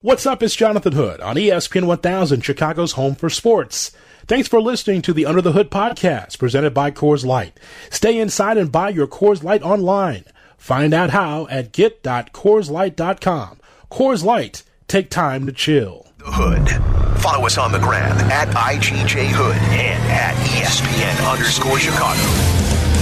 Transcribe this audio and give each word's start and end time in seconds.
What's 0.00 0.26
up? 0.26 0.44
It's 0.44 0.54
Jonathan 0.54 0.92
Hood 0.92 1.20
on 1.20 1.34
ESPN 1.34 1.88
1000, 1.88 2.42
Chicago's 2.42 2.92
home 2.92 3.16
for 3.16 3.28
sports. 3.28 3.90
Thanks 4.28 4.46
for 4.46 4.60
listening 4.60 5.02
to 5.02 5.12
the 5.12 5.26
Under 5.26 5.42
the 5.42 5.50
Hood 5.50 5.72
podcast 5.72 6.38
presented 6.38 6.72
by 6.72 6.92
Coors 6.92 7.26
Light. 7.26 7.58
Stay 7.90 8.16
inside 8.16 8.58
and 8.58 8.70
buy 8.70 8.90
your 8.90 9.08
Coors 9.08 9.42
Light 9.42 9.60
online. 9.64 10.22
Find 10.56 10.94
out 10.94 11.10
how 11.10 11.48
at 11.48 11.72
get.coorslight.com. 11.72 13.58
Coors 13.90 14.22
Light, 14.22 14.62
take 14.86 15.10
time 15.10 15.46
to 15.46 15.52
chill. 15.52 16.06
The 16.18 16.26
Hood. 16.26 17.20
Follow 17.20 17.46
us 17.46 17.58
on 17.58 17.72
the 17.72 17.80
gram 17.80 18.16
at 18.30 18.46
IGJ 18.54 19.30
Hood 19.32 19.56
and 19.56 20.12
at 20.12 20.36
ESPN 20.46 21.28
underscore 21.28 21.80
Chicago. 21.80 22.22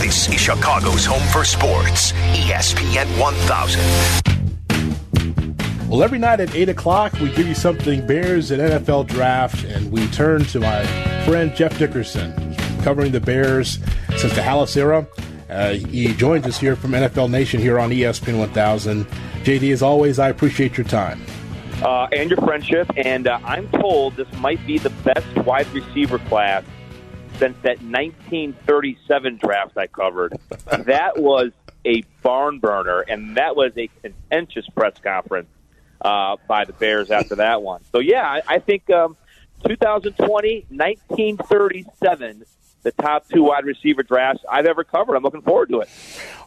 This 0.02 0.30
is 0.30 0.40
Chicago's 0.40 1.04
home 1.04 1.28
for 1.30 1.44
sports, 1.44 2.12
ESPN 2.12 3.20
1000. 3.20 4.45
Well, 5.88 6.02
every 6.02 6.18
night 6.18 6.40
at 6.40 6.52
8 6.52 6.68
o'clock, 6.68 7.12
we 7.20 7.30
give 7.30 7.46
you 7.46 7.54
something 7.54 8.04
Bears 8.04 8.50
and 8.50 8.60
NFL 8.60 9.06
draft, 9.06 9.62
and 9.62 9.92
we 9.92 10.04
turn 10.08 10.44
to 10.46 10.58
my 10.58 10.84
friend 11.24 11.54
Jeff 11.54 11.78
Dickerson, 11.78 12.56
covering 12.82 13.12
the 13.12 13.20
Bears 13.20 13.78
since 14.16 14.34
the 14.34 14.40
Halas 14.40 14.76
era. 14.76 15.06
Uh, 15.48 15.74
he 15.74 16.12
joins 16.14 16.44
us 16.44 16.58
here 16.58 16.74
from 16.74 16.90
NFL 16.90 17.30
Nation 17.30 17.60
here 17.60 17.78
on 17.78 17.90
ESPN 17.90 18.36
1000. 18.36 19.06
JD, 19.44 19.72
as 19.72 19.80
always, 19.80 20.18
I 20.18 20.28
appreciate 20.28 20.76
your 20.76 20.88
time. 20.88 21.24
Uh, 21.80 22.08
and 22.10 22.30
your 22.30 22.40
friendship, 22.40 22.90
and 22.96 23.28
uh, 23.28 23.38
I'm 23.44 23.68
told 23.68 24.16
this 24.16 24.30
might 24.38 24.66
be 24.66 24.78
the 24.78 24.90
best 24.90 25.36
wide 25.46 25.68
receiver 25.72 26.18
class 26.18 26.64
since 27.38 27.56
that 27.62 27.80
1937 27.82 29.36
draft 29.36 29.78
I 29.78 29.86
covered. 29.86 30.36
that 30.66 31.16
was 31.16 31.52
a 31.84 32.02
barn 32.24 32.58
burner, 32.58 33.02
and 33.02 33.36
that 33.36 33.54
was 33.54 33.70
a 33.76 33.88
contentious 34.02 34.66
press 34.70 34.94
conference 35.00 35.46
uh, 36.00 36.36
by 36.46 36.64
the 36.64 36.72
Bears 36.72 37.10
after 37.10 37.36
that 37.36 37.62
one. 37.62 37.82
So 37.92 37.98
yeah, 37.98 38.22
I, 38.22 38.42
I 38.46 38.58
think 38.58 38.88
um, 38.90 39.16
2020, 39.66 40.66
1937, 40.68 42.44
the 42.82 42.92
top 42.92 43.28
two 43.28 43.42
wide 43.42 43.64
receiver 43.64 44.02
drafts 44.02 44.44
I've 44.50 44.66
ever 44.66 44.84
covered. 44.84 45.16
I'm 45.16 45.22
looking 45.22 45.42
forward 45.42 45.68
to 45.70 45.80
it. 45.80 45.88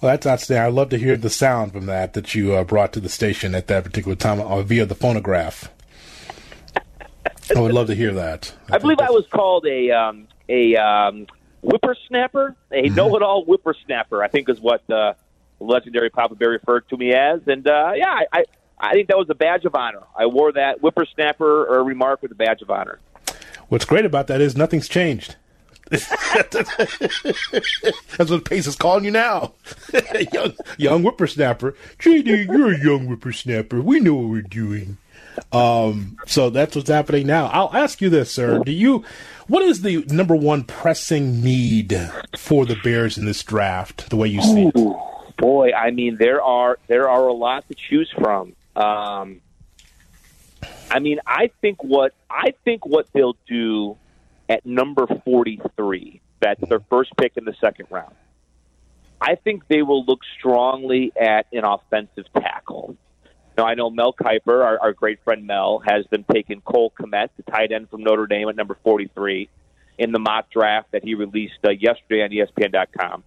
Well, 0.02 0.12
that's 0.12 0.26
outstanding. 0.26 0.68
I'd 0.68 0.74
love 0.74 0.90
to 0.90 0.98
hear 0.98 1.18
the 1.18 1.30
sound 1.30 1.74
from 1.74 1.86
that 1.88 2.14
that 2.14 2.34
you 2.34 2.54
uh, 2.54 2.64
brought 2.64 2.94
to 2.94 3.00
the 3.00 3.10
station 3.10 3.54
at 3.56 3.68
that 3.68 3.84
particular 3.84 4.16
time 4.16 4.40
uh, 4.40 4.62
via 4.62 4.86
the 4.86 4.96
phonograph. 4.96 5.70
I 7.56 7.60
would 7.60 7.74
love 7.74 7.88
to 7.88 7.96
hear 7.96 8.14
that. 8.14 8.54
I, 8.72 8.76
I 8.76 8.78
believe 8.78 9.00
I 9.00 9.10
was 9.10 9.26
called 9.28 9.66
a 9.66 9.92
um, 9.92 10.28
a 10.48 10.76
um, 10.76 11.28
whippersnapper, 11.62 12.56
a 12.72 12.84
mm-hmm. 12.84 12.96
know-it-all 12.96 13.46
whippersnapper. 13.46 14.24
I 14.24 14.28
think 14.28 14.50
is 14.50 14.62
what 14.62 14.88
uh, 14.90 15.14
legendary 15.60 16.10
Papa 16.10 16.36
Bear 16.36 16.50
referred 16.50 16.88
to 16.90 16.98
me 16.98 17.14
as. 17.14 17.42
And 17.48 17.68
uh, 17.68 17.94
yeah, 17.96 18.22
I, 18.32 18.46
I 18.80 18.94
think 18.94 19.08
that 19.10 19.18
was 19.18 19.30
a 19.30 19.36
badge 19.36 19.66
of 19.66 19.76
honor. 19.76 20.04
I 20.18 20.26
wore 20.28 20.52
that 20.54 20.80
whippersnapper 20.80 21.66
or 21.66 21.84
remark 21.84 22.22
with 22.22 22.32
a 22.32 22.36
badge 22.36 22.62
of 22.62 22.70
honor. 22.70 23.00
What's 23.68 23.86
great 23.86 24.06
about 24.06 24.28
that 24.28 24.42
is 24.42 24.56
nothing's 24.56 24.88
changed. 24.88 25.36
That's 25.90 26.56
what 28.30 28.46
Pace 28.46 28.68
is 28.68 28.76
calling 28.76 29.06
you 29.06 29.12
now. 29.12 29.54
young, 30.34 30.54
young 30.78 31.04
whippersnapper. 31.04 31.76
JD, 32.00 32.48
you're 32.48 32.74
a 32.74 32.84
young 32.84 33.08
whippersnapper. 33.08 33.82
We 33.82 34.00
know 34.00 34.14
what 34.16 34.30
we're 34.30 34.42
doing. 34.44 34.98
Um, 35.52 36.18
so 36.28 36.50
that's 36.50 36.76
what's 36.76 36.90
happening 36.90 37.28
now. 37.28 37.48
I'll 37.48 37.74
ask 37.74 38.02
you 38.02 38.10
this, 38.10 38.32
sir. 38.32 38.60
Do 38.64 38.72
you, 38.72 39.04
what 39.48 39.64
is 39.64 39.82
the 39.82 40.04
number 40.10 40.36
one 40.36 40.64
pressing 40.64 41.42
need 41.42 41.98
for 42.38 42.66
the 42.66 42.76
Bears 42.84 43.18
in 43.18 43.26
this 43.26 43.44
draft, 43.44 44.10
the 44.10 44.16
way 44.16 44.28
you 44.28 44.42
see 44.42 44.72
it? 44.74 45.38
Boy, 45.38 45.72
I 45.72 45.92
mean, 45.92 46.18
there 46.18 46.42
are, 46.42 46.78
there 46.88 47.10
are 47.10 47.28
a 47.28 47.34
lot 47.34 47.68
to 47.70 47.76
choose 47.76 48.12
from. 48.12 48.54
Um, 48.76 49.42
I 50.92 51.00
mean, 51.00 51.20
I 51.26 51.52
think 51.62 51.84
what 51.84 52.14
I 52.30 52.54
think 52.64 52.86
what 52.86 53.08
they'll 53.14 53.38
do 53.48 53.98
at 54.48 54.66
number 54.66 55.08
forty-three. 55.26 56.22
That's 56.40 56.62
their 56.70 56.80
first 56.90 57.12
pick 57.18 57.34
in 57.36 57.46
the 57.46 57.56
second 57.60 57.88
round. 57.90 58.16
I 59.22 59.36
think 59.36 59.68
they 59.68 59.82
will 59.82 60.06
look 60.06 60.22
strongly 60.38 61.12
at 61.20 61.48
an 61.52 61.66
offensive 61.66 62.26
tackle. 62.34 62.96
Now, 63.58 63.66
I 63.66 63.76
know 63.76 63.90
Mel 63.90 64.14
Kiper, 64.14 64.64
our, 64.64 64.80
our 64.80 64.94
great 64.94 65.22
friend 65.26 65.46
Mel, 65.46 65.80
has 65.86 66.06
been 66.08 66.24
taking 66.32 66.62
Cole 66.62 66.94
Kmet, 66.98 67.30
the 67.36 67.44
tight 67.44 67.74
end 67.74 67.90
from 67.90 68.04
Notre 68.04 68.26
Dame, 68.26 68.48
at 68.48 68.56
number 68.56 68.78
43 68.84 69.50
in 69.98 70.14
the 70.14 70.20
mock 70.20 70.50
draft 70.50 70.94
that 70.94 71.04
he 71.04 71.14
released 71.14 71.60
uh, 71.66 71.72
yesterday 71.72 72.24
on 72.24 72.30
ESPN.com. 72.30 73.24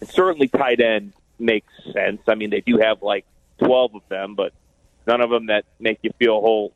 And 0.00 0.10
certainly, 0.10 0.48
tight 0.48 0.80
end 0.80 1.14
makes 1.38 1.72
sense. 1.94 2.20
I 2.28 2.34
mean, 2.34 2.50
they 2.50 2.60
do 2.60 2.76
have 2.76 3.02
like 3.02 3.24
12 3.58 3.94
of 3.94 4.02
them, 4.10 4.34
but 4.34 4.52
none 5.06 5.20
of 5.20 5.30
them 5.30 5.46
that 5.46 5.64
make 5.78 5.98
you 6.02 6.10
feel 6.18 6.38
a 6.38 6.40
whole 6.40 6.72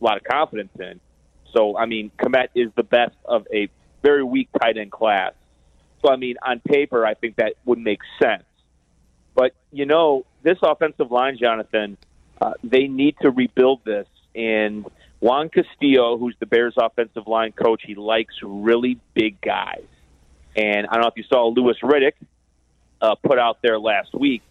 lot 0.00 0.16
of 0.16 0.24
confidence 0.24 0.72
in. 0.78 1.00
So, 1.52 1.76
I 1.76 1.86
mean, 1.86 2.10
Kmet 2.18 2.48
is 2.54 2.70
the 2.76 2.82
best 2.82 3.14
of 3.24 3.46
a 3.52 3.68
very 4.02 4.24
weak 4.24 4.48
tight 4.60 4.76
end 4.76 4.92
class. 4.92 5.32
So, 6.02 6.12
I 6.12 6.16
mean, 6.16 6.36
on 6.42 6.60
paper, 6.60 7.06
I 7.06 7.14
think 7.14 7.36
that 7.36 7.54
would 7.64 7.78
make 7.78 8.00
sense. 8.20 8.44
But, 9.34 9.52
you 9.72 9.86
know, 9.86 10.26
this 10.42 10.58
offensive 10.62 11.10
line, 11.10 11.38
Jonathan, 11.40 11.96
uh, 12.40 12.54
they 12.62 12.86
need 12.86 13.16
to 13.22 13.30
rebuild 13.30 13.84
this. 13.84 14.06
And 14.34 14.84
Juan 15.20 15.48
Castillo, 15.48 16.18
who's 16.18 16.36
the 16.38 16.46
Bears' 16.46 16.74
offensive 16.76 17.26
line 17.26 17.52
coach, 17.52 17.82
he 17.86 17.94
likes 17.94 18.34
really 18.42 18.98
big 19.14 19.40
guys. 19.40 19.84
And 20.56 20.86
I 20.86 20.94
don't 20.94 21.02
know 21.02 21.08
if 21.08 21.16
you 21.16 21.24
saw 21.24 21.46
Louis 21.48 21.76
Riddick 21.82 22.12
uh, 23.00 23.14
put 23.16 23.38
out 23.38 23.58
there 23.62 23.78
last 23.78 24.14
week 24.14 24.42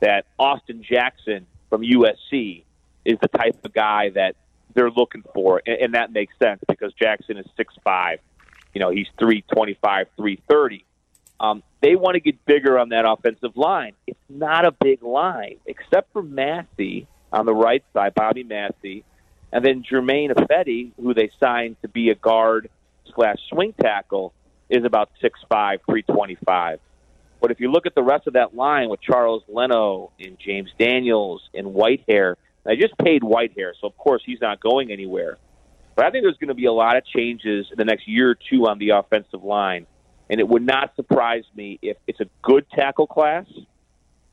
that 0.00 0.26
Austin 0.38 0.84
Jackson 0.88 1.46
from 1.70 1.82
USC 1.82 2.62
is 3.08 3.18
the 3.22 3.28
type 3.28 3.56
of 3.64 3.72
guy 3.72 4.10
that 4.10 4.36
they're 4.74 4.90
looking 4.90 5.24
for, 5.34 5.62
and, 5.66 5.76
and 5.80 5.94
that 5.94 6.12
makes 6.12 6.34
sense 6.38 6.60
because 6.68 6.92
Jackson 6.92 7.38
is 7.38 7.46
six 7.56 7.74
five. 7.82 8.18
You 8.74 8.80
know, 8.80 8.90
he's 8.90 9.08
three 9.18 9.42
twenty 9.52 9.78
five, 9.82 10.08
three 10.16 10.40
thirty. 10.48 10.84
Um, 11.40 11.62
they 11.80 11.96
want 11.96 12.14
to 12.14 12.20
get 12.20 12.44
bigger 12.44 12.78
on 12.78 12.90
that 12.90 13.08
offensive 13.08 13.56
line. 13.56 13.94
It's 14.06 14.18
not 14.28 14.66
a 14.66 14.72
big 14.72 15.02
line, 15.02 15.56
except 15.66 16.12
for 16.12 16.22
Massie 16.22 17.06
on 17.32 17.46
the 17.46 17.54
right 17.54 17.82
side, 17.94 18.12
Bobby 18.14 18.44
Massie, 18.44 19.04
and 19.52 19.64
then 19.64 19.84
Germain 19.88 20.30
Ifedi, 20.30 20.92
who 21.00 21.14
they 21.14 21.30
signed 21.40 21.76
to 21.82 21.88
be 21.88 22.10
a 22.10 22.14
guard 22.14 22.68
slash 23.14 23.38
swing 23.48 23.72
tackle, 23.80 24.34
is 24.68 24.84
about 24.84 25.10
six 25.22 25.40
five, 25.48 25.80
three 25.88 26.02
twenty 26.02 26.36
five. 26.44 26.78
But 27.40 27.52
if 27.52 27.60
you 27.60 27.70
look 27.70 27.86
at 27.86 27.94
the 27.94 28.02
rest 28.02 28.26
of 28.26 28.34
that 28.34 28.54
line 28.54 28.90
with 28.90 29.00
Charles 29.00 29.44
Leno 29.48 30.10
and 30.20 30.36
James 30.38 30.70
Daniels 30.78 31.40
and 31.54 31.68
Whitehair, 31.68 32.34
I 32.68 32.76
just 32.76 32.96
paid 32.98 33.22
Whitehair, 33.22 33.72
so 33.80 33.86
of 33.86 33.96
course 33.96 34.22
he's 34.24 34.40
not 34.40 34.60
going 34.60 34.90
anywhere. 34.92 35.38
But 35.96 36.06
I 36.06 36.10
think 36.10 36.24
there's 36.24 36.36
going 36.36 36.48
to 36.48 36.54
be 36.54 36.66
a 36.66 36.72
lot 36.72 36.96
of 36.96 37.04
changes 37.06 37.66
in 37.70 37.76
the 37.76 37.84
next 37.84 38.06
year 38.06 38.30
or 38.30 38.34
two 38.34 38.68
on 38.68 38.78
the 38.78 38.90
offensive 38.90 39.42
line. 39.42 39.86
And 40.30 40.38
it 40.38 40.46
would 40.46 40.64
not 40.64 40.94
surprise 40.94 41.44
me 41.56 41.78
if 41.82 41.96
it's 42.06 42.20
a 42.20 42.26
good 42.42 42.66
tackle 42.70 43.06
class. 43.06 43.46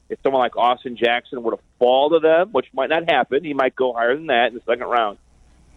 If 0.09 0.19
someone 0.22 0.41
like 0.41 0.56
Austin 0.57 0.97
Jackson 0.97 1.41
were 1.41 1.51
to 1.51 1.59
fall 1.79 2.12
to 2.12 2.19
them, 2.19 2.50
which 2.51 2.68
might 2.74 2.90
not 2.90 3.09
happen, 3.09 3.44
he 3.44 3.53
might 3.53 3.75
go 3.75 3.94
higher 3.94 4.16
than 4.16 4.28
that 4.28 4.47
in 4.50 4.53
the 4.53 4.62
second 4.68 4.85
round. 4.85 5.18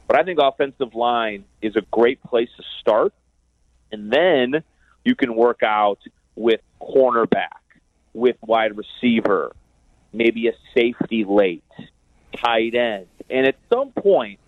But 0.07 0.19
I 0.19 0.25
think 0.25 0.39
offensive 0.43 0.95
line 0.95 1.45
is 1.63 1.77
a 1.77 1.83
great 1.91 2.23
place 2.23 2.51
to 2.57 2.63
start. 2.81 3.15
And 3.93 4.13
then 4.13 4.63
you 5.05 5.15
can 5.15 5.35
work 5.35 5.63
out 5.63 6.01
with 6.35 6.61
cornerback, 6.83 7.61
with 8.13 8.37
wide 8.43 8.73
receiver, 8.77 9.53
maybe 10.13 10.49
a 10.49 10.53
safety 10.75 11.25
late 11.27 11.63
tight 12.41 12.75
end. 12.75 13.06
And 13.31 13.47
at 13.47 13.56
some 13.69 13.91
point, 13.93 14.38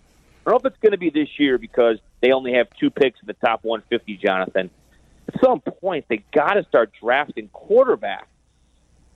I 0.45 0.49
don't 0.49 0.63
know 0.63 0.69
if 0.69 0.73
it's 0.73 0.81
going 0.81 0.93
to 0.93 0.97
be 0.97 1.09
this 1.09 1.39
year 1.39 1.57
because 1.57 1.99
they 2.21 2.31
only 2.31 2.53
have 2.53 2.67
two 2.79 2.89
picks 2.89 3.19
in 3.19 3.27
the 3.27 3.33
top 3.33 3.63
150, 3.63 4.17
Jonathan. 4.17 4.69
At 5.27 5.39
some 5.41 5.61
point, 5.61 6.05
they 6.09 6.23
got 6.33 6.53
to 6.53 6.63
start 6.63 6.91
drafting 6.99 7.49
quarterbacks 7.49 8.25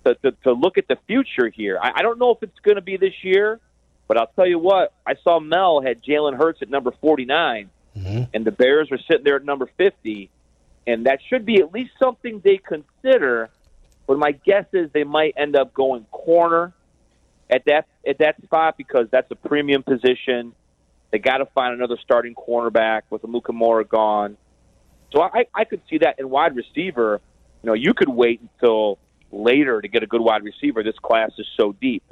to, 0.06 0.16
to, 0.16 0.32
to 0.44 0.54
look 0.54 0.78
at 0.78 0.88
the 0.88 0.98
future 1.08 1.50
here. 1.50 1.80
I, 1.82 1.94
I 1.96 2.02
don't 2.02 2.20
know 2.20 2.32
if 2.32 2.44
it's 2.44 2.60
going 2.60 2.76
to 2.76 2.82
be 2.82 2.98
this 2.98 3.24
year, 3.24 3.60
but 4.08 4.18
I'll 4.18 4.32
tell 4.36 4.48
you 4.48 4.60
what. 4.60 4.94
I 5.06 5.16
saw 5.24 5.40
Mel 5.40 5.82
had 5.82 6.04
Jalen 6.04 6.38
Hurts 6.38 6.62
at 6.62 6.70
number 6.70 6.92
49, 7.02 7.70
mm-hmm. 7.98 8.24
and 8.34 8.46
the 8.46 8.52
Bears 8.52 8.90
were 8.92 9.00
sitting 9.10 9.24
there 9.24 9.38
at 9.38 9.46
number 9.46 9.68
50, 9.78 10.30
and 10.86 11.08
that 11.08 11.20
should 11.28 11.46
be 11.46 11.60
at 11.60 11.74
least 11.74 11.92
something 12.00 12.40
they 12.44 12.58
consider. 12.58 13.50
But 14.06 14.20
my 14.20 14.32
guess 14.32 14.66
is 14.74 14.92
they 14.92 15.04
might 15.04 15.34
end 15.38 15.56
up 15.56 15.74
going 15.74 16.06
corner 16.12 16.72
at 17.50 17.66
that 17.66 17.88
at 18.08 18.20
that 18.20 18.42
spot 18.44 18.78
because 18.78 19.08
that's 19.12 19.30
a 19.32 19.36
premium 19.36 19.84
position. 19.84 20.54
They 21.12 21.20
got 21.20 21.38
to 21.38 21.46
find 21.48 21.74
another 21.74 21.98
starting 22.04 22.36
cornerback 22.36 23.04
with 23.10 23.22
Amukamara 23.22 23.88
gone. 23.88 24.38
So 25.14 25.22
I, 25.22 25.46
I 25.54 25.64
could 25.64 25.82
see 25.90 26.00
that 26.00 26.20
in 26.20 26.30
wide 26.30 26.56
receiver. 26.56 27.22
You 27.64 27.68
know, 27.68 27.74
you 27.74 27.94
could 27.94 28.10
wait 28.10 28.42
until 28.42 28.98
later 29.32 29.82
to 29.82 29.88
get 29.88 30.04
a 30.04 30.08
good 30.08 30.22
wide 30.22 30.44
receiver. 30.44 30.84
This 30.84 30.98
class 31.02 31.32
is 31.38 31.48
so 31.58 31.74
deep. 31.74 32.04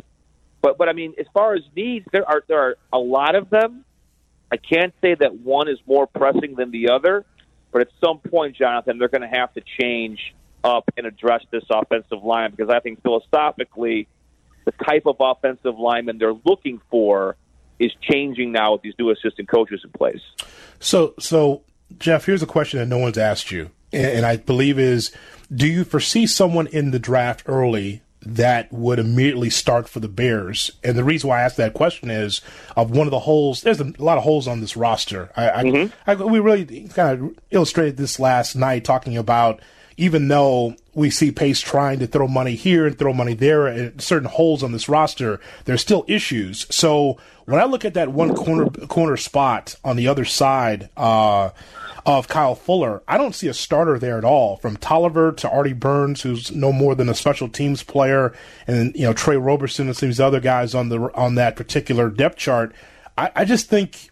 But 0.62 0.77
but 0.77 0.88
I 0.88 0.94
mean, 0.94 1.13
as 1.19 1.25
far 1.33 1.53
as 1.56 1.62
needs, 1.75 2.06
there 2.12 2.27
are 2.27 2.44
there 2.47 2.59
are 2.59 2.77
a 2.91 3.00
lot 3.00 3.35
of 3.35 3.50
them. 3.50 3.85
I 4.51 4.57
can't 4.57 4.94
say 5.01 5.15
that 5.15 5.39
one 5.39 5.68
is 5.68 5.80
more 5.88 6.06
pressing 6.06 6.56
than 6.56 6.69
the 6.69 6.89
other, 6.91 7.25
but 7.71 7.81
at 7.81 7.88
some 8.03 8.19
point, 8.19 8.56
Jonathan, 8.56 9.00
they're 9.00 9.07
going 9.07 9.27
to 9.27 9.27
have 9.27 9.51
to 9.56 9.62
change 9.80 10.35
up 10.63 10.89
and 10.95 11.06
address 11.07 11.41
this 11.51 11.63
offensive 11.69 12.24
line 12.24 12.51
because 12.51 12.69
I 12.69 12.80
think 12.80 13.01
philosophically 13.01 14.07
the 14.65 14.74
type 14.83 15.04
of 15.06 15.18
offensive 15.19 15.77
lineman 15.77 16.18
they're 16.18 16.36
looking 16.45 16.81
for 16.89 17.36
is 17.80 17.92
changing 18.01 18.51
now 18.51 18.74
with 18.74 18.81
these 18.81 18.94
new 18.98 19.10
assistant 19.10 19.50
coaches 19.50 19.81
in 19.83 19.92
place. 19.92 20.21
So, 20.80 21.13
so 21.19 21.63
Jeff, 21.98 22.25
here's 22.25 22.44
a 22.44 22.48
question 22.48 22.80
that 22.80 22.88
no 22.88 22.98
one's 22.98 23.18
asked 23.18 23.51
you, 23.51 23.71
and, 23.92 24.25
I 24.25 24.38
believe 24.38 24.80
is: 24.80 25.12
Do 25.54 25.68
you 25.68 25.83
foresee 25.83 26.27
someone 26.27 26.68
in 26.68 26.92
the 26.92 27.00
draft 27.00 27.44
early 27.45 28.01
that 28.25 28.71
would 28.71 29.00
immediately 29.00 29.50
start 29.50 29.89
for 29.89 30.00
the 30.00 30.07
Bears. 30.07 30.71
And 30.83 30.98
the 30.98 31.04
reason 31.04 31.30
why 31.30 31.39
I 31.39 31.44
asked 31.44 31.57
that 31.57 31.74
question 31.74 32.09
is 32.09 32.42
of 32.75 32.92
one 32.92 33.07
of 33.07 33.12
the 33.12 33.19
holes. 33.19 33.62
There's 33.62 33.80
a 33.80 33.94
lot 34.00 34.18
of 34.18 34.24
holes 34.24 34.48
on 34.48 34.62
this 34.62 34.77
roster. 34.77 35.30
I, 35.36 35.63
mm-hmm. 35.63 35.94
I, 36.09 36.13
I, 36.13 36.16
we 36.16 36.39
really 36.39 36.88
kind 36.89 37.21
of 37.21 37.38
illustrated 37.51 37.98
this 37.98 38.19
last 38.19 38.56
night 38.56 38.86
talking 38.86 39.18
about 39.18 39.62
even 39.98 40.28
though 40.28 40.75
we 40.94 41.10
see 41.10 41.31
Pace 41.31 41.60
trying 41.60 42.00
to 42.00 42.07
throw 42.07 42.28
money 42.28 42.56
here 42.56 42.86
and 42.88 42.98
throw 42.98 43.13
money 43.13 43.34
there 43.34 43.68
and 43.68 44.01
certain 44.01 44.30
holes 44.30 44.63
on 44.63 44.72
this 44.72 44.90
roster, 44.90 45.40
there's 45.66 45.81
still 45.81 46.06
issues. 46.07 46.66
So 46.74 47.18
when 47.45 47.60
I 47.60 47.66
look 47.66 47.86
at 47.86 47.94
that 47.95 48.12
one 48.12 48.36
corner 48.36 48.69
corner 48.88 49.18
spot 49.18 49.75
on 49.84 49.95
the 49.95 50.07
other 50.07 50.25
side, 50.25 50.90
uh, 50.95 51.50
of 52.06 52.28
Kyle 52.28 52.56
Fuller. 52.56 53.01
I 53.07 53.18
don't 53.18 53.34
see 53.34 53.48
a 53.48 53.54
starter 53.54 53.98
there 53.98 54.18
at 54.18 54.25
all. 54.25 54.57
From 54.57 54.78
Toliver 54.78 55.36
to 55.38 55.50
Artie 55.50 55.74
Burns, 55.74 56.22
who's 56.22 56.51
no 56.51 56.72
more 56.72 56.95
than 56.95 57.10
a 57.10 57.13
special 57.13 57.48
teams 57.48 57.84
player, 57.84 58.34
and 58.68 58.94
you 58.95 59.04
know 59.04 59.13
Tre 59.13 59.38
Roberson 59.38 59.88
and 59.88 59.95
some 59.95 60.07
of 60.07 60.12
these 60.12 60.19
other 60.19 60.40
guys 60.40 60.75
on 60.75 60.90
the 60.90 61.00
on 61.16 61.36
that 61.36 61.56
particular 61.56 62.10
depth 62.10 62.38
chart. 62.38 62.74
I, 63.18 63.31
I 63.36 63.45
just 63.45 63.69
think 63.69 64.10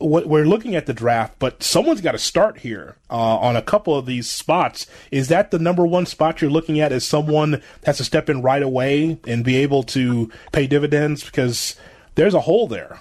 we're 0.00 0.44
looking 0.44 0.74
at 0.74 0.86
the 0.86 0.94
draft, 0.94 1.38
but 1.38 1.62
someone's 1.62 2.00
got 2.00 2.12
to 2.12 2.18
start 2.18 2.58
here 2.58 2.96
uh, 3.10 3.38
on 3.38 3.56
a 3.56 3.62
couple 3.62 3.96
of 3.96 4.06
these 4.06 4.30
spots. 4.30 4.86
Is 5.10 5.28
that 5.28 5.50
the 5.50 5.58
number 5.58 5.86
one 5.86 6.06
spot 6.06 6.40
you're 6.40 6.50
looking 6.50 6.80
at? 6.80 6.92
As 6.92 7.06
someone 7.06 7.62
has 7.84 7.98
to 7.98 8.04
step 8.04 8.28
in 8.28 8.42
right 8.42 8.62
away 8.62 9.18
and 9.26 9.44
be 9.44 9.56
able 9.56 9.82
to 9.84 10.30
pay 10.52 10.66
dividends 10.66 11.24
because 11.24 11.76
there's 12.14 12.34
a 12.34 12.40
hole 12.40 12.66
there. 12.66 12.98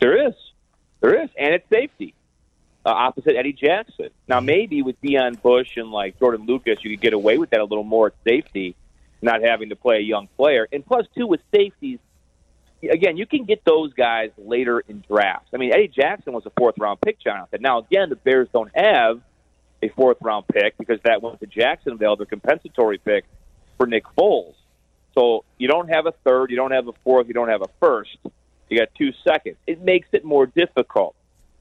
There 0.00 0.26
is, 0.28 0.34
there 1.00 1.22
is, 1.22 1.30
and 1.38 1.54
it's 1.54 1.68
safety 1.68 2.14
uh, 2.84 2.90
opposite 2.90 3.36
Eddie 3.36 3.52
Jackson. 3.52 4.10
Now, 4.26 4.40
maybe 4.40 4.82
with 4.82 5.00
Deon 5.02 5.40
Bush 5.42 5.76
and 5.76 5.90
like 5.90 6.18
Jordan 6.18 6.46
Lucas, 6.46 6.78
you 6.82 6.90
could 6.90 7.00
get 7.00 7.12
away 7.12 7.38
with 7.38 7.50
that 7.50 7.60
a 7.60 7.64
little 7.64 7.84
more 7.84 8.08
at 8.08 8.14
safety, 8.24 8.74
not 9.20 9.42
having 9.42 9.68
to 9.70 9.76
play 9.76 9.96
a 9.96 10.02
young 10.02 10.28
player. 10.36 10.66
And 10.72 10.84
plus, 10.84 11.06
two 11.14 11.26
with 11.26 11.40
safeties, 11.52 11.98
again, 12.82 13.16
you 13.16 13.26
can 13.26 13.44
get 13.44 13.64
those 13.64 13.92
guys 13.94 14.30
later 14.38 14.80
in 14.80 15.02
drafts. 15.08 15.50
I 15.52 15.56
mean, 15.56 15.72
Eddie 15.72 15.88
Jackson 15.88 16.32
was 16.32 16.44
a 16.46 16.50
fourth 16.56 16.76
round 16.78 17.00
pick, 17.00 17.20
Jonathan. 17.20 17.60
Now, 17.62 17.80
again, 17.80 18.08
the 18.08 18.16
Bears 18.16 18.48
don't 18.52 18.70
have 18.74 19.20
a 19.82 19.88
fourth 19.90 20.18
round 20.20 20.46
pick 20.48 20.76
because 20.78 20.98
that 21.04 21.22
went 21.22 21.40
to 21.40 21.46
Jacksonville, 21.46 22.16
the 22.16 22.26
compensatory 22.26 22.98
pick 22.98 23.24
for 23.76 23.86
Nick 23.86 24.04
Foles. 24.18 24.54
So 25.14 25.44
you 25.58 25.68
don't 25.68 25.88
have 25.88 26.06
a 26.06 26.12
third, 26.24 26.50
you 26.50 26.56
don't 26.56 26.70
have 26.70 26.86
a 26.86 26.92
fourth, 27.04 27.26
you 27.28 27.34
don't 27.34 27.48
have 27.48 27.62
a 27.62 27.68
first. 27.80 28.16
You 28.68 28.78
got 28.78 28.88
two 28.96 29.10
seconds. 29.26 29.56
It 29.66 29.82
makes 29.82 30.08
it 30.12 30.24
more 30.24 30.46
difficult. 30.46 31.16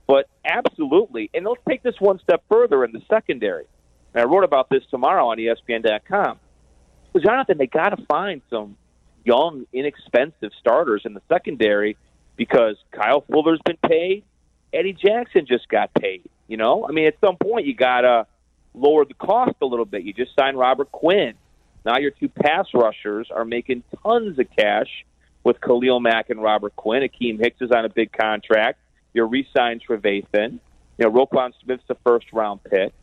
But 0.07 0.27
absolutely, 0.45 1.29
and 1.33 1.45
let's 1.45 1.61
take 1.67 1.83
this 1.83 1.95
one 1.99 2.19
step 2.19 2.43
further 2.49 2.83
in 2.83 2.91
the 2.91 3.01
secondary. 3.09 3.65
And 4.13 4.21
I 4.21 4.25
wrote 4.25 4.43
about 4.43 4.69
this 4.69 4.83
tomorrow 4.89 5.27
on 5.27 5.37
ESPN.com. 5.37 6.39
Jonathan, 7.23 7.57
they 7.57 7.67
got 7.67 7.89
to 7.89 8.05
find 8.05 8.41
some 8.49 8.77
young, 9.23 9.65
inexpensive 9.73 10.51
starters 10.59 11.03
in 11.05 11.13
the 11.13 11.21
secondary 11.29 11.97
because 12.35 12.75
Kyle 12.91 13.21
Fuller's 13.21 13.59
been 13.65 13.77
paid. 13.77 14.23
Eddie 14.73 14.93
Jackson 14.93 15.45
just 15.45 15.67
got 15.67 15.93
paid. 15.93 16.23
You 16.47 16.57
know, 16.57 16.87
I 16.87 16.91
mean, 16.91 17.05
at 17.05 17.15
some 17.21 17.37
point 17.37 17.65
you 17.65 17.75
got 17.75 18.01
to 18.01 18.25
lower 18.73 19.05
the 19.05 19.13
cost 19.13 19.55
a 19.61 19.65
little 19.65 19.85
bit. 19.85 20.03
You 20.03 20.13
just 20.13 20.31
signed 20.39 20.57
Robert 20.57 20.91
Quinn. 20.91 21.33
Now 21.85 21.97
your 21.97 22.11
two 22.11 22.29
pass 22.29 22.67
rushers 22.73 23.29
are 23.33 23.45
making 23.45 23.83
tons 24.03 24.37
of 24.39 24.47
cash 24.57 25.05
with 25.43 25.61
Khalil 25.61 25.99
Mack 25.99 26.29
and 26.29 26.41
Robert 26.41 26.75
Quinn. 26.75 27.03
Akiem 27.03 27.39
Hicks 27.39 27.61
is 27.61 27.71
on 27.71 27.85
a 27.85 27.89
big 27.89 28.11
contract. 28.11 28.79
You're 29.13 29.27
re-signed 29.27 29.81
Trevathan. 29.87 30.59
You 30.97 31.05
know, 31.05 31.11
Roquan 31.11 31.51
Smith's 31.63 31.83
the 31.87 31.95
first 32.03 32.27
round 32.33 32.63
pick. 32.63 32.93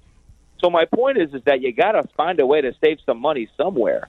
So 0.62 0.70
my 0.70 0.84
point 0.84 1.18
is, 1.18 1.34
is 1.34 1.42
that 1.44 1.60
you 1.60 1.72
got 1.72 1.92
to 1.92 2.04
find 2.16 2.40
a 2.40 2.46
way 2.46 2.60
to 2.60 2.72
save 2.82 2.98
some 3.04 3.20
money 3.20 3.48
somewhere. 3.56 4.08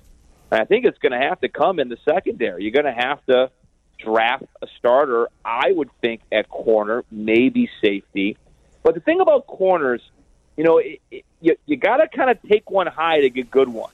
And 0.51 0.61
I 0.61 0.65
think 0.65 0.85
it's 0.85 0.97
going 0.99 1.11
to 1.11 1.27
have 1.27 1.41
to 1.41 1.49
come 1.49 1.79
in 1.79 1.89
the 1.89 1.97
secondary. 2.05 2.63
You're 2.63 2.71
going 2.71 2.85
to 2.85 3.01
have 3.01 3.25
to 3.25 3.51
draft 3.99 4.45
a 4.61 4.67
starter. 4.77 5.27
I 5.43 5.71
would 5.71 5.89
think 6.01 6.21
at 6.31 6.49
corner, 6.49 7.03
maybe 7.11 7.69
safety. 7.81 8.37
But 8.83 8.95
the 8.95 9.01
thing 9.01 9.19
about 9.19 9.47
corners, 9.47 10.01
you 10.55 10.63
know, 10.63 10.77
it, 10.77 11.01
it, 11.11 11.25
you 11.41 11.55
you 11.65 11.75
got 11.75 11.97
to 11.97 12.07
kind 12.07 12.29
of 12.29 12.37
take 12.49 12.69
one 12.71 12.87
high 12.87 13.21
to 13.21 13.29
get 13.29 13.51
good 13.51 13.69
one. 13.69 13.91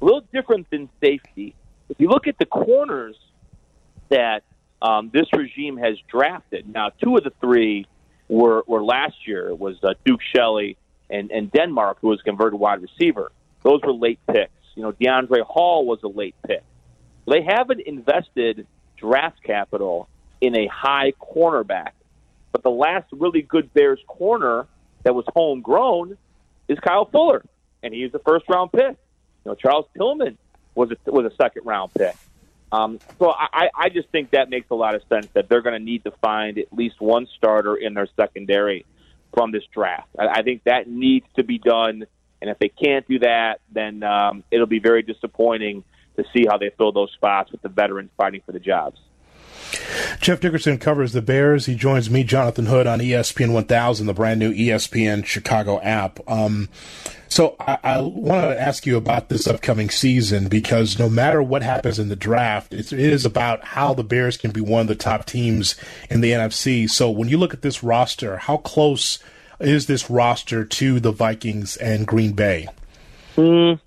A 0.00 0.04
little 0.04 0.24
different 0.32 0.70
than 0.70 0.88
safety. 1.00 1.54
If 1.88 2.00
you 2.00 2.08
look 2.08 2.26
at 2.26 2.38
the 2.38 2.46
corners 2.46 3.16
that 4.08 4.42
um, 4.84 5.10
this 5.12 5.26
regime 5.32 5.78
has 5.78 5.96
drafted. 6.08 6.68
Now, 6.68 6.90
two 6.90 7.16
of 7.16 7.24
the 7.24 7.32
three 7.40 7.86
were, 8.28 8.62
were 8.66 8.84
last 8.84 9.26
year. 9.26 9.48
It 9.48 9.58
was 9.58 9.76
uh, 9.82 9.94
Duke 10.04 10.20
Shelley 10.34 10.76
and, 11.08 11.30
and 11.30 11.50
Denmark, 11.50 11.98
who 12.00 12.08
was 12.08 12.20
converted 12.22 12.60
wide 12.60 12.82
receiver. 12.82 13.32
Those 13.62 13.80
were 13.82 13.94
late 13.94 14.20
picks. 14.30 14.52
You 14.74 14.82
know, 14.82 14.92
Deiondre' 14.92 15.42
Hall 15.42 15.86
was 15.86 16.02
a 16.02 16.08
late 16.08 16.34
pick. 16.46 16.62
They 17.26 17.42
haven't 17.42 17.80
invested 17.80 18.66
draft 18.96 19.42
capital 19.42 20.08
in 20.40 20.56
a 20.56 20.66
high 20.66 21.12
cornerback. 21.12 21.92
But 22.52 22.62
the 22.62 22.70
last 22.70 23.06
really 23.12 23.42
good 23.42 23.72
Bears 23.74 24.00
corner 24.06 24.66
that 25.02 25.14
was 25.14 25.24
homegrown 25.34 26.16
is 26.68 26.78
Kyle 26.80 27.04
Fuller, 27.04 27.44
and 27.82 27.92
he's 27.92 28.12
a 28.14 28.18
first 28.20 28.48
round 28.48 28.72
pick. 28.72 28.96
You 29.44 29.50
know, 29.50 29.54
Charles 29.54 29.86
Tillman 29.96 30.38
was 30.74 30.90
a, 30.90 31.10
was 31.10 31.30
a 31.30 31.34
second 31.36 31.66
round 31.66 31.92
pick. 31.94 32.14
Um, 32.72 32.98
so 33.18 33.30
I, 33.30 33.68
I 33.74 33.88
just 33.88 34.08
think 34.08 34.30
that 34.30 34.50
makes 34.50 34.68
a 34.70 34.74
lot 34.74 34.94
of 34.94 35.02
sense 35.08 35.28
that 35.34 35.48
they're 35.48 35.60
going 35.60 35.78
to 35.78 35.84
need 35.84 36.04
to 36.04 36.10
find 36.10 36.58
at 36.58 36.72
least 36.72 37.00
one 37.00 37.28
starter 37.36 37.76
in 37.76 37.94
their 37.94 38.08
secondary 38.16 38.84
from 39.32 39.52
this 39.52 39.62
draft. 39.72 40.08
I, 40.18 40.26
I 40.26 40.42
think 40.42 40.64
that 40.64 40.88
needs 40.88 41.26
to 41.36 41.44
be 41.44 41.58
done, 41.58 42.06
and 42.44 42.50
if 42.50 42.58
they 42.58 42.68
can't 42.68 43.08
do 43.08 43.20
that, 43.20 43.60
then 43.72 44.02
um, 44.02 44.44
it'll 44.50 44.66
be 44.66 44.78
very 44.78 45.00
disappointing 45.00 45.82
to 46.16 46.24
see 46.30 46.44
how 46.46 46.58
they 46.58 46.70
fill 46.76 46.92
those 46.92 47.10
spots 47.12 47.50
with 47.50 47.62
the 47.62 47.70
veterans 47.70 48.10
fighting 48.18 48.42
for 48.44 48.52
the 48.52 48.60
jobs. 48.60 49.00
Jeff 50.20 50.40
Dickerson 50.40 50.76
covers 50.76 51.14
the 51.14 51.22
Bears. 51.22 51.64
He 51.64 51.74
joins 51.74 52.10
me, 52.10 52.22
Jonathan 52.22 52.66
Hood, 52.66 52.86
on 52.86 52.98
ESPN 52.98 53.54
1000, 53.54 54.06
the 54.06 54.12
brand 54.12 54.40
new 54.40 54.52
ESPN 54.52 55.24
Chicago 55.24 55.80
app. 55.80 56.20
Um, 56.28 56.68
so 57.28 57.56
I, 57.58 57.78
I 57.82 58.00
want 58.02 58.42
to 58.42 58.60
ask 58.60 58.84
you 58.84 58.98
about 58.98 59.30
this 59.30 59.46
upcoming 59.46 59.88
season 59.88 60.48
because 60.48 60.98
no 60.98 61.08
matter 61.08 61.42
what 61.42 61.62
happens 61.62 61.98
in 61.98 62.10
the 62.10 62.14
draft, 62.14 62.74
it 62.74 62.92
is 62.92 63.24
about 63.24 63.64
how 63.64 63.94
the 63.94 64.04
Bears 64.04 64.36
can 64.36 64.50
be 64.50 64.60
one 64.60 64.82
of 64.82 64.88
the 64.88 64.94
top 64.94 65.24
teams 65.24 65.76
in 66.10 66.20
the 66.20 66.32
NFC. 66.32 66.90
So 66.90 67.10
when 67.10 67.30
you 67.30 67.38
look 67.38 67.54
at 67.54 67.62
this 67.62 67.82
roster, 67.82 68.36
how 68.36 68.58
close 68.58 69.18
is 69.60 69.86
this 69.86 70.10
roster 70.10 70.64
to 70.64 71.00
the 71.00 71.12
Vikings 71.12 71.76
and 71.76 72.06
Green 72.06 72.32
Bay? 72.32 72.68
Mm, 73.36 73.80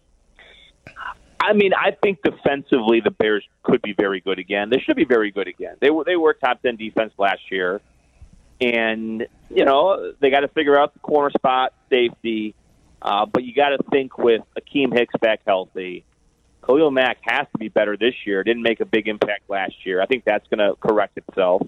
I 1.39 1.53
mean, 1.53 1.71
I 1.74 1.91
think 1.91 2.21
defensively 2.24 3.00
the 3.00 3.12
Bears 3.12 3.47
could 3.63 3.81
be 3.81 3.93
very 3.93 4.19
good 4.19 4.39
again. 4.39 4.69
They 4.69 4.79
should 4.79 4.95
be 4.95 5.05
very 5.05 5.31
good 5.31 5.47
again. 5.47 5.75
They 5.79 5.89
were 5.89 6.03
they 6.03 6.15
were 6.15 6.33
top 6.33 6.62
ten 6.62 6.75
defense 6.75 7.13
last 7.17 7.51
year, 7.51 7.81
and 8.59 9.25
you 9.50 9.65
know 9.65 10.13
they 10.19 10.29
got 10.29 10.41
to 10.41 10.50
figure 10.50 10.77
out 10.77 10.93
the 10.93 11.00
corner 11.00 11.31
spot, 11.31 11.74
safety. 11.89 12.55
Uh, 13.01 13.25
but 13.25 13.43
you 13.43 13.53
got 13.53 13.69
to 13.69 13.77
think 13.91 14.17
with 14.17 14.41
Akiem 14.59 14.91
Hicks 14.91 15.13
back 15.21 15.41
healthy, 15.45 16.03
Khalil 16.65 16.91
Mack 16.91 17.19
has 17.21 17.47
to 17.51 17.57
be 17.57 17.69
better 17.69 17.95
this 17.95 18.15
year. 18.25 18.43
Didn't 18.43 18.63
make 18.63 18.79
a 18.81 18.86
big 18.86 19.07
impact 19.07 19.50
last 19.50 19.86
year. 19.86 20.01
I 20.01 20.05
think 20.05 20.25
that's 20.25 20.47
going 20.47 20.59
to 20.59 20.75
correct 20.75 21.17
itself. 21.17 21.62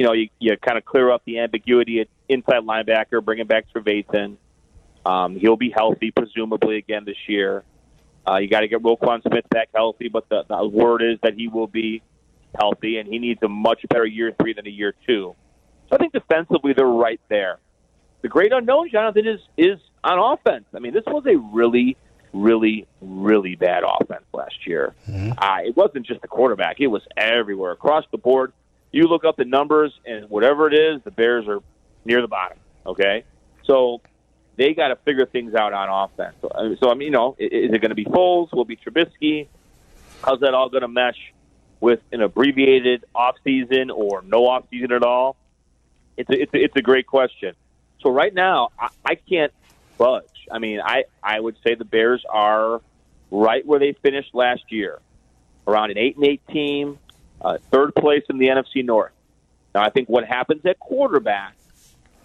You 0.00 0.06
know, 0.06 0.14
you, 0.14 0.30
you 0.38 0.56
kind 0.56 0.78
of 0.78 0.86
clear 0.86 1.10
up 1.10 1.26
the 1.26 1.40
ambiguity 1.40 2.00
at 2.00 2.08
inside 2.26 2.62
linebacker, 2.62 3.22
bring 3.22 3.38
him 3.38 3.46
back 3.46 3.66
Trevathan. 3.70 4.38
Um, 5.04 5.36
he'll 5.36 5.58
be 5.58 5.68
healthy, 5.68 6.10
presumably, 6.10 6.78
again 6.78 7.04
this 7.04 7.18
year. 7.28 7.64
Uh, 8.26 8.38
you 8.38 8.48
got 8.48 8.60
to 8.60 8.68
get 8.68 8.82
Roquan 8.82 9.20
Smith 9.20 9.44
back 9.50 9.68
healthy, 9.74 10.08
but 10.08 10.26
the, 10.30 10.44
the 10.48 10.66
word 10.66 11.02
is 11.02 11.18
that 11.22 11.34
he 11.34 11.48
will 11.48 11.66
be 11.66 12.00
healthy, 12.58 12.96
and 12.96 13.06
he 13.06 13.18
needs 13.18 13.42
a 13.42 13.48
much 13.50 13.84
better 13.90 14.06
year 14.06 14.32
three 14.40 14.54
than 14.54 14.66
a 14.66 14.70
year 14.70 14.94
two. 15.06 15.36
So 15.90 15.96
I 15.96 15.98
think 15.98 16.14
defensively 16.14 16.72
they're 16.72 16.86
right 16.86 17.20
there. 17.28 17.58
The 18.22 18.28
great 18.28 18.52
unknown, 18.54 18.88
Jonathan, 18.90 19.26
is 19.26 19.40
is 19.58 19.78
on 20.02 20.18
offense. 20.18 20.64
I 20.74 20.78
mean, 20.78 20.94
this 20.94 21.04
was 21.08 21.26
a 21.26 21.36
really, 21.36 21.98
really, 22.32 22.86
really 23.02 23.54
bad 23.54 23.82
offense 23.84 24.24
last 24.32 24.66
year. 24.66 24.94
Mm-hmm. 25.06 25.32
Uh, 25.36 25.58
it 25.66 25.76
wasn't 25.76 26.06
just 26.06 26.22
the 26.22 26.28
quarterback; 26.28 26.80
it 26.80 26.86
was 26.86 27.02
everywhere 27.18 27.72
across 27.72 28.06
the 28.10 28.16
board. 28.16 28.54
You 28.92 29.04
look 29.04 29.24
up 29.24 29.36
the 29.36 29.44
numbers, 29.44 29.92
and 30.04 30.28
whatever 30.28 30.66
it 30.66 30.74
is, 30.74 31.02
the 31.04 31.10
Bears 31.10 31.46
are 31.46 31.60
near 32.04 32.20
the 32.20 32.28
bottom. 32.28 32.58
Okay, 32.84 33.24
so 33.64 34.00
they 34.56 34.74
got 34.74 34.88
to 34.88 34.96
figure 34.96 35.26
things 35.26 35.54
out 35.54 35.72
on 35.72 35.88
offense. 35.88 36.34
So, 36.40 36.76
so 36.80 36.90
I 36.90 36.94
mean, 36.94 37.06
you 37.06 37.10
know, 37.10 37.36
is 37.38 37.72
it 37.72 37.80
going 37.80 37.90
to 37.90 37.94
be 37.94 38.04
Foles? 38.04 38.52
Will 38.52 38.62
it 38.62 38.68
be 38.68 38.76
Trubisky? 38.76 39.46
How's 40.24 40.40
that 40.40 40.54
all 40.54 40.68
going 40.68 40.82
to 40.82 40.88
mesh 40.88 41.32
with 41.80 42.00
an 42.12 42.20
abbreviated 42.20 43.04
off 43.14 43.36
season 43.42 43.90
or 43.90 44.22
no 44.22 44.46
off 44.46 44.64
season 44.70 44.92
at 44.92 45.02
all? 45.02 45.36
It's 46.16 46.28
a, 46.28 46.42
it's 46.42 46.54
a, 46.54 46.64
it's 46.64 46.76
a 46.76 46.82
great 46.82 47.06
question. 47.06 47.54
So 48.00 48.10
right 48.10 48.34
now, 48.34 48.70
I, 48.78 48.88
I 49.04 49.14
can't 49.14 49.52
budge. 49.96 50.24
I 50.50 50.58
mean, 50.58 50.80
I 50.80 51.04
I 51.22 51.38
would 51.38 51.56
say 51.64 51.74
the 51.74 51.84
Bears 51.84 52.24
are 52.28 52.80
right 53.30 53.64
where 53.64 53.78
they 53.78 53.92
finished 53.92 54.34
last 54.34 54.64
year, 54.70 54.98
around 55.66 55.90
an 55.90 55.98
eight 55.98 56.16
and 56.16 56.24
eight 56.26 56.46
team, 56.48 56.98
uh, 57.40 57.58
third 57.70 57.94
place 57.94 58.24
in 58.28 58.38
the 58.38 58.46
NFC 58.48 58.84
North. 58.84 59.12
Now, 59.74 59.82
I 59.82 59.90
think 59.90 60.08
what 60.08 60.24
happens 60.24 60.64
at 60.66 60.78
quarterback 60.78 61.54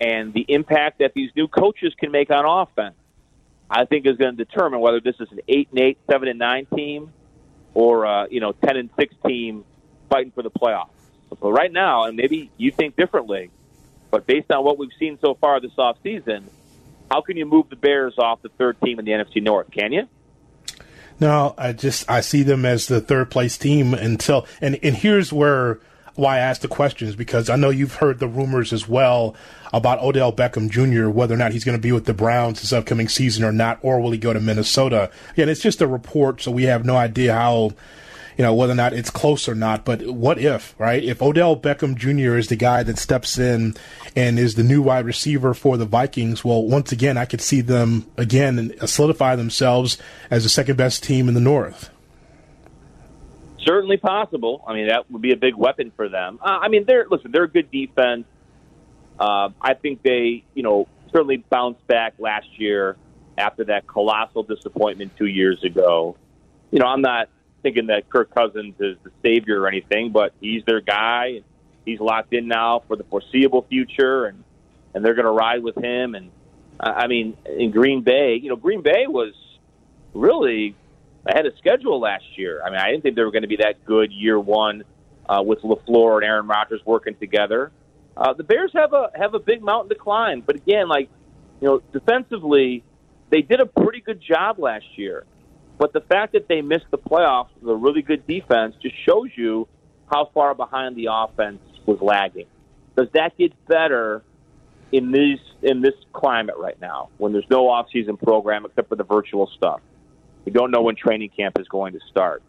and 0.02 0.34
the 0.34 0.46
impact 0.50 1.00
that 1.00 1.14
these 1.14 1.32
new 1.36 1.48
coaches 1.48 1.94
can 1.98 2.12
make 2.12 2.30
on 2.32 2.46
offense, 2.46 2.96
I 3.70 3.86
think 3.86 4.06
is 4.06 4.18
going 4.18 4.36
to 4.36 4.44
determine 4.44 4.80
whether 4.80 5.00
this 5.00 5.16
is 5.20 5.32
an 5.32 5.40
eight 5.48 5.70
and 5.72 5.80
eight, 5.80 5.98
seven 6.10 6.28
and 6.28 6.40
nine 6.40 6.66
team, 6.76 7.12
or 7.74 8.06
uh, 8.06 8.28
you 8.28 8.40
know 8.40 8.52
ten 8.52 8.78
and 8.78 8.90
six 8.98 9.14
team 9.26 9.64
fighting 10.10 10.32
for 10.32 10.44
the 10.44 10.52
playoffs. 10.52 10.90
But 11.40 11.52
right 11.52 11.72
now, 11.72 12.06
and 12.06 12.16
maybe 12.16 12.52
you 12.58 12.72
think 12.72 12.96
differently, 12.96 13.50
but 14.12 14.26
based 14.26 14.52
on 14.52 14.64
what 14.64 14.78
we've 14.78 14.94
seen 15.00 15.18
so 15.20 15.34
far 15.36 15.60
this 15.60 15.74
offseason, 15.74 16.44
how 17.10 17.22
can 17.22 17.38
you 17.38 17.46
move 17.46 17.70
the 17.70 17.76
Bears 17.76 18.16
off 18.18 18.42
the 18.42 18.50
third 18.50 18.80
team 18.82 19.00
in 19.00 19.06
the 19.06 19.12
NFC 19.12 19.42
North? 19.42 19.72
Can 19.72 19.92
you? 19.92 20.08
No, 21.20 21.54
I 21.58 21.72
just 21.74 22.10
I 22.10 22.22
see 22.22 22.44
them 22.44 22.66
as 22.66 22.88
the 22.88 23.02
third 23.02 23.32
place 23.32 23.58
team 23.58 23.94
until 23.94 24.46
and 24.62 24.78
and 24.84 24.96
here's 24.96 25.32
where 25.32 25.80
why 26.16 26.38
I 26.38 26.40
asked 26.40 26.62
the 26.62 26.68
questions 26.68 27.16
because 27.16 27.50
I 27.50 27.56
know 27.56 27.70
you've 27.70 27.96
heard 27.96 28.20
the 28.20 28.28
rumors 28.28 28.72
as 28.72 28.88
well 28.88 29.36
about 29.74 30.02
Odell 30.02 30.32
Beckham 30.32 30.70
Jr. 30.70 31.10
whether 31.10 31.34
or 31.34 31.38
not 31.38 31.52
he's 31.52 31.66
going 31.66 31.78
to 31.78 31.82
be 31.82 31.92
with 31.92 32.06
the 32.06 32.14
Browns 32.14 32.62
this 32.62 32.72
upcoming 32.72 33.10
season 33.10 33.44
or 33.44 33.52
not, 33.52 33.80
or 33.82 34.00
will 34.00 34.12
he 34.12 34.18
go 34.18 34.32
to 34.32 34.40
Minnesota? 34.40 35.12
Again, 35.34 35.50
it's 35.50 35.62
just 35.62 35.82
a 35.82 35.88
report, 35.88 36.42
so 36.42 36.52
we 36.52 36.64
have 36.64 36.86
no 36.86 36.96
idea 36.96 37.34
how 37.34 37.72
you 38.38 38.44
know, 38.44 38.54
whether 38.54 38.74
or 38.74 38.76
not 38.76 38.94
it's 38.94 39.10
close 39.10 39.48
or 39.48 39.56
not. 39.56 39.86
But 39.86 40.08
what 40.08 40.38
if, 40.38 40.76
right? 40.78 41.04
If 41.04 41.22
Odell 41.22 41.56
Beckham 41.56 41.96
Jr. 41.96 42.38
is 42.38 42.48
the 42.48 42.56
guy 42.56 42.84
that 42.84 42.98
steps 42.98 43.38
in 43.38 43.76
and 44.16 44.38
is 44.38 44.56
the 44.56 44.64
new 44.64 44.82
wide 44.82 45.06
receiver 45.06 45.54
for 45.54 45.78
the 45.78 45.86
Vikings, 45.86 46.44
well, 46.44 46.64
once 46.64 46.92
again, 46.92 47.18
I 47.18 47.26
could 47.26 47.42
see 47.42 47.62
them 47.62 48.06
again 48.18 48.74
solidify 48.86 49.36
themselves 49.36 49.98
as 50.30 50.44
the 50.44 50.50
second 50.50 50.78
best 50.78 51.04
team 51.04 51.28
in 51.28 51.34
the 51.34 51.42
North. 51.42 51.90
Certainly 53.60 53.98
possible. 53.98 54.64
I 54.68 54.74
mean, 54.74 54.88
that 54.88 55.10
would 55.10 55.22
be 55.22 55.32
a 55.32 55.38
big 55.38 55.56
weapon 55.56 55.92
for 55.96 56.10
them. 56.10 56.40
Uh, 56.42 56.60
I 56.62 56.68
mean, 56.68 56.86
they're 56.86 57.08
listen, 57.10 57.32
they're 57.32 57.44
a 57.44 57.50
good 57.50 57.72
defense. 57.72 58.26
Uh, 59.18 59.50
I 59.62 59.74
think 59.76 60.04
they, 60.04 60.44
you 60.54 60.62
know, 60.62 60.88
certainly 61.12 61.38
bounced 61.38 61.88
back 61.88 62.16
last 62.20 62.48
year 62.60 62.98
after 63.38 63.64
that 63.66 63.88
colossal 63.88 64.44
disappointment 64.44 65.16
two 65.18 65.26
years 65.26 65.64
ago. 65.64 66.18
You 66.72 66.80
know, 66.80 66.88
I'm 66.88 67.02
not 67.02 67.30
thinking 67.66 67.88
that 67.88 68.08
Kirk 68.12 68.30
Cousins 68.30 68.76
is 68.80 68.96
the 69.04 69.10
savior 69.24 69.62
or 69.62 69.68
anything, 69.68 70.12
but 70.12 70.34
he's 70.40 70.64
their 70.66 70.82
guy. 70.82 71.42
He's 71.84 72.00
locked 72.00 72.32
in 72.32 72.48
now 72.48 72.84
for 72.88 72.96
the 72.96 73.04
foreseeable 73.06 73.66
future, 73.68 74.26
and 74.26 74.44
and 74.94 75.04
they're 75.04 75.16
going 75.16 75.26
to 75.26 75.32
ride 75.32 75.64
with 75.64 75.76
him. 75.76 76.14
And 76.14 76.30
I 76.80 77.08
mean, 77.08 77.36
in 77.46 77.72
Green 77.72 78.04
Bay, 78.04 78.36
you 78.36 78.50
know, 78.50 78.56
Green 78.56 78.84
Bay 78.84 79.08
was 79.08 79.34
really 80.14 80.76
ahead 81.26 81.48
of 81.48 81.54
schedule 81.58 82.00
last 82.00 82.38
year. 82.38 82.62
I 82.64 82.70
mean, 82.70 82.80
I 82.80 82.92
didn't 82.92 83.02
think 83.02 83.16
they 83.16 83.24
were 83.24 83.32
going 83.32 83.42
to 83.42 83.48
be 83.48 83.58
that 83.58 83.84
good 83.84 84.12
year 84.12 84.40
one 84.40 84.84
uh, 85.28 85.42
with 85.44 85.62
LaFleur 85.64 86.18
and 86.18 86.24
Aaron 86.24 86.46
Rodgers 86.48 86.82
working 86.86 87.16
together. 87.16 87.72
Uh, 88.16 88.34
the 88.34 88.44
Bears 88.44 88.72
have 88.74 88.94
a 88.94 89.10
have 89.16 89.34
a 89.34 89.40
big 89.40 89.64
mountain 89.64 89.90
to 89.90 89.96
climb, 89.96 90.42
but 90.46 90.56
again, 90.56 90.88
like 90.88 91.10
you 91.62 91.68
know, 91.68 91.82
defensively, 91.92 92.84
they 93.32 93.42
did 93.42 93.60
a 93.60 93.66
pretty 93.66 94.02
good 94.02 94.22
job 94.22 94.60
last 94.60 94.86
year. 94.98 95.26
But 95.78 95.94
the 95.94 96.02
fact 96.02 96.34
that 96.34 96.48
they 96.48 96.62
missed 96.62 96.86
the 96.92 96.98
playoffs 96.98 97.50
with 97.60 97.70
a 97.70 97.76
really 97.76 98.02
good 98.02 98.26
defense 98.28 98.76
just 98.82 98.96
shows 99.06 99.30
you 99.36 99.68
how 100.12 100.30
far 100.34 100.56
behind 100.56 100.96
the 100.96 101.10
offense 101.12 101.60
was 101.86 102.00
lagging. 102.02 102.48
Does 102.96 103.08
that 103.14 103.38
get 103.38 103.54
better 103.68 104.24
in 104.92 105.12
this 105.12 105.40
in 105.62 105.82
this 105.82 105.96
climate 106.14 106.56
right 106.58 106.80
now 106.80 107.10
when 107.18 107.34
there's 107.34 107.50
no 107.50 107.64
offseason 107.66 108.22
program 108.22 108.66
except 108.66 108.88
for 108.88 108.96
the 108.96 109.04
virtual 109.04 109.48
stuff? 109.58 109.82
We 110.46 110.52
don't 110.52 110.72
know 110.72 110.84
when 110.84 110.96
training 110.96 111.32
camp 111.36 111.60
is 111.60 111.68
going 111.68 111.94
to 111.94 112.00
start. 112.10 112.44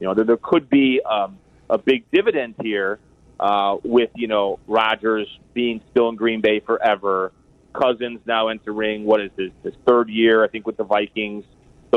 You 0.00 0.08
know, 0.08 0.14
there, 0.14 0.24
there 0.24 0.38
could 0.38 0.68
be 0.68 1.00
um, 1.02 1.38
a 1.70 1.78
big 1.78 2.10
dividend 2.10 2.56
here 2.62 2.98
uh, 3.38 3.76
with 3.84 4.10
you 4.14 4.26
know 4.26 4.58
Rodgers 4.66 5.28
being 5.54 5.80
still 5.90 6.08
in 6.08 6.16
Green 6.16 6.40
Bay 6.40 6.60
forever. 6.60 7.32
Cousins 7.72 8.20
now 8.24 8.48
entering 8.48 9.04
what 9.04 9.20
is 9.20 9.30
his, 9.36 9.50
his 9.62 9.74
third 9.86 10.08
year, 10.08 10.42
I 10.42 10.48
think, 10.48 10.66
with 10.66 10.78
the 10.78 10.84
Vikings. 10.84 11.44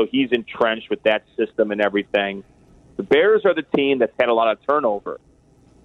So 0.00 0.06
he's 0.10 0.32
entrenched 0.32 0.88
with 0.88 1.02
that 1.02 1.24
system 1.36 1.72
and 1.72 1.80
everything. 1.80 2.42
The 2.96 3.02
Bears 3.02 3.44
are 3.44 3.54
the 3.54 3.64
team 3.76 3.98
that's 3.98 4.14
had 4.18 4.30
a 4.30 4.32
lot 4.32 4.50
of 4.50 4.58
turnover. 4.66 5.20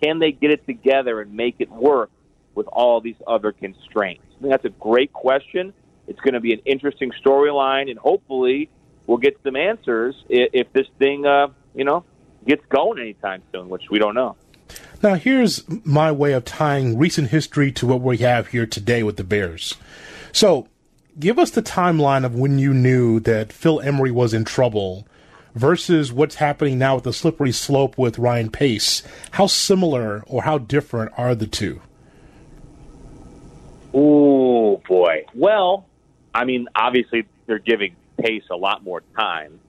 Can 0.02 0.20
they 0.20 0.32
get 0.32 0.52
it 0.52 0.66
together 0.66 1.20
and 1.20 1.34
make 1.34 1.56
it 1.60 1.70
work 1.70 2.12
with 2.54 2.66
all 2.68 3.02
these 3.02 3.18
other 3.28 3.52
constraints? 3.52 4.24
I 4.38 4.40
think 4.40 4.52
that's 4.52 4.64
a 4.64 4.70
great 4.70 5.12
question. 5.12 5.74
It's 6.08 6.20
going 6.22 6.34
to 6.34 6.40
be 6.40 6.54
an 6.54 6.62
interesting 6.64 7.12
storyline, 7.26 7.90
and 7.90 8.00
hopefully, 8.00 8.70
we'll 9.06 9.18
get 9.18 9.38
some 9.44 9.58
answers 9.58 10.16
if 10.30 10.72
this 10.72 10.88
thing, 10.98 11.26
uh, 11.26 11.48
you 11.74 11.84
know, 11.84 12.06
gets 12.48 12.66
going 12.70 13.00
anytime 13.00 13.42
soon, 13.52 13.68
which 13.68 13.90
we 13.90 14.00
don't 14.00 14.16
know. 14.16 14.38
Now, 15.04 15.16
here's 15.16 15.64
my 15.84 16.10
way 16.12 16.32
of 16.32 16.46
tying 16.46 16.98
recent 16.98 17.32
history 17.32 17.74
to 17.74 17.86
what 17.86 18.00
we 18.00 18.18
have 18.20 18.48
here 18.48 18.66
today 18.66 19.04
with 19.04 19.18
the 19.18 19.26
Bears. 19.26 19.76
So, 20.32 20.70
give 21.20 21.40
us 21.40 21.52
the 21.52 21.62
timeline 21.62 22.26
of 22.26 22.36
when 22.36 22.60
you 22.60 22.74
knew 22.74 23.20
that 23.22 23.54
Phil 23.54 23.80
Emery 23.82 24.12
was 24.12 24.34
in 24.34 24.46
trouble 24.46 25.08
versus 25.54 26.12
what's 26.12 26.36
happening 26.36 26.78
now 26.78 26.96
with 26.96 27.06
the 27.06 27.14
slippery 27.14 27.52
slope 27.52 27.98
with 27.98 28.20
Ryan 28.20 28.52
Pace. 28.52 29.04
How 29.32 29.48
similar 29.48 30.24
or 30.28 30.44
how 30.44 30.58
different 30.58 31.14
are 31.18 31.34
the 31.34 31.48
two? 31.48 31.82
Oh 33.94 34.78
boy. 34.88 35.26
Well, 35.34 35.86
I 36.34 36.44
mean, 36.44 36.68
obviously 36.76 37.26
they're 37.46 37.60
giving 37.60 37.96
Pace 38.18 38.44
a 38.52 38.58
lot 38.58 38.84
more 38.84 39.02
time 39.18 39.60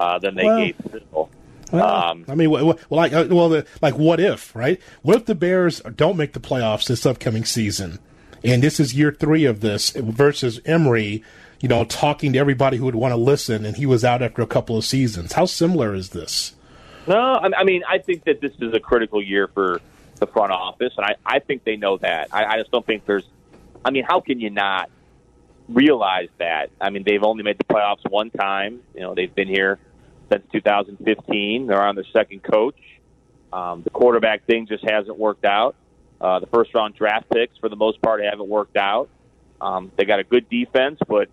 uh, 0.00 0.18
than 0.18 0.34
they 0.34 0.44
well, 0.44 0.58
gave 0.58 0.76
Phil. 0.90 1.30
Well, 1.70 1.86
um, 1.86 2.24
I 2.28 2.34
mean, 2.34 2.50
well, 2.50 2.78
like, 2.90 3.12
uh, 3.12 3.26
well, 3.30 3.62
like, 3.80 3.96
what 3.96 4.20
if, 4.20 4.54
right? 4.54 4.78
What 5.00 5.16
if 5.16 5.24
the 5.24 5.34
Bears 5.34 5.80
don't 5.96 6.18
make 6.18 6.34
the 6.34 6.40
playoffs 6.40 6.86
this 6.86 7.06
upcoming 7.06 7.44
season? 7.44 7.98
And 8.44 8.62
this 8.62 8.80
is 8.80 8.94
year 8.94 9.12
three 9.12 9.44
of 9.44 9.60
this 9.60 9.90
versus 9.90 10.60
Emery, 10.64 11.22
you 11.60 11.68
know, 11.68 11.84
talking 11.84 12.32
to 12.32 12.38
everybody 12.38 12.76
who 12.76 12.84
would 12.84 12.94
want 12.94 13.12
to 13.12 13.16
listen, 13.16 13.64
and 13.64 13.76
he 13.76 13.86
was 13.86 14.04
out 14.04 14.22
after 14.22 14.42
a 14.42 14.46
couple 14.46 14.76
of 14.76 14.84
seasons. 14.84 15.34
How 15.34 15.44
similar 15.44 15.94
is 15.94 16.10
this? 16.10 16.54
No, 17.06 17.16
I 17.16 17.64
mean, 17.64 17.82
I 17.88 17.98
think 17.98 18.24
that 18.24 18.40
this 18.40 18.52
is 18.60 18.74
a 18.74 18.80
critical 18.80 19.22
year 19.22 19.48
for 19.48 19.80
the 20.16 20.26
front 20.26 20.52
office, 20.52 20.92
and 20.96 21.04
I, 21.04 21.16
I 21.26 21.38
think 21.40 21.64
they 21.64 21.76
know 21.76 21.96
that. 21.98 22.28
I, 22.32 22.44
I 22.44 22.58
just 22.58 22.70
don't 22.70 22.86
think 22.86 23.04
there's. 23.06 23.26
I 23.84 23.90
mean, 23.90 24.04
how 24.04 24.20
can 24.20 24.38
you 24.38 24.50
not 24.50 24.88
realize 25.68 26.28
that? 26.38 26.70
I 26.80 26.90
mean, 26.90 27.02
they've 27.04 27.22
only 27.22 27.42
made 27.42 27.58
the 27.58 27.64
playoffs 27.64 28.08
one 28.08 28.30
time. 28.30 28.80
You 28.94 29.00
know, 29.00 29.14
they've 29.14 29.34
been 29.34 29.48
here 29.48 29.78
since 30.30 30.44
2015. 30.52 31.66
They're 31.66 31.82
on 31.82 31.96
their 31.96 32.04
second 32.12 32.42
coach. 32.42 32.78
Um, 33.52 33.82
the 33.82 33.90
quarterback 33.90 34.46
thing 34.46 34.66
just 34.66 34.84
hasn't 34.88 35.18
worked 35.18 35.44
out. 35.44 35.74
Uh, 36.22 36.38
the 36.38 36.46
first 36.46 36.72
round 36.72 36.94
draft 36.94 37.28
picks, 37.30 37.58
for 37.58 37.68
the 37.68 37.74
most 37.74 38.00
part, 38.00 38.22
haven't 38.22 38.48
worked 38.48 38.76
out. 38.76 39.08
Um, 39.60 39.90
they 39.96 40.04
got 40.04 40.20
a 40.20 40.24
good 40.24 40.48
defense, 40.48 41.00
but 41.08 41.28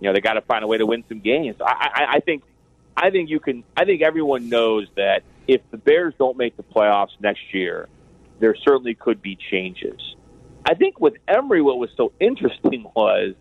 you 0.00 0.06
know 0.06 0.12
they 0.12 0.20
got 0.20 0.34
to 0.34 0.42
find 0.42 0.62
a 0.62 0.68
way 0.68 0.78
to 0.78 0.86
win 0.86 1.02
some 1.08 1.18
games. 1.18 1.56
I, 1.60 1.72
I, 1.72 2.06
I 2.16 2.20
think, 2.20 2.44
I 2.96 3.10
think 3.10 3.30
you 3.30 3.40
can. 3.40 3.64
I 3.76 3.84
think 3.84 4.00
everyone 4.00 4.48
knows 4.48 4.86
that 4.94 5.24
if 5.48 5.60
the 5.72 5.76
Bears 5.76 6.14
don't 6.18 6.36
make 6.36 6.56
the 6.56 6.62
playoffs 6.62 7.18
next 7.18 7.52
year, 7.52 7.88
there 8.38 8.54
certainly 8.54 8.94
could 8.94 9.20
be 9.20 9.36
changes. 9.50 10.14
I 10.64 10.74
think 10.74 11.00
with 11.00 11.14
Emery, 11.26 11.60
what 11.60 11.78
was 11.78 11.90
so 11.96 12.12
interesting 12.20 12.86
was, 12.94 13.34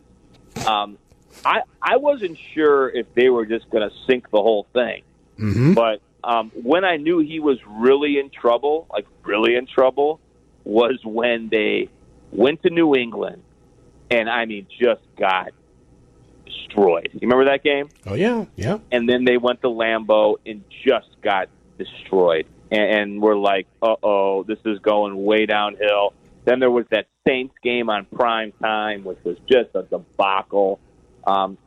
um, 0.66 0.98
I 1.46 1.62
I 1.80 1.98
wasn't 1.98 2.40
sure 2.56 2.90
if 2.90 3.14
they 3.14 3.30
were 3.30 3.46
just 3.46 3.70
going 3.70 3.88
to 3.88 3.96
sink 4.08 4.32
the 4.32 4.42
whole 4.42 4.66
thing, 4.74 5.04
mm-hmm. 5.38 5.74
but 5.74 6.02
um, 6.24 6.52
when 6.56 6.86
I 6.86 6.98
knew 6.98 7.20
he 7.20 7.40
was 7.40 7.60
really 7.68 8.18
in 8.18 8.32
trouble, 8.32 8.88
like 8.92 9.06
really 9.24 9.56
in 9.56 9.68
trouble, 9.68 10.20
was 10.68 11.00
when 11.06 11.48
they 11.48 11.90
went 12.32 12.62
to 12.64 12.70
New 12.70 12.94
England 12.94 13.42
and 14.12 14.30
I 14.30 14.46
mean 14.46 14.68
just 14.80 15.02
got 15.18 15.52
destroyed. 16.46 17.10
You 17.14 17.22
remember 17.22 17.46
that 17.46 17.64
game? 17.64 17.90
Oh 18.06 18.16
yeah, 18.16 18.46
yeah. 18.56 18.80
And 18.92 19.08
then 19.08 19.24
they 19.24 19.38
went 19.38 19.62
to 19.62 19.68
Lambeau 19.68 20.36
and 20.46 20.64
just 20.86 21.10
got 21.22 21.48
destroyed. 21.78 22.48
And, 22.70 22.82
and 22.82 23.22
we're 23.22 23.38
like, 23.38 23.68
uh 23.82 23.96
oh, 24.04 24.44
this 24.44 24.60
is 24.66 24.80
going 24.80 25.24
way 25.24 25.46
downhill. 25.46 26.14
Then 26.44 26.60
there 26.60 26.72
was 26.72 26.86
that 26.92 27.08
Saints 27.26 27.56
game 27.64 27.90
on 27.90 28.06
prime 28.06 28.52
time, 28.62 29.06
which 29.06 29.20
was 29.24 29.38
just 29.50 29.70
a 29.74 29.84
debacle. 29.84 30.80
Um, 31.26 31.58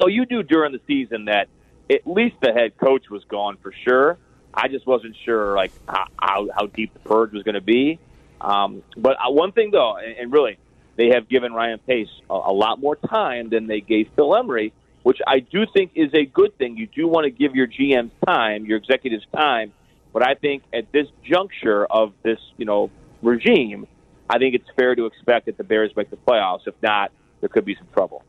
so 0.00 0.06
you 0.06 0.24
knew 0.30 0.44
during 0.44 0.72
the 0.72 0.80
season 0.86 1.26
that 1.26 1.48
at 1.90 2.06
least 2.06 2.36
the 2.42 2.52
head 2.52 2.76
coach 2.76 3.10
was 3.10 3.24
gone 3.24 3.56
for 3.60 3.72
sure. 3.84 4.18
I 4.54 4.68
just 4.68 4.86
wasn't 4.86 5.16
sure 5.24 5.56
like 5.56 5.72
how, 5.88 6.48
how 6.56 6.66
deep 6.66 6.92
the 6.94 7.00
purge 7.00 7.32
was 7.32 7.42
going 7.42 7.54
to 7.54 7.60
be. 7.60 7.98
Um, 8.40 8.82
but 8.96 9.16
uh, 9.16 9.30
one 9.30 9.52
thing, 9.52 9.70
though, 9.70 9.96
and, 9.96 10.16
and 10.16 10.32
really, 10.32 10.58
they 10.96 11.08
have 11.08 11.28
given 11.28 11.52
Ryan 11.52 11.78
Pace 11.78 12.08
a, 12.28 12.34
a 12.34 12.52
lot 12.52 12.80
more 12.80 12.96
time 12.96 13.50
than 13.50 13.66
they 13.66 13.80
gave 13.80 14.08
Phil 14.16 14.34
Emery, 14.34 14.72
which 15.02 15.18
I 15.26 15.40
do 15.40 15.66
think 15.72 15.92
is 15.94 16.12
a 16.14 16.24
good 16.24 16.56
thing. 16.58 16.76
You 16.76 16.86
do 16.86 17.06
want 17.06 17.24
to 17.24 17.30
give 17.30 17.54
your 17.54 17.66
GMs 17.66 18.10
time, 18.26 18.66
your 18.66 18.78
executives 18.78 19.24
time, 19.34 19.72
but 20.12 20.26
I 20.26 20.34
think 20.34 20.62
at 20.72 20.90
this 20.92 21.06
juncture 21.22 21.84
of 21.86 22.12
this, 22.22 22.38
you 22.56 22.64
know, 22.64 22.90
regime, 23.22 23.86
I 24.28 24.38
think 24.38 24.54
it's 24.54 24.68
fair 24.76 24.94
to 24.94 25.06
expect 25.06 25.46
that 25.46 25.56
the 25.56 25.64
Bears 25.64 25.94
make 25.96 26.10
the 26.10 26.16
playoffs. 26.16 26.66
If 26.66 26.74
not, 26.82 27.12
there 27.40 27.48
could 27.48 27.64
be 27.64 27.74
some 27.74 27.86
trouble. 27.92 28.24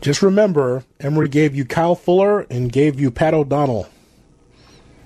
Just 0.00 0.22
remember, 0.22 0.84
Emery 0.98 1.28
gave 1.28 1.54
you 1.54 1.64
Kyle 1.64 1.94
Fuller 1.94 2.46
and 2.50 2.72
gave 2.72 2.98
you 2.98 3.10
Pat 3.10 3.34
O'Donnell. 3.34 3.88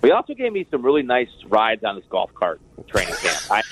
He 0.02 0.11
also 0.11 0.35
gave 0.35 0.52
me 0.52 0.66
some 0.71 0.83
really 0.83 1.02
nice 1.02 1.30
rides 1.49 1.83
on 1.83 1.97
his 1.97 2.04
golf 2.11 2.33
cart 2.35 2.61
training 2.87 3.14
camp. 3.14 3.50
I, 3.50 3.62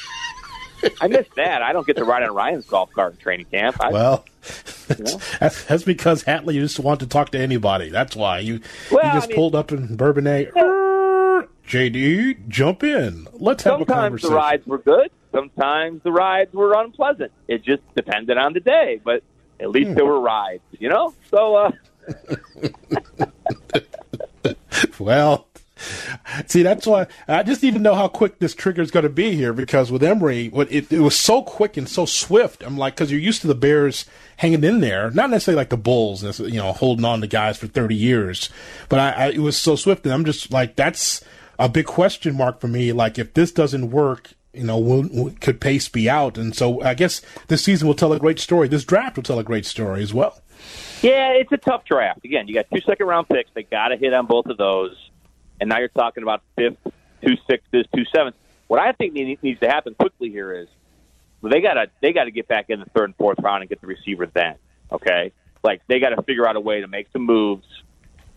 I 1.00 1.08
missed 1.08 1.34
that. 1.36 1.62
I 1.62 1.72
don't 1.72 1.86
get 1.86 1.96
to 1.96 2.04
ride 2.04 2.22
on 2.22 2.34
Ryan's 2.34 2.66
golf 2.66 2.92
cart 2.92 3.12
in 3.14 3.18
training 3.18 3.46
camp. 3.46 3.76
I, 3.80 3.90
well, 3.90 4.24
that's, 4.88 5.64
that's, 5.64 5.82
because 5.82 6.24
Hatley 6.24 6.54
just 6.54 6.78
want 6.78 7.00
to 7.00 7.06
talk 7.06 7.30
to 7.30 7.38
anybody. 7.38 7.88
That's 7.90 8.16
why 8.16 8.40
you 8.40 8.60
well, 8.90 9.04
you 9.04 9.12
just 9.12 9.26
I 9.26 9.28
mean, 9.28 9.36
pulled 9.36 9.54
up 9.54 9.72
in 9.72 9.96
Bourbonnais. 9.96 10.50
JD, 11.66 12.48
jump 12.48 12.82
in. 12.82 13.26
Let's 13.32 13.62
have 13.64 13.80
a 13.80 13.84
conversation. 13.84 14.18
Sometimes 14.18 14.22
the 14.22 14.34
rides 14.34 14.66
were 14.66 14.78
good. 14.78 15.10
Sometimes 15.32 16.02
the 16.02 16.12
rides 16.12 16.52
were 16.52 16.74
unpleasant. 16.74 17.32
It 17.48 17.62
just 17.62 17.82
depended 17.94 18.36
on 18.36 18.52
the 18.52 18.60
day, 18.60 19.00
but 19.02 19.22
at 19.60 19.70
least 19.70 19.88
hmm. 19.88 19.94
there 19.94 20.04
were 20.04 20.20
rides, 20.20 20.62
you 20.78 20.88
know. 20.88 21.14
So, 21.30 21.56
uh... 21.56 21.72
well, 24.98 25.46
See, 26.46 26.62
that's 26.62 26.86
why 26.86 27.06
I 27.28 27.42
just 27.42 27.62
need 27.62 27.74
to 27.74 27.80
know 27.80 27.94
how 27.94 28.08
quick 28.08 28.38
this 28.38 28.54
trigger 28.54 28.82
is 28.82 28.90
going 28.90 29.04
to 29.04 29.10
be 29.10 29.34
here 29.34 29.52
because 29.52 29.90
with 29.90 30.02
Emery, 30.02 30.50
it, 30.54 30.92
it 30.92 31.00
was 31.00 31.18
so 31.18 31.42
quick 31.42 31.76
and 31.76 31.88
so 31.88 32.04
swift. 32.04 32.62
I'm 32.62 32.78
like, 32.78 32.94
because 32.94 33.10
you're 33.10 33.20
used 33.20 33.40
to 33.42 33.46
the 33.46 33.54
Bears 33.54 34.06
hanging 34.36 34.64
in 34.64 34.80
there, 34.80 35.10
not 35.10 35.30
necessarily 35.30 35.60
like 35.60 35.70
the 35.70 35.76
Bulls, 35.76 36.40
you 36.40 36.58
know, 36.58 36.72
holding 36.72 37.04
on 37.04 37.20
to 37.20 37.26
guys 37.26 37.58
for 37.58 37.66
30 37.66 37.94
years, 37.94 38.50
but 38.88 38.98
I, 38.98 39.10
I, 39.10 39.26
it 39.30 39.38
was 39.38 39.56
so 39.56 39.76
swift, 39.76 40.04
and 40.04 40.12
I'm 40.12 40.24
just 40.24 40.50
like, 40.50 40.76
that's 40.76 41.24
a 41.58 41.68
big 41.68 41.86
question 41.86 42.36
mark 42.36 42.60
for 42.60 42.68
me. 42.68 42.92
Like, 42.92 43.18
if 43.18 43.34
this 43.34 43.52
doesn't 43.52 43.90
work, 43.90 44.32
you 44.52 44.64
know, 44.64 44.78
will, 44.78 45.08
will, 45.12 45.32
could 45.40 45.60
Pace 45.60 45.88
be 45.88 46.08
out? 46.08 46.36
And 46.38 46.54
so 46.54 46.82
I 46.82 46.94
guess 46.94 47.22
this 47.48 47.64
season 47.64 47.88
will 47.88 47.94
tell 47.94 48.12
a 48.12 48.18
great 48.18 48.38
story. 48.38 48.68
This 48.68 48.84
draft 48.84 49.16
will 49.16 49.22
tell 49.22 49.38
a 49.38 49.44
great 49.44 49.66
story 49.66 50.02
as 50.02 50.12
well. 50.12 50.40
Yeah, 51.02 51.30
it's 51.30 51.50
a 51.52 51.56
tough 51.56 51.84
draft. 51.84 52.24
Again, 52.24 52.46
you 52.46 52.54
got 52.54 52.66
two 52.72 52.80
second 52.82 53.06
round 53.06 53.28
picks. 53.28 53.50
They 53.54 53.64
got 53.64 53.88
to 53.88 53.96
hit 53.96 54.14
on 54.14 54.26
both 54.26 54.46
of 54.46 54.56
those 54.56 54.96
and 55.61 55.68
now 55.68 55.78
you're 55.78 55.88
talking 55.88 56.23
about 56.23 56.42
fifth, 56.56 56.78
two 57.25 57.37
sixes, 57.49 57.87
two 57.94 58.04
sevens. 58.14 58.37
What 58.68 58.80
I 58.80 58.92
think 58.92 59.12
needs 59.12 59.61
to 59.61 59.68
happen 59.68 59.94
quickly 59.94 60.30
here 60.30 60.52
is 60.52 60.68
they 61.42 61.61
gotta 61.61 61.88
they 62.00 62.12
gotta 62.12 62.30
get 62.30 62.49
back 62.49 62.71
in 62.71 62.80
the 62.80 62.87
third 62.87 63.04
and 63.04 63.16
fourth 63.16 63.38
round 63.40 63.62
and 63.62 63.68
get 63.68 63.80
the 63.80 63.87
receiver 63.87 64.26
then. 64.32 64.54
Okay, 64.90 65.32
like 65.62 65.82
they 65.88 66.00
got 66.00 66.11
to 66.11 66.23
figure 66.23 66.47
out 66.47 66.56
a 66.56 66.61
way 66.61 66.80
to 66.80 66.88
make 66.88 67.09
some 67.12 67.23
moves, 67.23 67.66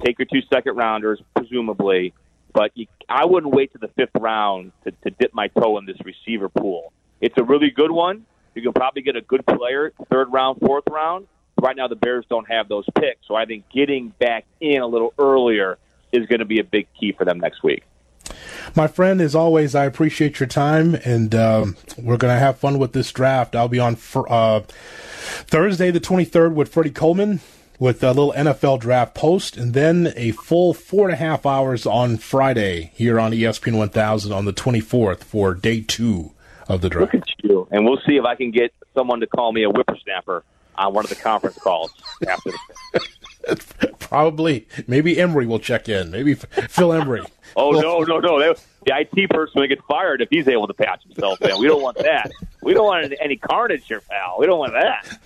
take 0.03 0.19
your 0.19 0.25
two 0.25 0.41
second 0.51 0.75
rounders, 0.75 1.21
presumably. 1.35 2.13
But 2.53 2.71
you, 2.75 2.87
I 3.09 3.25
wouldn't 3.25 3.53
wait 3.53 3.73
to 3.73 3.79
the 3.79 3.89
fifth 3.89 4.15
round 4.17 4.71
to, 4.85 4.91
to 4.91 5.09
dip 5.09 5.33
my 5.33 5.47
toe 5.49 5.77
in 5.77 5.85
this 5.85 5.97
receiver 6.05 6.49
pool. 6.49 6.93
It's 7.19 7.35
a 7.37 7.43
really 7.43 7.69
good 7.69 7.91
one. 7.91 8.25
You 8.53 8.61
can 8.61 8.71
probably 8.71 9.01
get 9.01 9.17
a 9.17 9.21
good 9.21 9.45
player 9.45 9.91
third 10.09 10.31
round, 10.31 10.59
fourth 10.59 10.85
round. 10.89 11.27
Right 11.61 11.75
now, 11.75 11.87
the 11.87 11.95
Bears 11.95 12.25
don't 12.29 12.49
have 12.49 12.67
those 12.67 12.85
picks, 12.95 13.27
so 13.27 13.35
I 13.35 13.45
think 13.45 13.65
getting 13.69 14.09
back 14.19 14.45
in 14.59 14.81
a 14.81 14.87
little 14.87 15.13
earlier 15.17 15.77
is 16.11 16.25
going 16.27 16.39
to 16.39 16.45
be 16.45 16.59
a 16.59 16.63
big 16.63 16.87
key 16.99 17.11
for 17.11 17.25
them 17.25 17.39
next 17.39 17.63
week. 17.63 17.83
My 18.75 18.87
friend, 18.87 19.21
as 19.21 19.35
always, 19.35 19.75
I 19.75 19.85
appreciate 19.85 20.39
your 20.39 20.47
time, 20.47 20.95
and 21.05 21.35
um, 21.35 21.77
we're 21.97 22.17
going 22.17 22.33
to 22.33 22.39
have 22.39 22.57
fun 22.57 22.79
with 22.79 22.93
this 22.93 23.11
draft. 23.11 23.55
I'll 23.55 23.67
be 23.67 23.79
on 23.79 23.95
for, 23.95 24.31
uh, 24.31 24.61
Thursday, 24.61 25.91
the 25.91 25.99
23rd, 25.99 26.53
with 26.53 26.73
Freddie 26.73 26.89
Coleman 26.89 27.41
with 27.79 28.03
a 28.03 28.07
little 28.09 28.33
NFL 28.33 28.79
draft 28.79 29.13
post, 29.13 29.57
and 29.57 29.73
then 29.73 30.13
a 30.15 30.31
full 30.31 30.73
four 30.73 31.07
and 31.07 31.13
a 31.13 31.17
half 31.17 31.45
hours 31.45 31.85
on 31.85 32.17
Friday 32.17 32.91
here 32.95 33.19
on 33.19 33.31
ESPN 33.31 33.77
1000 33.77 34.31
on 34.31 34.45
the 34.45 34.53
24th 34.53 35.23
for 35.23 35.53
day 35.53 35.81
two 35.81 36.31
of 36.67 36.81
the 36.81 36.89
draft. 36.89 37.13
Look 37.13 37.23
at 37.23 37.43
you. 37.43 37.67
And 37.71 37.85
we'll 37.85 37.99
see 38.07 38.15
if 38.15 38.25
I 38.25 38.35
can 38.35 38.51
get 38.51 38.73
someone 38.93 39.19
to 39.19 39.27
call 39.27 39.51
me 39.51 39.63
a 39.63 39.69
whippersnapper 39.69 40.43
on 40.77 40.93
one 40.93 41.05
of 41.05 41.09
the 41.09 41.15
conference 41.15 41.57
calls 41.57 41.93
after 42.27 42.51
the 42.93 42.99
Probably, 43.99 44.67
maybe 44.87 45.19
Emery 45.19 45.45
will 45.45 45.59
check 45.59 45.89
in. 45.89 46.11
Maybe 46.11 46.35
Phil 46.35 46.93
Emery. 46.93 47.21
oh 47.55 47.71
no, 47.71 47.99
no, 47.99 48.19
no! 48.19 48.39
the 48.39 48.55
IT 48.87 49.29
person 49.29 49.61
will 49.61 49.67
get 49.67 49.83
fired 49.83 50.21
if 50.21 50.29
he's 50.29 50.47
able 50.47 50.67
to 50.67 50.73
patch 50.73 51.03
himself 51.03 51.41
in. 51.41 51.57
We 51.59 51.67
don't 51.67 51.81
want 51.81 51.97
that. 51.97 52.31
We 52.61 52.73
don't 52.73 52.85
want 52.85 53.13
any 53.19 53.37
carnage 53.37 53.87
here, 53.87 54.01
pal. 54.01 54.37
We 54.39 54.45
don't 54.45 54.59
want 54.59 54.73
that. 54.73 55.19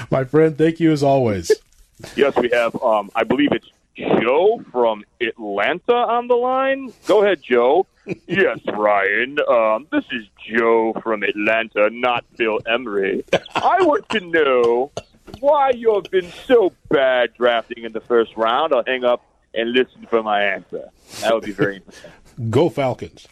My 0.10 0.24
friend, 0.24 0.56
thank 0.56 0.80
you 0.80 0.92
as 0.92 1.02
always. 1.02 1.50
Yes, 2.16 2.34
we 2.36 2.50
have. 2.50 2.80
Um, 2.82 3.10
I 3.14 3.24
believe 3.24 3.52
it's 3.52 3.68
Joe 3.96 4.64
from 4.70 5.04
Atlanta 5.20 5.92
on 5.92 6.28
the 6.28 6.34
line. 6.34 6.92
Go 7.06 7.22
ahead, 7.22 7.42
Joe. 7.42 7.86
yes, 8.26 8.58
Ryan. 8.66 9.38
Um, 9.46 9.86
this 9.92 10.04
is 10.12 10.26
Joe 10.46 10.94
from 11.02 11.22
Atlanta, 11.22 11.90
not 11.90 12.24
Phil 12.36 12.60
Emery. 12.66 13.24
I 13.54 13.82
want 13.82 14.08
to 14.10 14.20
know 14.20 14.92
why 15.40 15.70
you 15.70 15.94
have 15.94 16.10
been 16.10 16.30
so 16.46 16.72
bad 16.88 17.34
drafting 17.36 17.84
in 17.84 17.92
the 17.92 18.00
first 18.00 18.36
round. 18.36 18.72
I'll 18.72 18.84
hang 18.84 19.04
up 19.04 19.24
and 19.54 19.72
listen 19.72 20.06
for 20.06 20.22
my 20.22 20.42
answer. 20.42 20.90
That 21.20 21.34
would 21.34 21.44
be 21.44 21.52
very 21.52 21.76
interesting. 21.76 22.10
Go 22.50 22.68
Falcons. 22.68 23.26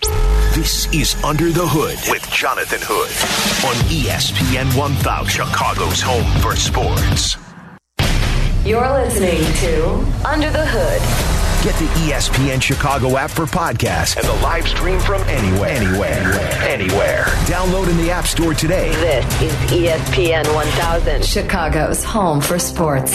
This 0.54 0.92
is 0.92 1.14
Under 1.24 1.50
the 1.50 1.66
Hood 1.66 1.98
with 2.10 2.28
Jonathan 2.30 2.80
Hood 2.82 3.10
on 3.64 3.76
ESPN 3.88 4.76
1000, 4.76 5.30
Chicago's 5.30 6.00
home 6.00 6.40
for 6.42 6.56
sports. 6.56 7.36
You're 8.66 8.90
listening 8.90 9.40
to 9.40 10.28
Under 10.28 10.50
the 10.50 10.66
Hood. 10.66 11.47
Get 11.64 11.74
the 11.74 11.86
ESPN 12.06 12.62
Chicago 12.62 13.16
app 13.16 13.30
for 13.30 13.44
podcasts 13.44 14.16
and 14.16 14.24
the 14.24 14.42
live 14.44 14.68
stream 14.68 15.00
from 15.00 15.20
anywhere. 15.22 15.70
Anywhere. 15.70 16.12
Anywhere. 16.12 16.62
anywhere. 16.62 17.24
Download 17.46 17.90
in 17.90 17.96
the 17.96 18.12
App 18.12 18.28
Store 18.28 18.54
today. 18.54 18.92
This 18.92 19.42
is 19.42 19.52
ESPN 19.72 20.54
1000, 20.54 21.24
Chicago's 21.24 22.04
home 22.04 22.40
for 22.40 22.60
sports. 22.60 23.12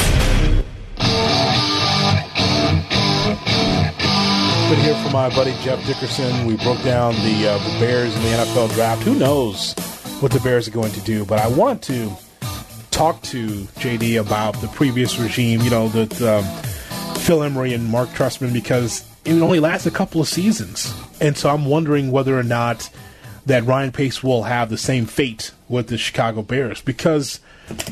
Been 4.69 4.79
here 4.81 5.01
for 5.01 5.09
my 5.11 5.29
buddy 5.29 5.55
Jeff 5.61 5.81
Dickerson. 5.87 6.45
We 6.45 6.57
broke 6.57 6.83
down 6.83 7.13
the 7.15 7.47
uh, 7.47 7.57
the 7.59 7.79
Bears 7.79 8.13
in 8.13 8.21
the 8.23 8.27
NFL 8.27 8.73
draft. 8.73 9.03
Who 9.03 9.15
knows 9.15 9.73
what 10.19 10.33
the 10.33 10.41
Bears 10.41 10.67
are 10.67 10.71
going 10.71 10.91
to 10.91 11.01
do? 11.01 11.23
But 11.23 11.39
I 11.39 11.47
want 11.47 11.81
to 11.83 12.11
talk 12.91 13.21
to 13.21 13.47
JD 13.79 14.19
about 14.19 14.59
the 14.59 14.67
previous 14.67 15.17
regime. 15.17 15.61
You 15.61 15.69
know 15.69 15.87
that. 15.87 16.21
Um, 16.21 16.72
Phil 17.23 17.41
Emery 17.41 17.73
and 17.73 17.85
Mark 17.85 18.09
Trestman 18.09 18.51
because 18.51 19.07
it 19.23 19.41
only 19.41 19.61
lasts 19.61 19.87
a 19.87 19.91
couple 19.91 20.19
of 20.19 20.27
seasons. 20.27 20.93
And 21.21 21.37
so 21.37 21.49
I'm 21.49 21.63
wondering 21.63 22.11
whether 22.11 22.37
or 22.37 22.43
not 22.43 22.89
that 23.45 23.63
Ryan 23.63 23.93
Pace 23.93 24.21
will 24.21 24.43
have 24.43 24.69
the 24.69 24.77
same 24.77 25.05
fate 25.05 25.51
with 25.69 25.87
the 25.87 25.97
Chicago 25.97 26.41
Bears 26.41 26.81
because, 26.81 27.39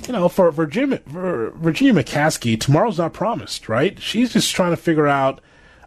you 0.06 0.12
know, 0.12 0.28
for 0.28 0.52
Virginia, 0.52 0.98
for 1.10 1.52
Virginia 1.52 1.94
McCaskey, 1.94 2.60
tomorrow's 2.60 2.98
not 2.98 3.13
promised, 3.13 3.70
right? 3.70 3.98
She's 4.02 4.34
just 4.34 4.54
trying 4.54 4.72
to 4.72 4.78
figure 4.78 5.08
out, 5.08 5.39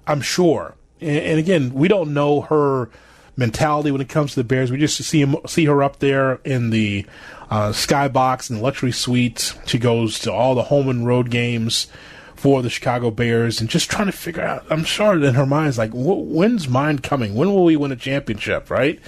I'm 0.07 0.23
sure. 0.23 0.75
And, 1.03 1.19
and 1.19 1.39
again, 1.39 1.75
we 1.75 1.87
don't 1.87 2.15
know 2.15 2.41
her 2.41 2.89
mentality 3.37 3.91
when 3.91 4.01
it 4.01 4.09
comes 4.09 4.31
to 4.31 4.41
the 4.41 4.45
Bears. 4.45 4.71
We 4.71 4.79
just 4.79 4.97
see 4.97 5.21
him, 5.21 5.37
see 5.47 5.67
her 5.67 5.83
up 5.83 5.99
there 5.99 6.37
in 6.47 6.71
the 6.71 7.05
uh, 7.51 7.73
skybox 7.73 8.49
and 8.49 8.63
luxury 8.63 8.93
suite. 8.93 9.55
She 9.67 9.79
goes 9.79 10.19
to 10.21 10.33
all 10.33 10.55
the 10.55 10.63
home 10.63 10.89
and 10.89 11.07
road 11.07 11.29
games 11.29 11.89
for 12.45 12.61
the 12.61 12.69
Chicago 12.69 13.11
Bears 13.11 13.59
and 13.59 13.71
just 13.71 13.91
trying 13.91 14.05
to 14.05 14.13
figure 14.13 14.43
out. 14.43 14.67
I'm 14.69 14.85
sure 14.85 15.15
in 15.15 15.33
her 15.33 15.47
mind 15.47 15.71
is 15.71 15.79
like, 15.79 15.93
when's 15.95 16.69
mine 16.69 16.99
coming? 16.99 17.35
When 17.35 17.49
will 17.49 17.65
we 17.65 17.75
win 17.75 17.91
a 17.91 17.97
championship? 17.97 18.69
Right? 18.69 19.01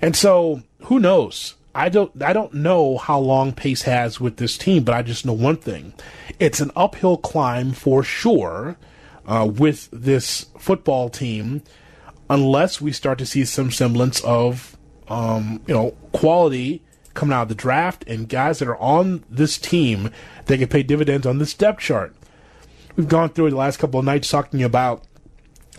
And 0.00 0.16
so 0.16 0.62
who 0.84 0.98
knows? 0.98 1.56
I 1.74 1.90
don't 1.90 2.10
I 2.22 2.32
don't 2.32 2.54
know 2.54 2.96
how 2.96 3.18
long 3.18 3.52
Pace 3.52 3.82
has 3.82 4.18
with 4.18 4.38
this 4.38 4.56
team, 4.56 4.84
but 4.84 4.94
I 4.94 5.02
just 5.02 5.26
know 5.26 5.34
one 5.34 5.58
thing: 5.58 5.92
it's 6.38 6.60
an 6.60 6.70
uphill 6.74 7.18
climb 7.18 7.72
for 7.72 8.02
sure 8.02 8.78
uh, 9.26 9.46
with 9.46 9.90
this 9.92 10.46
football 10.58 11.10
team, 11.10 11.62
unless 12.30 12.80
we 12.80 12.92
start 12.92 13.18
to 13.18 13.26
see 13.26 13.44
some 13.44 13.70
semblance 13.70 14.24
of 14.24 14.78
um, 15.08 15.60
you 15.66 15.74
know 15.74 15.90
quality 16.12 16.82
coming 17.12 17.34
out 17.34 17.42
of 17.42 17.48
the 17.48 17.54
draft 17.54 18.04
and 18.06 18.26
guys 18.26 18.58
that 18.60 18.68
are 18.68 18.78
on 18.78 19.22
this 19.28 19.58
team 19.58 20.10
that 20.46 20.56
can 20.56 20.68
pay 20.68 20.82
dividends 20.82 21.26
on 21.26 21.36
this 21.36 21.52
depth 21.52 21.80
chart 21.80 22.16
we've 22.96 23.08
gone 23.08 23.30
through 23.30 23.50
the 23.50 23.56
last 23.56 23.78
couple 23.78 24.00
of 24.00 24.06
nights 24.06 24.28
talking 24.28 24.62
about 24.62 25.04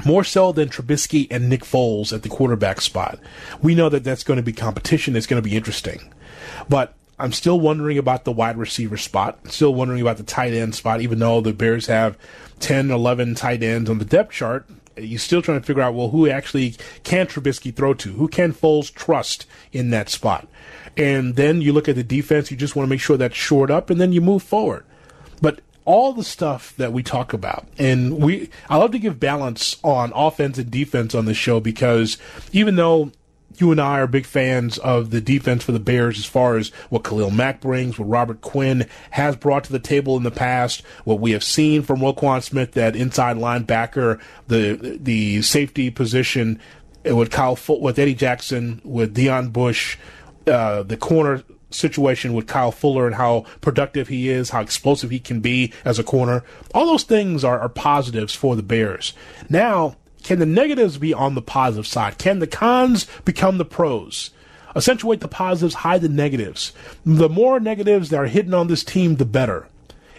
more 0.06 0.24
so 0.24 0.52
than 0.52 0.69
Trubisky 0.69 1.28
and 1.30 1.50
Nick 1.50 1.62
Foles 1.62 2.13
at 2.13 2.24
the 2.24 2.30
quarterback 2.30 2.82
spot. 2.82 3.19
We 3.62 3.76
know 3.76 3.89
that 3.89 4.04
that's 4.04 4.24
going 4.24 4.38
to 4.38 4.43
be 4.43 4.54
competition. 4.54 5.15
It's 5.15 5.28
going 5.28 5.41
to 5.41 5.47
be 5.47 5.56
interesting. 5.56 6.13
But 6.69 6.95
I'm 7.19 7.34
still 7.34 7.60
wondering 7.60 7.97
about 7.97 8.26
the 8.26 8.32
wide 8.32 8.58
receiver 8.58 8.97
spot. 8.97 9.39
Still 9.52 9.76
wondering 9.76 10.02
about 10.02 10.17
the 10.17 10.24
tight 10.24 10.54
end 10.54 10.74
spot, 10.74 11.02
even 11.02 11.19
though 11.19 11.41
the 11.41 11.54
Bears 11.54 11.88
have 11.88 12.17
10, 12.60 12.89
11 12.89 13.36
tight 13.36 13.62
ends 13.62 13.89
on 13.89 14.00
the 14.00 14.06
depth 14.06 14.32
chart. 14.32 14.67
You're 14.97 15.19
still 15.19 15.41
trying 15.41 15.60
to 15.60 15.65
figure 15.65 15.82
out, 15.82 15.93
well, 15.93 16.10
who 16.10 16.30
actually 16.30 16.76
can 17.04 17.28
Trubisky 17.28 17.74
throw 17.74 17.93
to? 17.95 18.13
Who 18.13 18.28
can 18.28 18.54
Foles 18.54 18.93
trust 18.93 19.45
in 19.71 19.89
that 19.91 20.10
spot? 20.10 20.47
And 20.97 21.36
then 21.36 21.62
you 21.62 21.74
look 21.74 21.88
at 21.88 21.95
the 21.95 22.04
defense, 22.04 22.52
you 22.52 22.58
just 22.58 22.76
want 22.76 22.88
to 22.88 22.89
make 22.89 23.00
sure 23.00 23.17
that's 23.17 23.36
shored 23.36 23.71
up, 23.71 23.89
and 23.89 24.02
then 24.02 24.12
you 24.12 24.19
move 24.19 24.43
forward. 24.43 24.84
But 25.41 25.62
all 25.86 26.13
the 26.13 26.24
stuff 26.24 26.76
that 26.78 26.94
we 26.94 27.04
talk 27.04 27.34
about. 27.34 27.67
And 27.78 28.20
we 28.20 28.50
I 28.70 28.78
love 28.78 28.91
to 28.91 29.00
give 29.00 29.20
balance 29.20 29.78
on 29.84 30.12
offense 30.15 30.58
and 30.58 30.70
defense 30.70 31.15
on 31.15 31.26
this 31.26 31.38
show 31.38 31.60
because 31.60 32.17
even 32.52 32.76
though 32.76 33.12
you 33.58 33.72
and 33.72 33.82
I 33.82 34.00
are 34.00 34.08
big 34.08 34.26
fans 34.26 34.78
of 34.78 35.12
the 35.12 35.22
defense 35.22 35.63
for 35.63 35.72
the 35.72 35.80
Bears 35.80 36.17
as 36.17 36.26
far 36.26 36.58
as 36.58 36.70
what 36.89 37.04
Khalil 37.04 37.32
Mack 37.32 37.62
brings, 37.62 38.00
what 38.00 38.10
Robert 38.10 38.41
Quinn 38.41 38.88
has 39.12 39.36
brought 39.36 39.65
to 39.65 39.72
the 39.72 39.80
table 39.80 40.17
in 40.17 40.24
the 40.24 40.32
past, 40.32 40.82
what 41.04 41.20
we 41.20 41.32
have 41.32 41.44
seen 41.44 41.82
from 41.82 42.00
Roquan 42.00 42.41
Smith, 42.41 42.72
that 42.74 42.96
inside 42.96 43.38
linebacker, 43.38 44.20
the 44.48 44.98
the 45.00 45.41
safety 45.41 45.89
position 45.89 46.60
with 47.04 47.32
Kyle 47.32 47.58
with 47.80 48.00
Eddie 48.00 48.15
Jackson, 48.15 48.82
with 48.84 49.15
Deon 49.15 49.52
Bush, 49.52 49.98
uh, 50.48 50.84
the 50.84 50.98
corner 50.98 51.44
situation 51.72 52.34
with 52.34 52.48
Kyle 52.48 52.72
Fuller 52.72 53.06
and 53.06 53.16
how 53.16 53.46
productive 53.62 54.08
he 54.08 54.30
is, 54.30 54.50
how 54.50 54.62
explosive 54.62 55.10
he 55.10 55.20
can 55.20 55.40
be 55.40 55.74
as 55.86 56.00
a 56.00 56.04
corner. 56.04 56.44
All 56.74 56.86
those 56.86 57.04
things 57.04 57.44
are, 57.44 57.60
are 57.60 57.70
positives 57.70 58.34
for 58.36 58.56
the 58.56 58.64
Bears. 58.64 59.14
Now, 59.50 59.96
can 60.24 60.40
the 60.40 60.46
negatives 60.46 60.98
be 60.98 61.14
on 61.14 61.36
the 61.36 61.42
positive 61.42 61.88
side? 61.88 62.18
Can 62.18 62.40
the 62.40 62.48
cons 62.48 63.08
become 63.26 63.58
the 63.58 63.66
pros? 63.66 64.32
Accentuate 64.76 65.20
the 65.20 65.28
positives, 65.28 65.76
hide 65.76 66.02
the 66.02 66.10
negatives. 66.10 66.72
The 67.06 67.30
more 67.30 67.60
negatives 67.60 68.10
that 68.10 68.20
are 68.20 68.28
hidden 68.28 68.54
on 68.54 68.68
this 68.68 68.84
team, 68.84 69.16
the 69.16 69.26
better. 69.26 69.68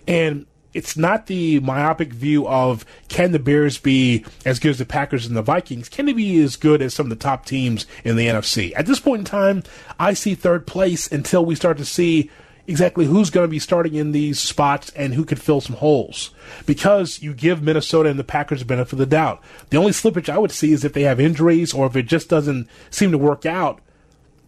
And 0.07 0.47
it's 0.74 0.96
not 0.96 1.26
the 1.26 1.61
myopic 1.61 2.12
view 2.12 2.46
of 2.46 2.85
can 3.08 3.32
the 3.32 3.38
Bears 3.38 3.78
be 3.78 4.24
as 4.44 4.58
good 4.58 4.70
as 4.70 4.78
the 4.78 4.87
Packers 4.87 5.26
and 5.26 5.37
the 5.37 5.42
Vikings? 5.42 5.88
Can 5.88 6.06
they 6.06 6.12
be 6.12 6.40
as 6.42 6.56
good 6.56 6.82
as 6.82 6.94
some 6.94 7.06
of 7.06 7.11
the 7.11 7.16
top 7.16 7.44
teams 7.44 7.87
in 8.04 8.16
the 8.16 8.26
NFC? 8.26 8.72
At 8.76 8.87
this 8.87 9.00
point 9.00 9.20
in 9.20 9.24
time, 9.24 9.62
I 9.98 10.14
see 10.14 10.35
third 10.35 10.66
place 10.66 11.11
until 11.11 11.44
we 11.44 11.54
start 11.54 11.78
to 11.78 11.85
see 11.85 12.30
exactly 12.66 13.06
who's 13.06 13.30
going 13.30 13.44
to 13.44 13.50
be 13.50 13.58
starting 13.58 13.94
in 13.94 14.12
these 14.12 14.38
spots 14.38 14.90
and 14.90 15.14
who 15.14 15.24
could 15.24 15.40
fill 15.40 15.61
some 15.61 15.76
holes. 15.76 16.30
Because 16.66 17.20
you 17.20 17.35
give 17.35 17.62
Minnesota 17.62 18.08
and 18.08 18.18
the 18.18 18.24
Packers 18.24 18.61
the 18.61 18.64
benefit 18.64 18.94
of 18.94 18.98
the 18.98 19.06
doubt. 19.06 19.42
The 19.70 19.76
only 19.76 19.92
slippage 19.92 20.28
I 20.28 20.38
would 20.38 20.52
see 20.52 20.72
is 20.72 20.85
if 20.85 20.92
they 20.92 21.02
have 21.02 21.20
injuries 21.20 21.74
or 21.74 21.87
if 21.87 21.96
it 21.96 22.04
just 22.04 22.28
doesn't 22.28 22.68
seem 22.90 23.11
to 23.11 23.18
work 23.18 23.44
out. 23.44 23.80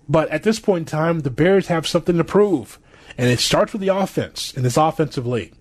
But 0.08 0.28
at 0.30 0.42
this 0.42 0.60
point 0.60 0.82
in 0.82 0.98
time, 0.98 1.20
the 1.20 1.30
Bears 1.30 1.68
have 1.68 1.86
something 1.86 2.16
to 2.16 2.24
prove. 2.24 2.78
And 3.16 3.28
it 3.28 3.40
starts 3.40 3.72
with 3.72 3.80
the 3.80 3.88
offense 3.88 4.52
in 4.54 4.62
this 4.62 4.76
offensive 4.76 5.26
league. 5.26 5.54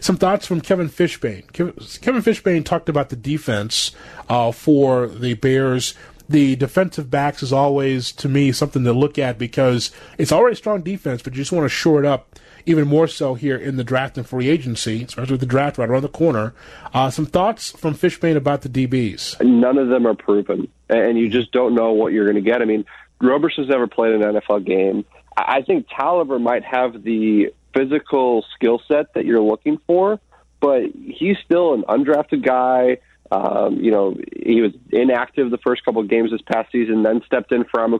Some 0.00 0.16
thoughts 0.16 0.46
from 0.46 0.60
Kevin 0.60 0.88
Fishbain. 0.88 1.50
Kevin 1.52 2.22
Fishbain 2.22 2.64
talked 2.64 2.88
about 2.88 3.08
the 3.08 3.16
defense 3.16 3.92
uh, 4.28 4.52
for 4.52 5.06
the 5.06 5.34
Bears. 5.34 5.94
The 6.28 6.54
defensive 6.54 7.10
backs 7.10 7.42
is 7.42 7.52
always, 7.52 8.12
to 8.12 8.28
me, 8.28 8.52
something 8.52 8.84
to 8.84 8.92
look 8.92 9.18
at 9.18 9.36
because 9.36 9.90
it's 10.16 10.30
already 10.30 10.52
a 10.52 10.56
strong 10.56 10.82
defense, 10.82 11.22
but 11.22 11.32
you 11.32 11.38
just 11.38 11.50
want 11.50 11.64
to 11.64 11.68
shore 11.68 11.98
it 11.98 12.06
up 12.06 12.38
even 12.66 12.86
more 12.86 13.08
so 13.08 13.34
here 13.34 13.56
in 13.56 13.76
the 13.76 13.84
draft 13.84 14.16
and 14.16 14.26
free 14.26 14.48
agency, 14.48 15.02
especially 15.02 15.32
with 15.32 15.40
the 15.40 15.46
draft 15.46 15.78
right 15.78 15.88
around 15.88 16.02
the 16.02 16.08
corner. 16.08 16.54
Uh, 16.92 17.10
some 17.10 17.26
thoughts 17.26 17.70
from 17.72 17.94
Fishbain 17.94 18.36
about 18.36 18.62
the 18.62 18.68
DBs. 18.68 19.44
None 19.44 19.78
of 19.78 19.88
them 19.88 20.06
are 20.06 20.14
proven, 20.14 20.68
and 20.88 21.18
you 21.18 21.28
just 21.28 21.52
don't 21.52 21.74
know 21.74 21.92
what 21.92 22.12
you're 22.12 22.26
going 22.26 22.42
to 22.42 22.48
get. 22.48 22.62
I 22.62 22.64
mean, 22.64 22.84
Roberson's 23.20 23.68
never 23.68 23.86
played 23.86 24.14
an 24.14 24.22
NFL 24.22 24.64
game. 24.64 25.04
I 25.36 25.62
think 25.62 25.88
Toliver 25.88 26.40
might 26.40 26.64
have 26.64 27.02
the 27.02 27.52
physical 27.74 28.44
skill 28.54 28.80
set 28.88 29.14
that 29.14 29.24
you're 29.24 29.42
looking 29.42 29.78
for, 29.86 30.20
but 30.60 30.82
he's 30.94 31.36
still 31.44 31.74
an 31.74 31.82
undrafted 31.88 32.44
guy. 32.44 32.98
Um, 33.32 33.76
you 33.76 33.90
know, 33.90 34.16
he 34.36 34.60
was 34.60 34.72
inactive 34.90 35.50
the 35.50 35.58
first 35.58 35.84
couple 35.84 36.00
of 36.02 36.08
games 36.08 36.30
this 36.32 36.40
past 36.52 36.72
season, 36.72 37.02
then 37.02 37.22
stepped 37.26 37.52
in 37.52 37.64
for 37.64 37.80
Amu 37.80 37.98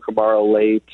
late. 0.52 0.84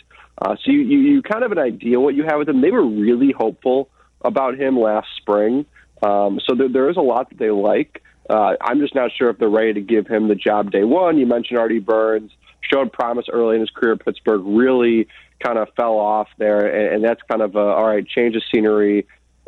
Uh, 0.41 0.57
so 0.62 0.71
you, 0.71 0.81
you, 0.81 0.99
you 0.99 1.23
kind 1.23 1.43
of 1.43 1.53
an 1.53 1.59
idea 1.59 1.99
what 1.99 2.15
you 2.15 2.25
have 2.25 2.39
with 2.39 2.49
him. 2.49 2.61
They 2.61 2.71
were 2.71 2.87
really 2.87 3.33
hopeful 3.33 3.89
about 4.23 4.59
him 4.59 4.79
last 4.79 5.09
spring. 5.17 5.65
Um, 6.03 6.41
so 6.47 6.55
there, 6.55 6.69
there 6.69 6.91
is 6.91 6.97
a 6.97 7.03
lot 7.03 7.31
that 7.31 7.39
they 7.39 7.51
like. 7.51 8.03
Uh, 8.29 8.55
I'm 8.61 8.81
just 8.81 8.95
not 8.95 9.12
sure 9.17 9.31
if 9.31 9.39
they're 9.39 9.49
ready 9.49 9.73
to 9.75 9.81
give 9.81 10.07
him 10.07 10.29
the 10.29 10.35
job 10.35 10.71
day 10.71 10.85
one. 10.85 11.17
You 11.17 11.27
mentioned 11.27 11.59
Artie 11.59 11.79
Burns 11.79 12.33
showed 12.61 12.93
promise 12.93 13.27
early 13.33 13.55
in 13.55 13.61
his 13.61 13.71
career 13.71 13.93
at 13.93 14.05
Pittsburgh, 14.05 14.43
really 14.45 15.09
kind 15.40 15.59
of 15.59 15.68
fell 15.77 15.99
off 15.99 16.29
there, 16.38 16.66
and, 16.66 16.96
and 16.96 17.05
that's 17.05 17.20
kind 17.29 17.42
of 17.42 17.57
a, 17.57 17.61
all 17.61 17.87
right, 17.87 18.07
change 18.07 18.37
of 18.37 18.42
scenery. 18.53 19.07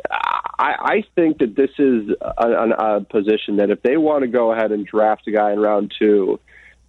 I, 0.09 0.75
I 0.79 1.03
think 1.15 1.39
that 1.39 1.55
this 1.55 1.71
is 1.77 2.09
a, 2.21 2.47
a 2.47 3.01
position 3.01 3.57
that 3.57 3.69
if 3.69 3.81
they 3.81 3.97
want 3.97 4.21
to 4.21 4.27
go 4.27 4.51
ahead 4.51 4.71
and 4.71 4.85
draft 4.85 5.27
a 5.27 5.31
guy 5.31 5.51
in 5.51 5.59
round 5.59 5.93
two, 5.97 6.39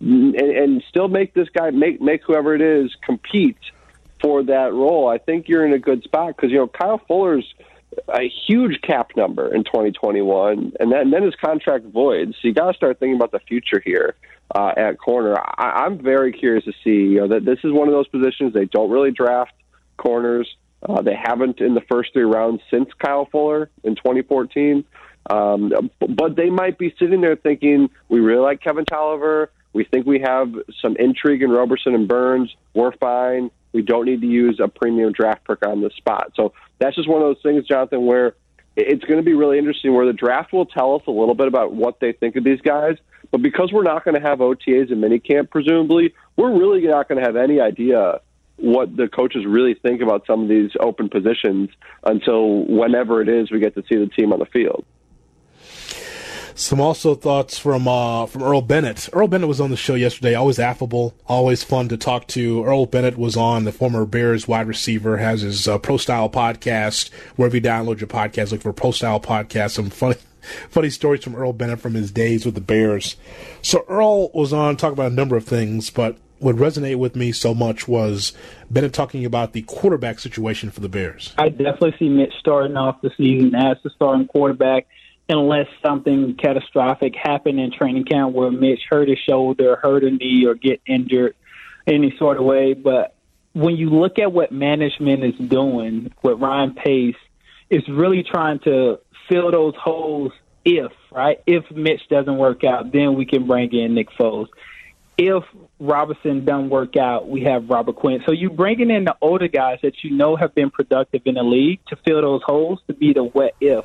and, 0.00 0.34
and 0.34 0.84
still 0.88 1.08
make 1.08 1.34
this 1.34 1.48
guy 1.50 1.70
make 1.70 2.00
make 2.00 2.22
whoever 2.24 2.54
it 2.54 2.62
is 2.62 2.94
compete 3.04 3.58
for 4.22 4.42
that 4.44 4.72
role, 4.72 5.08
I 5.08 5.18
think 5.18 5.48
you're 5.48 5.66
in 5.66 5.72
a 5.72 5.78
good 5.78 6.02
spot 6.04 6.36
because 6.36 6.50
you 6.50 6.58
know 6.58 6.68
Kyle 6.68 7.00
Fuller's 7.06 7.54
a 8.08 8.30
huge 8.46 8.80
cap 8.82 9.10
number 9.16 9.52
in 9.52 9.64
2021, 9.64 10.72
and, 10.78 10.92
then 10.92 11.00
and 11.00 11.12
then 11.12 11.22
his 11.24 11.34
contract 11.34 11.86
voids. 11.86 12.34
So 12.40 12.48
you 12.48 12.54
got 12.54 12.70
to 12.70 12.76
start 12.76 13.00
thinking 13.00 13.16
about 13.16 13.32
the 13.32 13.40
future 13.40 13.82
here 13.84 14.14
uh, 14.54 14.72
at 14.76 14.98
corner. 14.98 15.36
I, 15.38 15.84
I'm 15.84 15.98
very 16.02 16.32
curious 16.32 16.64
to 16.64 16.72
see. 16.84 17.12
You 17.12 17.20
know 17.20 17.28
that 17.28 17.44
this 17.44 17.58
is 17.64 17.72
one 17.72 17.88
of 17.88 17.94
those 17.94 18.08
positions 18.08 18.52
they 18.52 18.66
don't 18.66 18.90
really 18.90 19.10
draft 19.10 19.52
corners. 19.96 20.48
Uh, 20.82 21.02
they 21.02 21.14
haven't 21.14 21.60
in 21.60 21.74
the 21.74 21.82
first 21.90 22.12
three 22.12 22.24
rounds 22.24 22.62
since 22.70 22.88
Kyle 22.98 23.26
Fuller 23.30 23.70
in 23.84 23.96
2014. 23.96 24.84
Um, 25.28 25.90
but 26.00 26.36
they 26.36 26.48
might 26.48 26.78
be 26.78 26.94
sitting 26.98 27.20
there 27.20 27.36
thinking, 27.36 27.90
we 28.08 28.20
really 28.20 28.40
like 28.40 28.62
Kevin 28.62 28.86
Toliver. 28.86 29.48
We 29.72 29.84
think 29.84 30.06
we 30.06 30.20
have 30.20 30.52
some 30.80 30.96
intrigue 30.96 31.42
in 31.42 31.50
Roberson 31.50 31.94
and 31.94 32.08
Burns. 32.08 32.54
We're 32.74 32.92
fine. 32.92 33.50
We 33.72 33.82
don't 33.82 34.06
need 34.06 34.22
to 34.22 34.26
use 34.26 34.58
a 34.60 34.68
premium 34.68 35.12
draft 35.12 35.46
pick 35.46 35.64
on 35.64 35.80
this 35.80 35.92
spot. 35.94 36.32
So 36.34 36.54
that's 36.78 36.96
just 36.96 37.08
one 37.08 37.22
of 37.22 37.28
those 37.28 37.42
things, 37.42 37.66
Jonathan, 37.66 38.06
where 38.06 38.34
it's 38.76 39.04
going 39.04 39.18
to 39.18 39.24
be 39.24 39.34
really 39.34 39.58
interesting 39.58 39.94
where 39.94 40.06
the 40.06 40.12
draft 40.12 40.52
will 40.52 40.66
tell 40.66 40.94
us 40.94 41.02
a 41.06 41.10
little 41.10 41.34
bit 41.34 41.46
about 41.46 41.72
what 41.72 42.00
they 42.00 42.12
think 42.12 42.36
of 42.36 42.42
these 42.42 42.60
guys. 42.62 42.96
But 43.30 43.42
because 43.42 43.72
we're 43.72 43.82
not 43.82 44.04
going 44.04 44.20
to 44.20 44.28
have 44.28 44.38
OTAs 44.38 44.90
in 44.90 45.00
minicamp, 45.00 45.50
presumably, 45.50 46.14
we're 46.36 46.56
really 46.56 46.82
not 46.82 47.08
going 47.08 47.20
to 47.20 47.24
have 47.24 47.36
any 47.36 47.60
idea 47.60 48.20
what 48.56 48.94
the 48.96 49.08
coaches 49.08 49.46
really 49.46 49.74
think 49.74 50.02
about 50.02 50.26
some 50.26 50.42
of 50.42 50.48
these 50.48 50.70
open 50.80 51.08
positions 51.08 51.70
until 52.04 52.64
whenever 52.66 53.22
it 53.22 53.28
is 53.28 53.50
we 53.50 53.58
get 53.58 53.74
to 53.74 53.82
see 53.88 53.96
the 53.96 54.06
team 54.08 54.32
on 54.32 54.38
the 54.38 54.46
field. 54.46 54.84
Some 56.54 56.78
also 56.78 57.14
thoughts 57.14 57.58
from 57.58 57.88
uh, 57.88 58.26
from 58.26 58.42
Earl 58.42 58.60
Bennett. 58.60 59.08
Earl 59.14 59.28
Bennett 59.28 59.48
was 59.48 59.62
on 59.62 59.70
the 59.70 59.78
show 59.78 59.94
yesterday. 59.94 60.34
Always 60.34 60.58
affable, 60.58 61.14
always 61.26 61.64
fun 61.64 61.88
to 61.88 61.96
talk 61.96 62.26
to. 62.28 62.64
Earl 62.64 62.84
Bennett 62.84 63.16
was 63.16 63.34
on 63.34 63.64
the 63.64 63.72
former 63.72 64.04
Bears 64.04 64.46
wide 64.46 64.66
receiver. 64.66 65.16
Has 65.16 65.40
his 65.40 65.66
uh, 65.66 65.78
Pro 65.78 65.96
Style 65.96 66.28
podcast. 66.28 67.10
Wherever 67.36 67.56
you 67.56 67.62
download 67.62 67.98
your 68.00 68.08
podcast, 68.08 68.52
look 68.52 68.60
for 68.60 68.74
Pro 68.74 68.90
Style 68.90 69.20
podcast. 69.20 69.70
Some 69.70 69.88
funny 69.88 70.16
funny 70.68 70.90
stories 70.90 71.24
from 71.24 71.34
Earl 71.34 71.52
Bennett 71.52 71.80
from 71.80 71.94
his 71.94 72.10
days 72.10 72.44
with 72.44 72.54
the 72.54 72.60
Bears. 72.60 73.16
So 73.62 73.84
Earl 73.88 74.30
was 74.30 74.52
on 74.52 74.76
talking 74.76 74.94
about 74.94 75.12
a 75.12 75.14
number 75.14 75.36
of 75.36 75.44
things, 75.44 75.90
but 75.90 76.16
what 76.38 76.56
resonated 76.56 76.98
with 76.98 77.16
me 77.16 77.32
so 77.32 77.54
much 77.54 77.86
was 77.86 78.32
Bennett 78.70 78.92
talking 78.92 79.24
about 79.24 79.52
the 79.52 79.62
quarterback 79.62 80.18
situation 80.18 80.70
for 80.70 80.80
the 80.80 80.88
Bears. 80.88 81.34
I 81.38 81.50
definitely 81.50 81.94
see 81.98 82.08
Mitch 82.08 82.32
starting 82.40 82.76
off 82.76 83.00
the 83.02 83.10
season 83.16 83.54
as 83.54 83.76
the 83.82 83.90
starting 83.90 84.26
quarterback 84.26 84.86
unless 85.28 85.66
something 85.84 86.34
catastrophic 86.34 87.14
happened 87.14 87.60
in 87.60 87.70
training 87.70 88.04
camp 88.04 88.34
where 88.34 88.50
Mitch 88.50 88.80
hurt 88.88 89.08
his 89.08 89.18
shoulder, 89.18 89.76
hurt 89.76 90.02
a 90.02 90.10
knee, 90.10 90.44
or 90.46 90.54
get 90.54 90.80
injured 90.86 91.36
any 91.86 92.14
sort 92.18 92.38
of 92.38 92.44
way. 92.44 92.74
But 92.74 93.14
when 93.52 93.76
you 93.76 93.90
look 93.90 94.18
at 94.18 94.32
what 94.32 94.50
management 94.50 95.24
is 95.24 95.34
doing 95.36 96.12
with 96.22 96.40
Ryan 96.40 96.74
Pace, 96.74 97.16
it's 97.68 97.88
really 97.88 98.24
trying 98.24 98.58
to 98.60 98.98
fill 99.30 99.50
those 99.50 99.74
holes 99.76 100.32
if, 100.64 100.92
right? 101.10 101.40
If 101.46 101.70
Mitch 101.70 102.02
doesn't 102.10 102.36
work 102.36 102.64
out, 102.64 102.92
then 102.92 103.14
we 103.14 103.24
can 103.24 103.46
bring 103.46 103.72
in 103.72 103.94
Nick 103.94 104.10
Foles. 104.10 104.48
If 105.16 105.44
Robinson 105.78 106.44
doesn't 106.44 106.68
work 106.68 106.96
out, 106.96 107.28
we 107.28 107.44
have 107.44 107.70
Robert 107.70 107.96
Quinn. 107.96 108.22
So 108.26 108.32
you're 108.32 108.50
bringing 108.50 108.90
in 108.90 109.04
the 109.04 109.16
older 109.22 109.48
guys 109.48 109.78
that 109.82 110.04
you 110.04 110.10
know 110.10 110.36
have 110.36 110.54
been 110.54 110.70
productive 110.70 111.22
in 111.24 111.36
the 111.36 111.42
league 111.42 111.80
to 111.86 111.96
fill 111.96 112.20
those 112.20 112.42
holes 112.42 112.80
to 112.88 112.94
be 112.94 113.12
the 113.12 113.24
what 113.24 113.54
if 113.60 113.84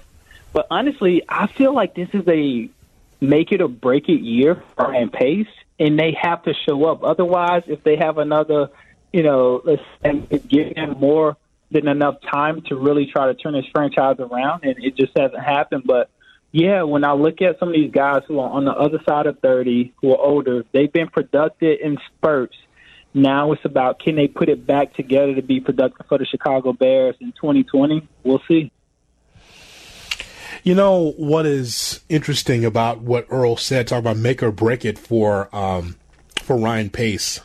but 0.56 0.68
honestly, 0.72 1.22
I 1.28 1.48
feel 1.48 1.76
like 1.76 1.96
this 1.96 2.08
is 2.14 2.26
a 2.30 2.70
make 3.20 3.52
it 3.52 3.60
or 3.60 3.68
break 3.68 4.08
it 4.08 4.22
year 4.22 4.64
for 4.78 4.88
Ryan 4.88 5.10
Pace, 5.10 5.50
and 5.78 6.00
they 6.00 6.14
have 6.14 6.44
to 6.44 6.54
show 6.54 6.86
up. 6.86 7.04
Otherwise, 7.04 7.64
if 7.68 7.84
they 7.84 7.98
have 7.98 8.18
another, 8.20 8.70
you 9.12 9.22
know, 9.22 9.62
let's 9.66 9.84
give 10.48 10.76
them 10.76 10.92
more 10.98 11.36
than 11.76 11.88
enough 11.88 12.16
time 12.32 12.62
to 12.68 12.76
really 12.76 13.06
try 13.12 13.28
to 13.28 13.36
turn 13.36 13.54
this 13.54 13.66
franchise 13.74 14.16
around, 14.20 14.64
and 14.64 14.76
it 14.84 14.96
just 14.96 15.12
hasn't 15.18 15.44
happened. 15.44 15.84
But 15.86 16.10
yeah, 16.52 16.84
when 16.84 17.04
I 17.04 17.14
look 17.14 17.42
at 17.42 17.60
some 17.60 17.70
of 17.70 17.74
these 17.74 17.92
guys 17.92 18.22
who 18.28 18.40
are 18.40 18.50
on 18.50 18.66
the 18.66 18.72
other 18.72 19.00
side 19.08 19.28
of 19.28 19.40
30, 19.40 19.94
who 20.02 20.12
are 20.12 20.18
older, 20.18 20.64
they've 20.74 20.92
been 20.92 21.10
productive 21.10 21.78
in 21.84 21.98
spurts. 22.08 22.56
Now 23.14 23.52
it's 23.52 23.64
about 23.66 24.00
can 24.00 24.16
they 24.16 24.28
put 24.28 24.50
it 24.50 24.66
back 24.66 24.94
together 24.96 25.36
to 25.36 25.42
be 25.42 25.60
productive 25.60 26.06
for 26.08 26.18
the 26.18 26.26
Chicago 26.26 26.74
Bears 26.74 27.16
in 27.20 27.34
2020? 27.34 28.08
We'll 28.24 28.42
see. 28.48 28.72
You 30.64 30.76
know 30.76 31.14
what 31.18 31.46
is 31.46 32.02
interesting 32.10 32.66
about 32.66 33.02
what 33.02 33.28
Earl 33.30 33.56
said, 33.58 33.88
talking 33.88 34.00
about 34.00 34.18
make 34.18 34.42
or 34.42 34.52
break 34.52 34.84
it 34.84 34.98
for 34.98 35.54
um, 35.56 35.96
for 36.42 36.58
Ryan 36.58 36.90
Pace. 36.90 37.42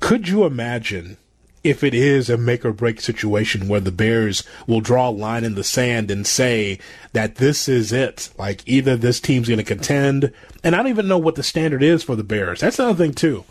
Could 0.00 0.28
you 0.28 0.44
imagine 0.44 1.16
if 1.64 1.82
it 1.82 1.94
is 1.94 2.30
a 2.30 2.36
make 2.36 2.64
or 2.64 2.72
break 2.72 3.00
situation 3.00 3.66
where 3.66 3.80
the 3.80 3.90
Bears 3.90 4.44
will 4.66 4.80
draw 4.80 5.08
a 5.08 5.10
line 5.10 5.42
in 5.42 5.54
the 5.54 5.64
sand 5.64 6.10
and 6.10 6.26
say 6.26 6.78
that 7.14 7.36
this 7.36 7.68
is 7.68 7.92
it? 7.92 8.30
Like 8.38 8.62
either 8.66 8.96
this 8.96 9.18
team's 9.18 9.48
going 9.48 9.58
to 9.58 9.64
contend, 9.64 10.32
and 10.62 10.74
I 10.74 10.78
don't 10.78 10.88
even 10.88 11.08
know 11.08 11.18
what 11.18 11.34
the 11.34 11.42
standard 11.42 11.82
is 11.82 12.04
for 12.04 12.14
the 12.14 12.22
Bears. 12.22 12.60
That's 12.60 12.78
another 12.78 13.02
thing 13.02 13.14
too. 13.14 13.44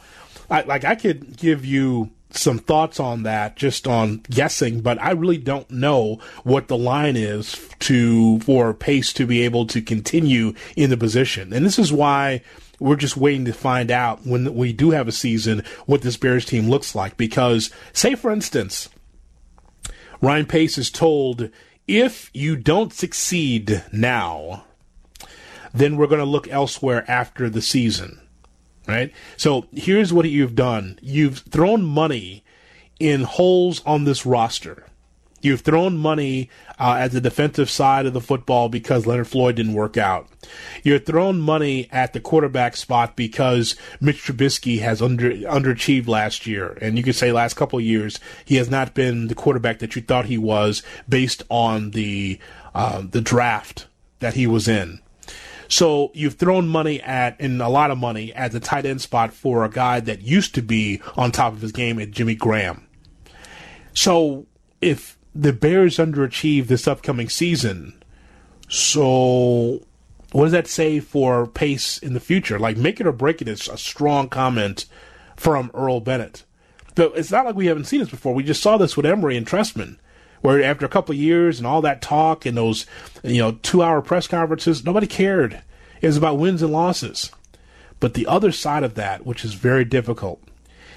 I, 0.50 0.62
like 0.62 0.86
I 0.86 0.96
could 0.96 1.36
give 1.36 1.66
you 1.66 2.12
some 2.36 2.60
thoughts 2.60 3.00
on 3.00 3.24
that, 3.24 3.56
just 3.56 3.88
on 3.88 4.24
guessing, 4.30 4.82
but 4.82 5.02
I 5.02 5.12
really 5.12 5.38
don't 5.38 5.70
know 5.70 6.20
what 6.44 6.68
the 6.68 6.78
line 6.78 7.16
is 7.16 7.68
to 7.80 8.40
for 8.40 8.74
Pace 8.74 9.14
to 9.14 9.26
be 9.26 9.42
able 9.42 9.66
to 9.68 9.82
continue 9.82 10.54
in 10.76 10.90
the 10.90 10.98
position. 10.98 11.54
And 11.54 11.66
this 11.66 11.80
is 11.80 11.94
why 11.94 12.42
we're 12.84 12.98
just 12.98 13.16
waiting 13.16 13.46
to 13.46 13.54
find 13.54 13.90
out 13.90 14.26
when 14.26 14.54
we 14.54 14.74
do 14.74 14.92
have 14.92 15.08
a 15.08 15.14
season 15.14 15.64
what 15.86 16.02
this 16.02 16.18
Bears 16.18 16.44
team 16.44 16.70
looks 16.70 16.94
like. 16.94 17.16
Because, 17.16 17.72
say 17.94 18.14
for 18.14 18.30
instance, 18.30 18.90
Ryan 20.22 20.46
Pace 20.46 20.78
is 20.78 20.92
told 20.92 21.50
if 21.88 22.30
you 22.34 22.58
don't 22.58 22.92
succeed 22.92 23.84
now, 23.94 24.66
then 25.74 25.96
we're 25.96 26.08
going 26.08 26.20
to 26.20 26.26
look 26.26 26.50
elsewhere 26.50 27.10
after 27.10 27.50
the 27.50 27.62
season. 27.62 28.20
Right? 28.86 29.14
So 29.38 29.68
here's 29.72 30.12
what 30.12 30.30
you've 30.30 30.56
done 30.56 31.00
you've 31.02 31.40
thrown 31.40 31.86
money 31.86 32.44
in 33.00 33.22
holes 33.22 33.82
on 33.86 34.04
this 34.04 34.26
roster. 34.26 34.86
You've 35.44 35.62
thrown 35.62 35.98
money 35.98 36.50
uh, 36.80 36.96
at 37.00 37.12
the 37.12 37.20
defensive 37.20 37.70
side 37.70 38.06
of 38.06 38.14
the 38.14 38.22
football 38.22 38.70
because 38.70 39.06
Leonard 39.06 39.28
Floyd 39.28 39.58
didn't 39.58 39.74
work 39.74 39.98
out. 39.98 40.30
You're 40.84 41.00
throwing 41.00 41.42
money 41.42 41.90
at 41.92 42.14
the 42.14 42.22
quarterback 42.22 42.78
spot 42.78 43.18
because 43.18 43.76
Mitch 44.00 44.24
Trubisky 44.24 44.80
has 44.80 45.02
under 45.02 45.32
underachieved 45.32 46.08
last 46.08 46.48
year, 46.48 46.78
and 46.82 46.98
you 46.98 47.04
could 47.04 47.16
say 47.16 47.34
last 47.34 47.56
couple 47.56 47.78
of 47.78 47.86
years 47.86 48.20
he 48.46 48.56
has 48.56 48.70
not 48.70 48.94
been 48.94 49.28
the 49.28 49.36
quarterback 49.36 49.80
that 49.80 49.98
you 49.98 50.02
thought 50.02 50.26
he 50.26 50.38
was 50.38 50.82
based 51.10 51.44
on 51.50 51.92
the 51.92 52.40
uh, 52.74 53.04
the 53.08 53.22
draft 53.22 53.88
that 54.20 54.36
he 54.36 54.48
was 54.48 54.70
in. 54.70 55.02
So 55.68 56.12
you've 56.14 56.36
thrown 56.36 56.68
money 56.68 57.02
at, 57.02 57.36
and 57.40 57.62
a 57.62 57.68
lot 57.68 57.92
of 57.92 57.98
money 57.98 58.32
at 58.34 58.52
the 58.52 58.60
tight 58.60 58.86
end 58.86 59.02
spot 59.02 59.34
for 59.34 59.66
a 59.66 59.70
guy 59.70 60.00
that 60.02 60.22
used 60.22 60.56
to 60.56 60.62
be 60.62 61.02
on 61.18 61.32
top 61.32 61.52
of 61.52 61.62
his 61.62 61.72
game 61.72 62.00
at 62.00 62.12
Jimmy 62.12 62.36
Graham. 62.36 62.88
So 63.94 64.46
if 64.82 65.18
the 65.36 65.54
Bears 65.54 65.98
underachieve 65.98 66.68
this 66.68 66.88
upcoming 66.88 67.30
season, 67.30 67.94
so 68.70 69.82
what 70.32 70.46
does 70.46 70.52
that 70.52 70.68
say 70.68 71.00
for 71.00 71.48
Pace 71.48 71.98
in 71.98 72.14
the 72.14 72.20
future? 72.20 72.60
Like, 72.60 72.78
make 72.78 73.00
it 73.00 73.08
or 73.08 73.12
break 73.12 73.42
it 73.42 73.48
is 73.48 73.68
a 73.68 73.78
strong 73.78 74.30
comment 74.30 74.86
from 75.36 75.72
Earl 75.74 76.00
Bennett. 76.00 76.44
But 76.96 77.14
it's 77.16 77.32
not 77.32 77.46
like 77.46 77.56
we 77.56 77.68
haven't 77.68 77.86
seen 77.86 78.00
this 78.00 78.10
before. 78.10 78.34
We 78.34 78.44
just 78.44 78.62
saw 78.62 78.78
this 78.78 78.96
with 78.96 79.06
Emery 79.06 79.38
and 79.38 79.48
Trestman, 79.48 79.98
where 80.42 80.62
after 80.62 80.86
a 80.86 80.90
couple 80.90 81.16
years 81.16 81.58
and 81.58 81.66
all 81.66 81.82
that 81.82 82.02
talk 82.02 82.46
and 82.46 82.58
those, 82.58 82.86
you 83.24 83.40
know, 83.40 83.54
two-hour 83.64 84.02
press 84.02 84.28
conferences, 84.28 84.84
nobody 84.84 85.08
cared. 85.08 85.62
It 86.02 86.08
was 86.08 86.18
about 86.18 86.38
wins 86.38 86.62
and 86.62 86.72
losses. 86.72 87.32
But 88.00 88.14
the 88.14 88.28
other 88.28 88.52
side 88.52 88.84
of 88.84 88.96
that, 88.96 89.26
which 89.26 89.46
is 89.46 89.54
very 89.54 89.86
difficult, 89.86 90.42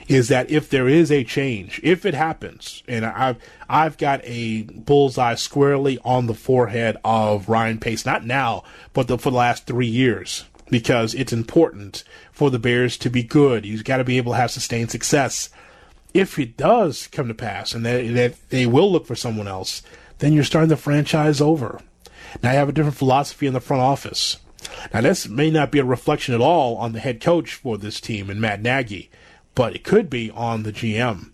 is 0.09 0.29
that 0.29 0.51
if 0.51 0.69
there 0.69 0.89
is 0.89 1.11
a 1.11 1.25
change, 1.25 1.81
if 1.83 2.07
it 2.07 2.15
happens, 2.15 2.83
and 2.87 3.05
I've 3.05 3.37
I've 3.69 3.99
got 3.99 4.21
a 4.25 4.63
bullseye 4.63 5.35
squarely 5.35 5.99
on 6.05 6.27
the 6.27 6.35
forehead 6.35 6.97
of 7.05 7.49
Ryan 7.49 7.79
Pace, 7.79 8.07
not 8.07 8.25
now, 8.25 8.63
but 8.93 9.09
the, 9.09 9.19
for 9.19 9.31
the 9.31 9.37
last 9.37 9.67
three 9.67 9.87
years, 9.87 10.45
because 10.71 11.15
it's 11.15 11.33
important 11.33 12.05
for 12.31 12.51
the 12.51 12.59
Bears 12.59 12.97
to 12.99 13.11
be 13.11 13.23
good. 13.23 13.67
You've 13.67 13.85
got 13.85 13.97
to 13.97 14.05
be 14.05 14.19
able 14.19 14.33
to 14.33 14.39
have 14.39 14.51
sustained 14.51 14.91
success. 14.91 15.51
If 16.15 16.39
it 16.39 16.57
does 16.57 17.09
come 17.09 17.29
to 17.29 17.35
pass, 17.35 17.75
and 17.75 17.85
that, 17.85 18.15
that 18.15 18.51
they 18.51 18.67
will 18.67 18.91
look 18.91 19.07
for 19.07 19.17
someone 19.17 19.49
else, 19.49 19.83
then 20.19 20.33
you're 20.33 20.45
starting 20.45 20.71
the 20.71 20.77
franchise 20.77 21.41
over. 21.41 21.81
Now 22.43 22.53
you 22.53 22.59
have 22.59 22.69
a 22.69 22.73
different 22.73 22.97
philosophy 22.97 23.47
in 23.47 23.53
the 23.53 23.61
front 23.61 23.83
office. 23.83 24.39
Now 24.95 25.01
this 25.01 25.29
may 25.29 25.51
not 25.51 25.71
be 25.71 25.79
a 25.79 25.85
reflection 25.85 26.35
at 26.35 26.41
all 26.41 26.77
on 26.77 26.93
the 26.93 27.01
head 27.01 27.21
coach 27.21 27.55
for 27.55 27.77
this 27.77 28.01
team 28.01 28.31
and 28.31 28.41
Matt 28.41 28.63
Nagy 28.63 29.11
but 29.57 29.75
it 29.75 29.83
could 29.83 30.09
be 30.09 30.31
on 30.31 30.63
the 30.63 30.73
GM. 30.73 31.33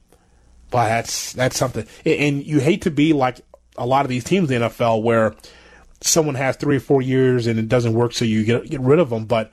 But 0.71 0.89
that's 0.89 1.35
that's 1.35 1.59
something, 1.59 1.87
and 2.07 2.43
you 2.43 2.61
hate 2.61 2.81
to 2.83 2.91
be 2.91 3.13
like 3.13 3.43
a 3.77 3.85
lot 3.85 4.07
of 4.07 4.09
these 4.09 4.25
teams 4.25 4.51
in 4.51 4.63
the 4.63 4.69
NFL 4.69 5.03
where 5.03 5.35
someone 6.01 6.37
has 6.37 6.57
three 6.57 6.77
or 6.77 6.81
four 6.81 7.03
years 7.03 7.47
and 7.47 7.59
it 7.59 7.69
doesn't 7.69 7.93
work, 7.93 8.15
so 8.15 8.25
you 8.25 8.45
get 8.45 8.71
get 8.71 8.81
rid 8.81 8.99
of 8.99 9.11
them. 9.11 9.27
But 9.27 9.53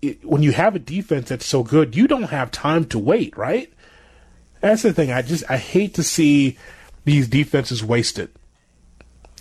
it, 0.00 0.24
when 0.24 0.42
you 0.42 0.52
have 0.52 0.74
a 0.74 0.78
defense 0.78 1.28
that's 1.28 1.44
so 1.44 1.62
good, 1.62 1.94
you 1.94 2.06
don't 2.08 2.24
have 2.24 2.50
time 2.50 2.86
to 2.86 2.98
wait, 2.98 3.36
right? 3.36 3.70
That's 4.62 4.80
the 4.80 4.94
thing. 4.94 5.12
I 5.12 5.20
just 5.20 5.44
I 5.50 5.58
hate 5.58 5.92
to 5.94 6.02
see 6.02 6.56
these 7.04 7.28
defenses 7.28 7.84
wasted. 7.84 8.30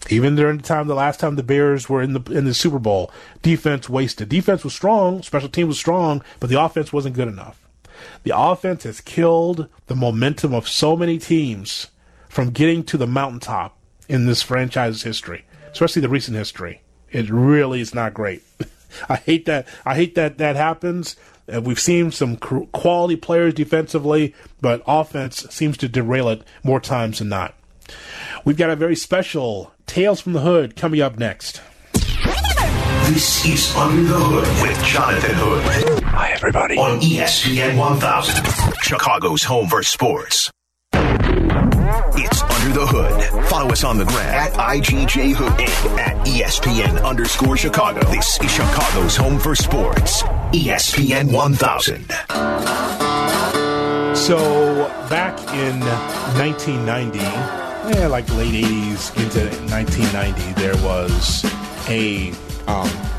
Even 0.10 0.36
during 0.36 0.58
the 0.58 0.64
time, 0.64 0.88
the 0.88 0.96
last 0.96 1.20
time 1.20 1.36
the 1.36 1.44
Bears 1.44 1.88
were 1.88 2.02
in 2.02 2.12
the 2.12 2.22
in 2.32 2.44
the 2.44 2.54
Super 2.54 2.80
Bowl, 2.80 3.10
defense 3.42 3.88
wasted. 3.88 4.28
Defense 4.28 4.66
was 4.66 4.74
strong, 4.74 5.24
special 5.24 5.50
team 5.50 5.68
was 5.68 5.80
strong, 5.80 6.22
but 6.42 6.50
the 6.50 6.62
offense 6.62 6.92
wasn't 6.92 7.16
good 7.16 7.30
enough. 7.30 7.65
The 8.24 8.38
offense 8.38 8.84
has 8.84 9.02
killed 9.02 9.68
the 9.88 9.96
momentum 9.96 10.54
of 10.54 10.68
so 10.68 10.96
many 10.96 11.18
teams 11.18 11.88
from 12.30 12.52
getting 12.52 12.84
to 12.86 12.98
the 12.98 13.08
mountaintop 13.08 13.78
in 14.08 14.26
this 14.26 14.42
franchise's 14.42 15.04
history, 15.04 15.46
especially 15.72 16.02
the 16.02 16.10
recent 16.10 16.38
history. 16.38 16.82
It 17.12 17.30
really 17.30 17.82
is 17.82 17.96
not 17.96 18.14
great. 18.14 18.44
I 19.10 19.16
hate 19.16 19.46
that. 19.46 19.68
I 19.86 19.96
hate 19.96 20.16
that 20.16 20.38
that 20.38 20.56
happens. 20.56 21.16
Uh, 21.54 21.62
we've 21.62 21.80
seen 21.80 22.12
some 22.12 22.38
quality 22.38 23.16
players 23.16 23.54
defensively, 23.54 24.34
but 24.62 24.82
offense 24.88 25.46
seems 25.50 25.78
to 25.78 25.88
derail 25.88 26.30
it 26.30 26.44
more 26.64 26.80
times 26.80 27.20
than 27.20 27.30
not. 27.30 27.54
We've 28.44 28.58
got 28.58 28.70
a 28.70 28.76
very 28.76 28.96
special 28.96 29.72
Tales 29.86 30.22
from 30.22 30.34
the 30.34 30.42
Hood 30.42 30.76
coming 30.76 31.02
up 31.02 31.18
next. 31.18 31.62
This 31.94 33.46
is 33.46 33.76
Under 33.76 34.04
the 34.04 34.20
Hood 34.20 34.68
with 34.68 34.84
Jonathan 34.84 35.36
Hood. 35.36 36.05
Hi, 36.46 36.50
everybody. 36.50 36.78
On 36.78 37.00
ESPN 37.00 37.76
1000, 37.76 38.46
Chicago's 38.84 39.42
home 39.42 39.68
for 39.68 39.82
sports. 39.82 40.52
It's 40.94 42.42
Under 42.44 42.80
the 42.80 42.86
Hood. 42.86 43.48
Follow 43.48 43.72
us 43.72 43.84
on 43.84 43.98
the 43.98 44.06
gram 44.06 44.32
at 44.32 44.52
IGJ 44.54 45.34
Hood 45.34 45.60
and 45.60 46.00
at 46.00 46.16
ESPN 46.28 47.04
underscore 47.04 47.58
Chicago. 47.58 48.00
This 48.12 48.40
is 48.44 48.52
Chicago's 48.52 49.16
home 49.16 49.40
for 49.40 49.56
sports. 49.56 50.22
ESPN 50.54 51.32
1000. 51.32 52.06
So, 54.16 54.38
back 55.10 55.40
in 55.52 55.80
1990, 56.38 57.18
yeah, 57.98 58.06
like 58.06 58.30
late 58.36 58.66
80s 58.66 59.18
into 59.18 59.50
1990, 59.72 60.62
there 60.62 60.78
was 60.86 61.44
a 61.90 62.32
um, 62.68 63.15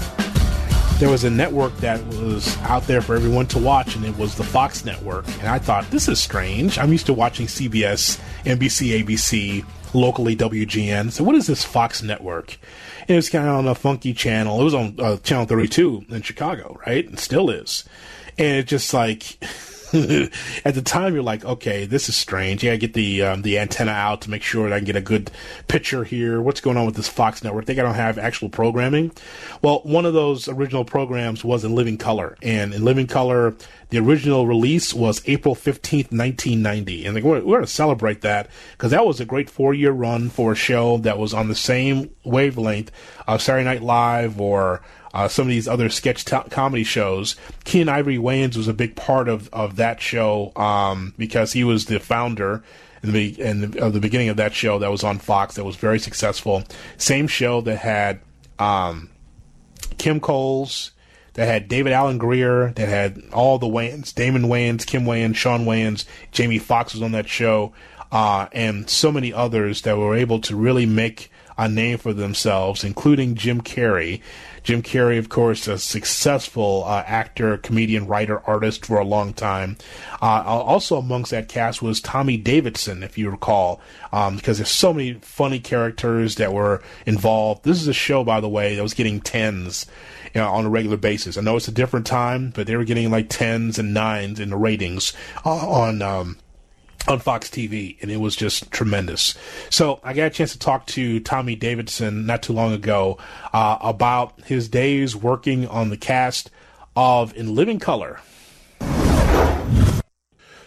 there 0.98 1.10
was 1.10 1.24
a 1.24 1.30
network 1.30 1.76
that 1.78 2.02
was 2.06 2.56
out 2.62 2.86
there 2.86 3.02
for 3.02 3.14
everyone 3.14 3.46
to 3.48 3.58
watch, 3.58 3.96
and 3.96 4.04
it 4.04 4.16
was 4.16 4.34
the 4.34 4.44
Fox 4.44 4.84
network. 4.84 5.26
And 5.38 5.48
I 5.48 5.58
thought, 5.58 5.90
this 5.90 6.08
is 6.08 6.18
strange. 6.18 6.78
I'm 6.78 6.90
used 6.90 7.06
to 7.06 7.12
watching 7.12 7.46
CBS, 7.46 8.18
NBC, 8.44 9.04
ABC, 9.04 9.64
locally 9.92 10.34
WGN. 10.34 11.12
So, 11.12 11.22
what 11.22 11.34
is 11.34 11.46
this 11.46 11.64
Fox 11.64 12.02
network? 12.02 12.56
And 13.02 13.10
it 13.10 13.16
was 13.16 13.28
kind 13.28 13.46
of 13.46 13.56
on 13.56 13.68
a 13.68 13.74
funky 13.74 14.14
channel. 14.14 14.60
It 14.60 14.64
was 14.64 14.74
on 14.74 14.94
uh, 14.98 15.18
Channel 15.18 15.44
32 15.44 16.06
in 16.08 16.22
Chicago, 16.22 16.78
right? 16.86 17.04
It 17.04 17.18
still 17.18 17.50
is. 17.50 17.84
And 18.38 18.58
it's 18.58 18.70
just 18.70 18.94
like. 18.94 19.38
at 20.64 20.74
the 20.74 20.82
time 20.82 21.14
you're 21.14 21.22
like, 21.22 21.44
okay, 21.44 21.86
this 21.86 22.08
is 22.08 22.16
strange. 22.16 22.64
Yeah, 22.64 22.72
I 22.72 22.76
get 22.76 22.94
the 22.94 23.22
um, 23.22 23.42
the 23.42 23.58
antenna 23.58 23.92
out 23.92 24.22
to 24.22 24.30
make 24.30 24.42
sure 24.42 24.68
that 24.68 24.74
I 24.74 24.78
can 24.78 24.86
get 24.86 24.96
a 24.96 25.00
good 25.00 25.30
picture 25.68 26.04
here. 26.04 26.40
What's 26.40 26.60
going 26.60 26.76
on 26.76 26.86
with 26.86 26.96
this 26.96 27.08
Fox 27.08 27.44
network? 27.44 27.66
They 27.66 27.74
don't 27.74 27.94
have 27.94 28.18
actual 28.18 28.48
programming. 28.48 29.12
Well, 29.62 29.80
one 29.84 30.04
of 30.04 30.12
those 30.12 30.48
original 30.48 30.84
programs 30.84 31.44
was 31.44 31.64
in 31.64 31.74
Living 31.74 31.98
Color, 31.98 32.36
and 32.42 32.74
in 32.74 32.84
Living 32.84 33.06
Color, 33.06 33.54
the 33.90 33.98
original 33.98 34.46
release 34.46 34.92
was 34.92 35.22
April 35.26 35.54
15th, 35.54 36.10
1990. 36.10 37.06
And 37.06 37.22
we're, 37.22 37.40
we're 37.40 37.40
going 37.40 37.60
to 37.62 37.66
celebrate 37.66 38.22
that 38.22 38.48
because 38.72 38.90
that 38.90 39.06
was 39.06 39.20
a 39.20 39.24
great 39.24 39.48
four 39.48 39.72
year 39.72 39.92
run 39.92 40.28
for 40.28 40.52
a 40.52 40.56
show 40.56 40.98
that 40.98 41.18
was 41.18 41.32
on 41.32 41.48
the 41.48 41.54
same 41.54 42.10
wavelength 42.24 42.90
of 43.28 43.40
Saturday 43.40 43.64
Night 43.64 43.82
Live 43.82 44.40
or 44.40 44.82
uh, 45.16 45.26
some 45.28 45.44
of 45.44 45.48
these 45.48 45.66
other 45.66 45.88
sketch 45.88 46.26
t- 46.26 46.36
comedy 46.50 46.84
shows. 46.84 47.36
Keenen 47.64 47.88
Ivory 47.88 48.18
Wayans 48.18 48.54
was 48.54 48.68
a 48.68 48.74
big 48.74 48.96
part 48.96 49.30
of, 49.30 49.48
of 49.50 49.76
that 49.76 49.98
show 49.98 50.52
um, 50.56 51.14
because 51.16 51.54
he 51.54 51.64
was 51.64 51.86
the 51.86 51.98
founder 51.98 52.62
in 53.02 53.12
the, 53.12 53.30
the, 53.30 53.82
of 53.82 53.94
the 53.94 54.00
beginning 54.00 54.28
of 54.28 54.36
that 54.36 54.52
show 54.52 54.78
that 54.78 54.90
was 54.90 55.02
on 55.02 55.18
Fox 55.18 55.54
that 55.54 55.64
was 55.64 55.76
very 55.76 55.98
successful. 55.98 56.64
Same 56.98 57.28
show 57.28 57.62
that 57.62 57.78
had 57.78 58.20
um, 58.58 59.08
Kim 59.96 60.20
Coles, 60.20 60.90
that 61.32 61.46
had 61.46 61.66
David 61.66 61.94
Alan 61.94 62.18
Grier, 62.18 62.74
that 62.76 62.88
had 62.88 63.22
all 63.32 63.58
the 63.58 63.66
Wayans, 63.66 64.14
Damon 64.14 64.42
Wayans, 64.42 64.84
Kim 64.84 65.04
Wayans, 65.04 65.36
Shawn 65.36 65.64
Wayans, 65.64 66.04
Jamie 66.30 66.58
Foxx 66.58 66.92
was 66.92 67.02
on 67.02 67.12
that 67.12 67.26
show, 67.26 67.72
uh, 68.12 68.48
and 68.52 68.90
so 68.90 69.10
many 69.10 69.32
others 69.32 69.80
that 69.80 69.96
were 69.96 70.14
able 70.14 70.42
to 70.42 70.54
really 70.54 70.84
make 70.84 71.30
a 71.58 71.68
name 71.68 71.98
for 71.98 72.12
themselves, 72.12 72.84
including 72.84 73.34
Jim 73.34 73.62
Carrey. 73.62 74.20
Jim 74.66 74.82
Carrey, 74.82 75.16
of 75.16 75.28
course, 75.28 75.68
a 75.68 75.78
successful 75.78 76.82
uh, 76.86 77.04
actor, 77.06 77.56
comedian, 77.56 78.08
writer, 78.08 78.42
artist 78.48 78.84
for 78.84 78.98
a 78.98 79.04
long 79.04 79.32
time. 79.32 79.76
Uh, 80.20 80.42
also 80.44 80.96
amongst 80.96 81.30
that 81.30 81.48
cast 81.48 81.82
was 81.82 82.00
Tommy 82.00 82.36
Davidson, 82.36 83.04
if 83.04 83.16
you 83.16 83.30
recall, 83.30 83.80
um, 84.12 84.34
because 84.34 84.58
there's 84.58 84.68
so 84.68 84.92
many 84.92 85.12
funny 85.22 85.60
characters 85.60 86.34
that 86.34 86.52
were 86.52 86.82
involved. 87.06 87.62
This 87.62 87.80
is 87.80 87.86
a 87.86 87.92
show, 87.92 88.24
by 88.24 88.40
the 88.40 88.48
way, 88.48 88.74
that 88.74 88.82
was 88.82 88.92
getting 88.92 89.20
tens 89.20 89.86
you 90.34 90.40
know, 90.40 90.50
on 90.50 90.66
a 90.66 90.68
regular 90.68 90.96
basis. 90.96 91.38
I 91.38 91.42
know 91.42 91.54
it's 91.54 91.68
a 91.68 91.72
different 91.72 92.04
time, 92.04 92.50
but 92.50 92.66
they 92.66 92.74
were 92.74 92.82
getting 92.82 93.08
like 93.08 93.28
tens 93.28 93.78
and 93.78 93.94
nines 93.94 94.40
in 94.40 94.50
the 94.50 94.56
ratings 94.56 95.12
uh, 95.44 95.50
on. 95.50 96.02
Um, 96.02 96.38
on 97.08 97.18
Fox 97.20 97.48
TV, 97.48 97.96
and 98.02 98.10
it 98.10 98.18
was 98.18 98.36
just 98.36 98.70
tremendous. 98.70 99.34
So 99.70 100.00
I 100.02 100.12
got 100.12 100.26
a 100.26 100.30
chance 100.30 100.52
to 100.52 100.58
talk 100.58 100.86
to 100.86 101.20
Tommy 101.20 101.54
Davidson 101.54 102.26
not 102.26 102.42
too 102.42 102.52
long 102.52 102.72
ago 102.72 103.18
uh, 103.52 103.78
about 103.80 104.40
his 104.42 104.68
days 104.68 105.14
working 105.14 105.66
on 105.68 105.90
the 105.90 105.96
cast 105.96 106.50
of 106.94 107.36
In 107.36 107.54
Living 107.54 107.78
Color. 107.78 108.20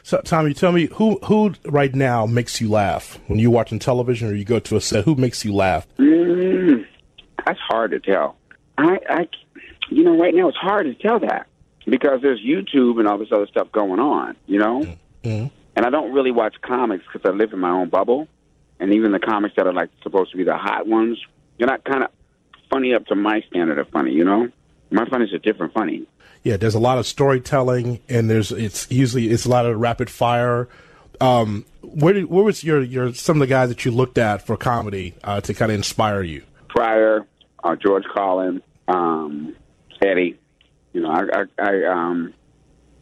So, 0.09 0.19
Tommy, 0.21 0.55
tell 0.55 0.71
me 0.71 0.87
who 0.93 1.19
who 1.25 1.53
right 1.65 1.93
now 1.93 2.25
makes 2.25 2.59
you 2.59 2.67
laugh 2.67 3.19
when 3.27 3.37
you're 3.37 3.51
watching 3.51 3.77
television 3.77 4.27
or 4.27 4.33
you 4.33 4.43
go 4.43 4.57
to 4.57 4.75
a 4.75 4.81
set? 4.81 5.05
Who 5.05 5.13
makes 5.13 5.45
you 5.45 5.53
laugh? 5.53 5.87
Mm, 5.99 6.83
that's 7.45 7.59
hard 7.59 7.91
to 7.91 7.99
tell. 7.99 8.35
I, 8.79 8.97
I, 9.07 9.27
you 9.89 10.03
know, 10.03 10.19
right 10.19 10.33
now 10.33 10.47
it's 10.47 10.57
hard 10.57 10.85
to 10.87 10.95
tell 10.95 11.19
that 11.19 11.45
because 11.85 12.23
there's 12.23 12.39
YouTube 12.39 12.97
and 12.97 13.07
all 13.07 13.19
this 13.19 13.27
other 13.31 13.45
stuff 13.45 13.71
going 13.71 13.99
on. 13.99 14.35
You 14.47 14.57
know, 14.57 14.97
mm-hmm. 15.23 15.47
And 15.75 15.85
I 15.85 15.89
don't 15.89 16.13
really 16.13 16.31
watch 16.31 16.55
comics 16.61 17.03
because 17.11 17.29
I 17.29 17.35
live 17.35 17.53
in 17.53 17.59
my 17.59 17.71
own 17.71 17.89
bubble, 17.89 18.27
and 18.79 18.93
even 18.93 19.11
the 19.11 19.19
comics 19.19 19.55
that 19.55 19.67
are 19.67 19.73
like 19.73 19.89
supposed 20.03 20.31
to 20.31 20.37
be 20.37 20.43
the 20.43 20.57
hot 20.57 20.87
ones, 20.87 21.19
they're 21.57 21.67
not 21.67 21.83
kind 21.83 22.03
of 22.03 22.11
funny 22.69 22.93
up 22.93 23.05
to 23.07 23.15
my 23.15 23.41
standard 23.49 23.79
of 23.79 23.89
funny. 23.89 24.11
You 24.11 24.23
know, 24.23 24.49
my 24.91 25.05
funny 25.09 25.25
is 25.25 25.33
a 25.33 25.39
different 25.39 25.73
funny 25.73 26.07
yeah, 26.43 26.57
there's 26.57 26.75
a 26.75 26.79
lot 26.79 26.97
of 26.97 27.05
storytelling, 27.05 27.99
and 28.07 28.29
there's 28.29 28.51
it's 28.51 28.89
usually 28.89 29.29
it's 29.29 29.45
a 29.45 29.49
lot 29.49 29.65
of 29.65 29.77
rapid 29.79 30.09
fire. 30.09 30.69
Um, 31.19 31.65
where 31.81 32.13
did, 32.13 32.29
where 32.29 32.43
was 32.43 32.63
your 32.63 32.81
your 32.81 33.13
some 33.13 33.37
of 33.37 33.39
the 33.41 33.47
guys 33.47 33.69
that 33.69 33.83
you 33.83 33.91
looked 33.91 34.17
at 34.17 34.45
for 34.45 34.55
comedy 34.55 35.15
uh, 35.23 35.41
to 35.41 35.53
kind 35.53 35.71
of 35.71 35.75
inspire 35.75 36.21
you? 36.21 36.43
Pryor, 36.69 37.25
uh, 37.63 37.75
George 37.75 38.05
Carlin, 38.13 38.61
um, 38.87 39.55
Eddie. 40.01 40.39
You 40.93 41.01
know, 41.01 41.11
I 41.11 41.23
I, 41.33 41.45
I 41.61 41.85
um 41.91 42.33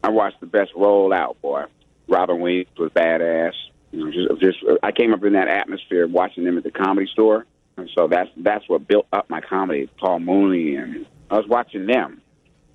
I 0.03 0.10
watched 0.10 0.39
the 0.39 0.47
best 0.47 0.71
roll 0.75 1.13
out 1.13 1.39
boy. 1.41 1.65
Robin 2.08 2.39
Williams 2.39 2.70
was 2.78 2.91
badass. 2.91 3.54
You 3.91 4.06
know, 4.06 4.12
just, 4.12 4.41
just 4.41 4.80
I 4.84 4.91
came 4.91 5.13
up 5.13 5.24
in 5.24 5.34
that 5.34 5.48
atmosphere 5.48 6.08
watching 6.08 6.43
them 6.43 6.58
at 6.58 6.63
the 6.63 6.72
comedy 6.72 7.08
store, 7.12 7.46
and 7.78 7.89
so 7.96 8.08
that's 8.08 8.30
that's 8.38 8.67
what 8.67 8.88
built 8.88 9.08
up 9.13 9.30
my 9.30 9.41
comedy. 9.41 9.89
Paul 9.98 10.20
Mooney 10.20 10.76
and 10.76 11.06
I 11.30 11.38
was 11.38 11.48
watching 11.48 11.86
them 11.86 12.22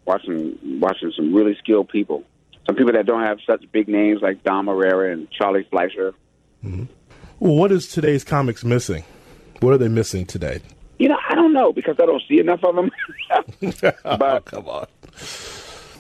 watching 0.05 0.59
watching 0.81 1.12
some 1.16 1.35
really 1.35 1.57
skilled 1.59 1.88
people. 1.88 2.25
Some 2.66 2.77
people 2.77 2.92
that 2.92 3.07
don't 3.07 3.23
have 3.23 3.38
such 3.47 3.64
big 3.73 3.88
names 3.88 4.21
like 4.23 4.42
Dom 4.45 4.66
Irrera 4.66 5.12
and 5.12 5.29
Charlie 5.31 5.66
Fleischer. 5.71 6.14
Mm-hmm. 6.64 6.85
Well, 7.40 7.57
what 7.57 7.73
is 7.73 7.88
today's 7.88 8.23
comics 8.23 8.64
missing? 8.64 9.05
What 9.61 9.75
are 9.75 9.79
they 9.79 9.88
missing 9.88 10.27
today? 10.27 10.61
You 10.99 11.09
know, 11.09 11.18
I 11.29 11.35
don't 11.35 11.53
know 11.53 11.73
because 11.73 11.97
I 12.01 12.07
don't 12.07 12.23
see 12.29 12.38
enough 12.38 12.62
of 12.62 12.77
them. 12.77 12.90
but 13.81 13.97
oh, 14.05 14.40
come 14.45 14.68
on, 14.68 14.87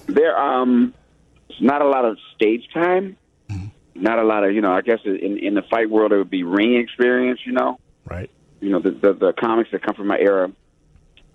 there 0.06 0.38
um, 0.38 0.94
not 1.60 1.82
a 1.82 1.88
lot 1.88 2.04
of 2.04 2.18
stage 2.36 2.68
time. 2.72 3.16
Not 3.94 4.18
a 4.18 4.24
lot 4.24 4.44
of 4.44 4.52
you 4.52 4.60
know. 4.60 4.72
I 4.72 4.80
guess 4.80 5.00
in 5.04 5.38
in 5.38 5.54
the 5.54 5.62
fight 5.62 5.90
world, 5.90 6.12
it 6.12 6.18
would 6.18 6.30
be 6.30 6.44
ring 6.44 6.76
experience. 6.76 7.40
You 7.44 7.52
know, 7.52 7.78
right? 8.06 8.30
You 8.60 8.70
know, 8.70 8.80
the 8.80 8.90
the, 8.90 9.12
the 9.12 9.32
comics 9.32 9.70
that 9.72 9.82
come 9.82 9.94
from 9.94 10.06
my 10.06 10.18
era 10.18 10.50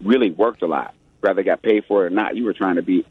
really 0.01 0.31
worked 0.31 0.61
a 0.61 0.67
lot 0.67 0.93
whether 1.21 1.43
got 1.43 1.61
paid 1.61 1.85
for 1.87 2.03
it 2.03 2.07
or 2.07 2.09
not. 2.09 2.35
You 2.35 2.45
were 2.45 2.53
trying 2.53 2.75
to 2.75 2.81
be 2.81 3.05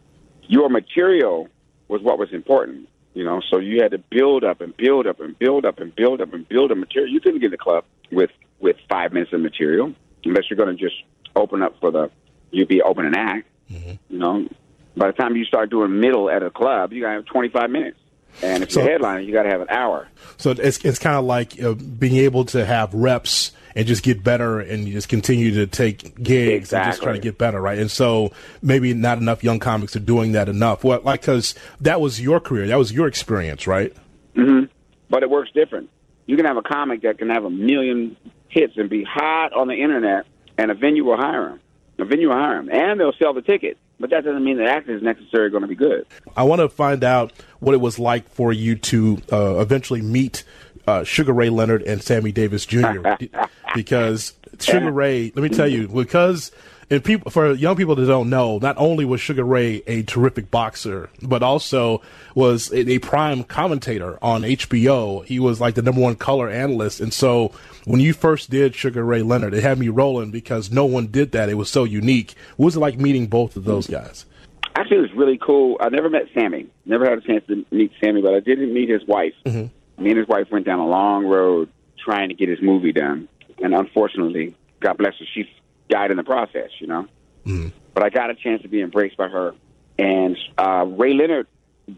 your 0.48 0.68
material 0.68 1.48
was 1.88 2.02
what 2.02 2.18
was 2.18 2.32
important. 2.32 2.88
You 3.14 3.24
know, 3.24 3.40
so 3.50 3.58
you 3.58 3.82
had 3.82 3.92
to 3.92 3.98
build 3.98 4.44
up 4.44 4.60
and 4.60 4.76
build 4.76 5.06
up 5.06 5.20
and 5.20 5.38
build 5.38 5.64
up 5.64 5.78
and 5.78 5.94
build 5.94 6.20
up 6.20 6.34
and 6.34 6.46
build 6.48 6.70
a 6.70 6.74
material. 6.74 7.10
You 7.10 7.20
couldn't 7.20 7.40
get 7.40 7.50
the 7.50 7.56
club 7.56 7.84
with 8.10 8.30
with 8.60 8.76
five 8.88 9.12
minutes 9.12 9.32
of 9.32 9.40
material 9.40 9.94
unless 10.24 10.44
you're 10.50 10.56
going 10.56 10.76
to 10.76 10.82
just 10.82 10.96
open 11.34 11.62
up 11.62 11.78
for 11.80 11.90
the 11.90 12.10
you'd 12.50 12.68
be 12.68 12.82
opening 12.82 13.14
act. 13.16 13.48
Mm-hmm. 13.70 13.92
You 14.10 14.18
know, 14.18 14.48
by 14.96 15.08
the 15.08 15.12
time 15.12 15.34
you 15.34 15.44
start 15.44 15.70
doing 15.70 15.98
middle 15.98 16.28
at 16.30 16.42
a 16.42 16.50
club, 16.50 16.92
you 16.92 17.02
got 17.02 17.08
to 17.08 17.14
have 17.14 17.26
25 17.26 17.70
minutes. 17.70 17.98
And 18.42 18.62
if 18.62 18.72
so, 18.72 18.80
you're 18.80 18.90
headliner, 18.90 19.20
you 19.20 19.32
got 19.32 19.44
to 19.44 19.50
have 19.50 19.60
an 19.60 19.70
hour. 19.70 20.08
So 20.36 20.50
it's 20.50 20.84
it's 20.84 20.98
kind 20.98 21.16
of 21.16 21.24
like 21.24 21.60
uh, 21.62 21.74
being 21.74 22.16
able 22.16 22.44
to 22.46 22.64
have 22.64 22.92
reps 22.92 23.52
and 23.76 23.86
just 23.86 24.02
get 24.02 24.24
better 24.24 24.58
and 24.58 24.86
just 24.86 25.08
continue 25.08 25.52
to 25.54 25.66
take 25.66 26.14
gigs 26.22 26.68
exactly. 26.68 26.78
and 26.78 26.92
just 26.92 27.02
try 27.02 27.12
to 27.12 27.18
get 27.18 27.36
better, 27.36 27.60
right? 27.60 27.78
And 27.78 27.90
so 27.90 28.32
maybe 28.62 28.94
not 28.94 29.18
enough 29.18 29.44
young 29.44 29.58
comics 29.58 29.94
are 29.94 30.00
doing 30.00 30.32
that 30.32 30.48
enough. 30.48 30.82
Well, 30.82 31.00
like 31.02 31.20
because 31.20 31.54
that 31.82 32.00
was 32.00 32.20
your 32.20 32.40
career, 32.40 32.66
that 32.66 32.78
was 32.78 32.90
your 32.90 33.06
experience, 33.06 33.66
right? 33.66 33.94
Mm-hmm. 34.34 34.72
But 35.10 35.22
it 35.22 35.30
works 35.30 35.50
different. 35.52 35.90
You 36.24 36.36
can 36.36 36.46
have 36.46 36.56
a 36.56 36.62
comic 36.62 37.02
that 37.02 37.18
can 37.18 37.28
have 37.30 37.44
a 37.44 37.50
million 37.50 38.16
hits 38.48 38.72
and 38.76 38.88
be 38.88 39.04
hot 39.04 39.52
on 39.52 39.68
the 39.68 39.74
internet, 39.74 40.26
and 40.56 40.70
a 40.70 40.74
venue 40.74 41.04
will 41.04 41.18
hire 41.18 41.50
him. 41.50 41.60
A 41.98 42.04
venue 42.04 42.28
will 42.28 42.36
hire 42.36 42.58
him, 42.58 42.70
and 42.70 42.98
they'll 42.98 43.12
sell 43.12 43.34
the 43.34 43.42
ticket. 43.42 43.78
But 43.98 44.10
that 44.10 44.24
doesn't 44.24 44.44
mean 44.44 44.58
the 44.58 44.66
actor 44.66 44.94
is 44.94 45.02
necessarily 45.02 45.50
going 45.50 45.62
to 45.62 45.68
be 45.68 45.74
good. 45.74 46.06
I 46.36 46.42
want 46.42 46.60
to 46.60 46.68
find 46.68 47.02
out 47.02 47.32
what 47.60 47.74
it 47.74 47.78
was 47.78 47.98
like 47.98 48.28
for 48.28 48.52
you 48.52 48.76
to 48.76 49.22
uh, 49.32 49.58
eventually 49.58 50.02
meet 50.02 50.44
uh, 50.86 51.04
Sugar 51.04 51.32
Ray 51.32 51.48
Leonard 51.48 51.82
and 51.82 52.02
Sammy 52.02 52.32
Davis 52.32 52.66
Jr. 52.66 53.14
because 53.74 54.34
Sugar 54.60 54.92
Ray, 54.92 55.32
let 55.34 55.42
me 55.42 55.48
tell 55.48 55.66
you, 55.66 55.88
because 55.88 56.52
and 56.90 57.02
people 57.02 57.30
for 57.30 57.52
young 57.52 57.76
people 57.76 57.94
that 57.96 58.06
don't 58.06 58.30
know, 58.30 58.58
not 58.58 58.76
only 58.78 59.04
was 59.04 59.20
Sugar 59.20 59.44
Ray 59.44 59.82
a 59.86 60.02
terrific 60.02 60.50
boxer, 60.50 61.10
but 61.22 61.42
also 61.42 62.02
was 62.34 62.70
a, 62.72 62.90
a, 62.92 62.98
prime 62.98 63.44
commentator 63.44 64.18
on 64.22 64.42
HBO. 64.42 65.24
He 65.24 65.38
was 65.38 65.60
like 65.60 65.74
the 65.74 65.82
number 65.82 66.00
one 66.00 66.16
color 66.16 66.48
analyst, 66.48 67.00
and 67.00 67.12
so 67.12 67.52
when 67.84 68.00
you 68.00 68.12
first 68.12 68.50
did 68.50 68.74
Sugar 68.74 69.04
Ray 69.04 69.22
Leonard, 69.22 69.54
it 69.54 69.62
had 69.62 69.78
me 69.78 69.88
rolling 69.88 70.30
because 70.30 70.70
no 70.70 70.84
one 70.84 71.06
did 71.08 71.32
that. 71.32 71.48
It 71.48 71.54
was 71.54 71.70
so 71.70 71.84
unique. 71.84 72.34
What 72.56 72.66
was 72.66 72.76
it 72.76 72.80
like 72.80 72.98
meeting 72.98 73.26
both 73.26 73.56
of 73.56 73.64
those 73.64 73.86
guys? 73.86 74.26
Actually, 74.74 74.98
it 74.98 75.02
was 75.02 75.12
really 75.14 75.38
cool. 75.38 75.78
I 75.80 75.88
never 75.88 76.10
met 76.10 76.24
Sammy. 76.34 76.66
Never 76.84 77.04
had 77.08 77.18
a 77.18 77.22
chance 77.22 77.44
to 77.46 77.64
meet 77.70 77.92
Sammy, 78.02 78.20
but 78.20 78.34
I 78.34 78.40
did 78.40 78.58
meet 78.58 78.88
his 78.88 79.06
wife. 79.06 79.34
Mm-hmm 79.44 79.66
me 79.98 80.10
and 80.10 80.18
his 80.18 80.28
wife 80.28 80.48
went 80.50 80.66
down 80.66 80.78
a 80.78 80.86
long 80.86 81.26
road 81.26 81.70
trying 81.98 82.28
to 82.28 82.34
get 82.34 82.48
his 82.48 82.60
movie 82.62 82.92
done, 82.92 83.28
and 83.62 83.74
unfortunately, 83.74 84.54
God 84.80 84.98
bless 84.98 85.14
her, 85.18 85.24
she 85.34 85.48
died 85.88 86.10
in 86.10 86.16
the 86.16 86.24
process. 86.24 86.70
You 86.80 86.86
know, 86.86 87.06
mm. 87.44 87.72
but 87.94 88.02
I 88.02 88.10
got 88.10 88.30
a 88.30 88.34
chance 88.34 88.62
to 88.62 88.68
be 88.68 88.80
embraced 88.80 89.16
by 89.16 89.28
her, 89.28 89.54
and 89.98 90.36
uh, 90.58 90.84
Ray 90.86 91.14
Leonard 91.14 91.46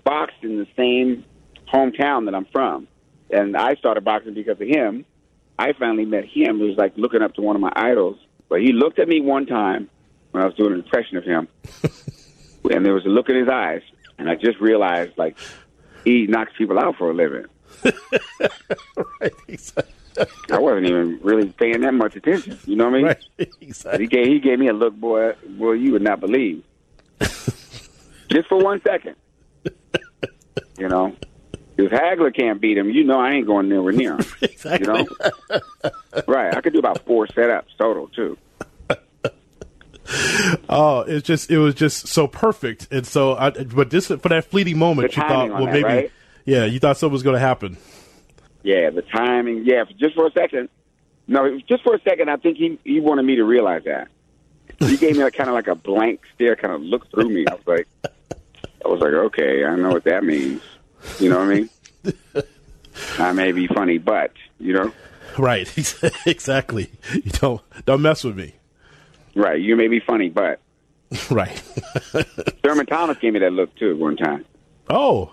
boxed 0.05 0.42
in 0.42 0.59
the 0.59 0.66
same 0.77 1.24
hometown 1.72 2.27
that 2.27 2.35
I'm 2.35 2.46
from, 2.46 2.88
and 3.31 3.57
I 3.57 3.74
started 3.77 4.05
boxing 4.05 4.35
because 4.35 4.61
of 4.61 4.68
him. 4.68 5.05
I 5.59 5.72
finally 5.72 6.05
met 6.05 6.24
him. 6.24 6.61
It 6.61 6.64
was 6.64 6.77
like 6.77 6.96
looking 6.96 7.22
up 7.22 7.35
to 7.35 7.42
one 7.42 7.57
of 7.57 7.62
my 7.62 7.72
idols. 7.74 8.16
But 8.48 8.61
he 8.61 8.72
looked 8.72 8.98
at 8.98 9.09
me 9.09 9.20
one 9.20 9.46
time 9.46 9.90
when 10.31 10.42
I 10.42 10.46
was 10.46 10.55
doing 10.55 10.72
an 10.72 10.81
impression 10.81 11.16
of 11.16 11.24
him, 11.24 11.48
and 12.70 12.85
there 12.85 12.94
was 12.94 13.05
a 13.05 13.09
look 13.09 13.29
in 13.29 13.37
his 13.37 13.48
eyes, 13.48 13.83
and 14.18 14.29
I 14.29 14.35
just 14.35 14.59
realized 14.61 15.18
like 15.18 15.37
he 16.05 16.27
knocks 16.27 16.53
people 16.57 16.79
out 16.79 16.96
for 16.96 17.11
a 17.11 17.14
living. 17.14 17.44
right, 19.20 19.33
exactly. 19.46 19.94
I 20.50 20.59
wasn't 20.59 20.87
even 20.87 21.20
really 21.22 21.48
paying 21.50 21.81
that 21.83 21.94
much 21.94 22.16
attention. 22.16 22.59
You 22.64 22.76
know 22.76 22.85
what 22.85 22.94
I 22.94 22.96
mean? 22.96 23.07
Right, 23.07 23.24
exactly. 23.61 24.04
He 24.04 24.09
gave 24.09 24.26
he 24.26 24.38
gave 24.40 24.59
me 24.59 24.68
a 24.68 24.72
look, 24.72 24.94
boy. 24.94 25.35
Boy, 25.48 25.72
you 25.72 25.92
would 25.92 26.02
not 26.02 26.20
believe. 26.20 26.64
Just 27.20 28.48
for 28.48 28.59
one 28.59 28.81
second. 28.83 29.16
You 30.78 30.88
know, 30.88 31.16
if 31.76 31.90
Hagler 31.90 32.35
can't 32.35 32.61
beat 32.61 32.78
him, 32.78 32.90
you 32.90 33.04
know 33.04 33.18
I 33.18 33.33
ain't 33.33 33.46
going 33.46 33.68
nowhere 33.68 33.92
near 33.92 34.14
him. 34.14 34.26
exactly. 34.42 34.87
You 34.87 35.07
know, 35.50 35.61
right? 36.26 36.57
I 36.57 36.61
could 36.61 36.72
do 36.72 36.78
about 36.78 37.04
four 37.04 37.26
setups 37.26 37.76
total 37.78 38.09
too. 38.09 38.38
oh, 40.68 41.00
it's 41.00 41.26
just 41.26 41.50
it 41.50 41.59
was 41.59 41.74
just 41.74 42.07
so 42.09 42.26
perfect, 42.26 42.88
and 42.90 43.07
so 43.07 43.35
I, 43.35 43.50
but 43.50 43.90
this 43.90 44.07
for 44.07 44.16
that 44.16 44.44
fleeting 44.44 44.78
moment, 44.78 45.16
you 45.16 45.22
thought, 45.22 45.50
well, 45.50 45.66
that, 45.66 45.72
maybe 45.72 45.85
right? 45.85 46.12
Yeah, 46.44 46.64
you 46.64 46.78
thought 46.78 46.96
something 46.96 47.12
was 47.12 47.22
going 47.22 47.35
to 47.35 47.40
happen. 47.40 47.76
Yeah, 48.68 48.90
the 48.90 49.00
timing. 49.00 49.64
Yeah, 49.64 49.85
just 49.96 50.14
for 50.14 50.26
a 50.26 50.31
second. 50.33 50.68
No, 51.26 51.59
just 51.66 51.83
for 51.83 51.94
a 51.94 52.00
second. 52.02 52.28
I 52.28 52.37
think 52.37 52.59
he 52.59 52.78
he 52.85 53.00
wanted 53.00 53.22
me 53.22 53.37
to 53.37 53.44
realize 53.44 53.85
that. 53.85 54.09
He 54.78 54.98
gave 54.98 55.16
me 55.16 55.22
a 55.22 55.31
kind 55.31 55.48
of 55.48 55.54
like 55.54 55.68
a 55.68 55.74
blank 55.74 56.20
stare, 56.35 56.54
kind 56.54 56.74
of 56.74 56.83
looked 56.83 57.11
through 57.11 57.31
me. 57.31 57.46
I 57.50 57.54
was 57.54 57.66
like, 57.66 57.88
I 58.85 58.88
was 58.88 59.00
like, 59.00 59.14
okay, 59.14 59.64
I 59.64 59.74
know 59.74 59.88
what 59.88 60.04
that 60.04 60.22
means. 60.22 60.61
You 61.18 61.31
know 61.31 61.38
what 61.38 61.48
I 61.48 61.54
mean? 61.54 61.70
I 63.18 63.33
may 63.33 63.52
be 63.52 63.68
funny, 63.68 63.96
but 63.96 64.33
you 64.61 64.74
know. 64.74 64.92
Right. 65.38 65.66
exactly. 66.26 66.90
You 67.14 67.31
don't 67.31 67.62
don't 67.87 68.02
mess 68.02 68.22
with 68.22 68.37
me. 68.37 68.54
Right. 69.35 69.62
You 69.62 69.76
may 69.76 69.88
be 69.88 70.00
funny, 70.00 70.28
but. 70.28 70.61
right. 71.31 71.57
Thurman 72.62 72.85
Thomas 72.85 73.16
gave 73.16 73.32
me 73.32 73.38
that 73.38 73.53
look 73.55 73.74
too 73.76 73.97
one 73.97 74.18
time. 74.18 74.45
Oh, 74.90 75.32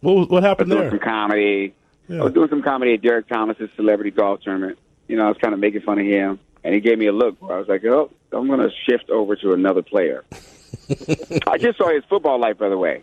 what 0.00 0.28
what 0.28 0.42
happened 0.42 0.72
there? 0.72 0.90
Some 0.90 0.98
comedy. 0.98 1.72
Yeah. 2.08 2.20
I 2.20 2.24
was 2.24 2.32
doing 2.32 2.48
some 2.48 2.62
comedy 2.62 2.94
at 2.94 3.02
Derek 3.02 3.28
Thomas's 3.28 3.70
celebrity 3.76 4.10
golf 4.10 4.40
tournament. 4.42 4.78
You 5.08 5.16
know, 5.16 5.26
I 5.26 5.28
was 5.28 5.38
kind 5.38 5.54
of 5.54 5.60
making 5.60 5.82
fun 5.82 5.98
of 5.98 6.06
him, 6.06 6.38
and 6.62 6.74
he 6.74 6.80
gave 6.80 6.98
me 6.98 7.06
a 7.06 7.12
look. 7.12 7.40
Where 7.40 7.56
I 7.56 7.58
was 7.58 7.68
like, 7.68 7.84
"Oh, 7.84 8.10
I'm 8.32 8.46
going 8.46 8.60
to 8.60 8.70
shift 8.88 9.10
over 9.10 9.36
to 9.36 9.52
another 9.52 9.82
player." 9.82 10.24
I 11.46 11.58
just 11.58 11.78
saw 11.78 11.88
his 11.92 12.04
football 12.08 12.38
life, 12.38 12.58
by 12.58 12.68
the 12.68 12.78
way. 12.78 13.02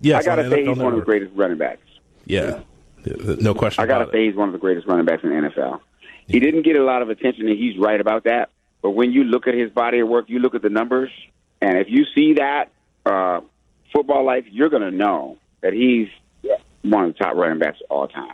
Yes, 0.00 0.22
I 0.22 0.24
got 0.24 0.36
to 0.36 0.50
say 0.50 0.64
he's 0.64 0.76
one 0.76 0.92
of 0.92 0.98
the 0.98 1.04
greatest 1.04 1.32
running 1.34 1.58
backs. 1.58 1.82
Yeah, 2.24 2.60
yeah. 3.04 3.34
no 3.40 3.54
question. 3.54 3.82
I 3.82 3.86
got 3.86 4.04
to 4.04 4.10
say 4.10 4.26
he's 4.26 4.36
one 4.36 4.48
of 4.48 4.52
the 4.52 4.58
greatest 4.58 4.86
running 4.86 5.06
backs 5.06 5.22
in 5.22 5.30
the 5.30 5.48
NFL. 5.48 5.80
He 6.26 6.40
didn't 6.40 6.62
get 6.62 6.76
a 6.76 6.84
lot 6.84 7.02
of 7.02 7.10
attention, 7.10 7.48
and 7.48 7.56
he's 7.56 7.78
right 7.78 8.00
about 8.00 8.24
that. 8.24 8.50
But 8.82 8.90
when 8.90 9.12
you 9.12 9.24
look 9.24 9.46
at 9.46 9.54
his 9.54 9.70
body 9.70 10.00
of 10.00 10.08
work, 10.08 10.26
you 10.28 10.38
look 10.38 10.54
at 10.54 10.62
the 10.62 10.70
numbers, 10.70 11.10
and 11.60 11.78
if 11.78 11.88
you 11.88 12.04
see 12.14 12.34
that 12.34 12.70
uh, 13.04 13.40
football 13.92 14.24
life, 14.24 14.44
you're 14.50 14.68
going 14.68 14.82
to 14.82 14.90
know 14.90 15.38
that 15.60 15.72
he's 15.72 16.08
one 16.90 17.04
of 17.04 17.12
the 17.14 17.18
top 17.18 17.34
running 17.36 17.58
backs 17.58 17.78
of 17.82 17.90
all 17.90 18.08
time. 18.08 18.32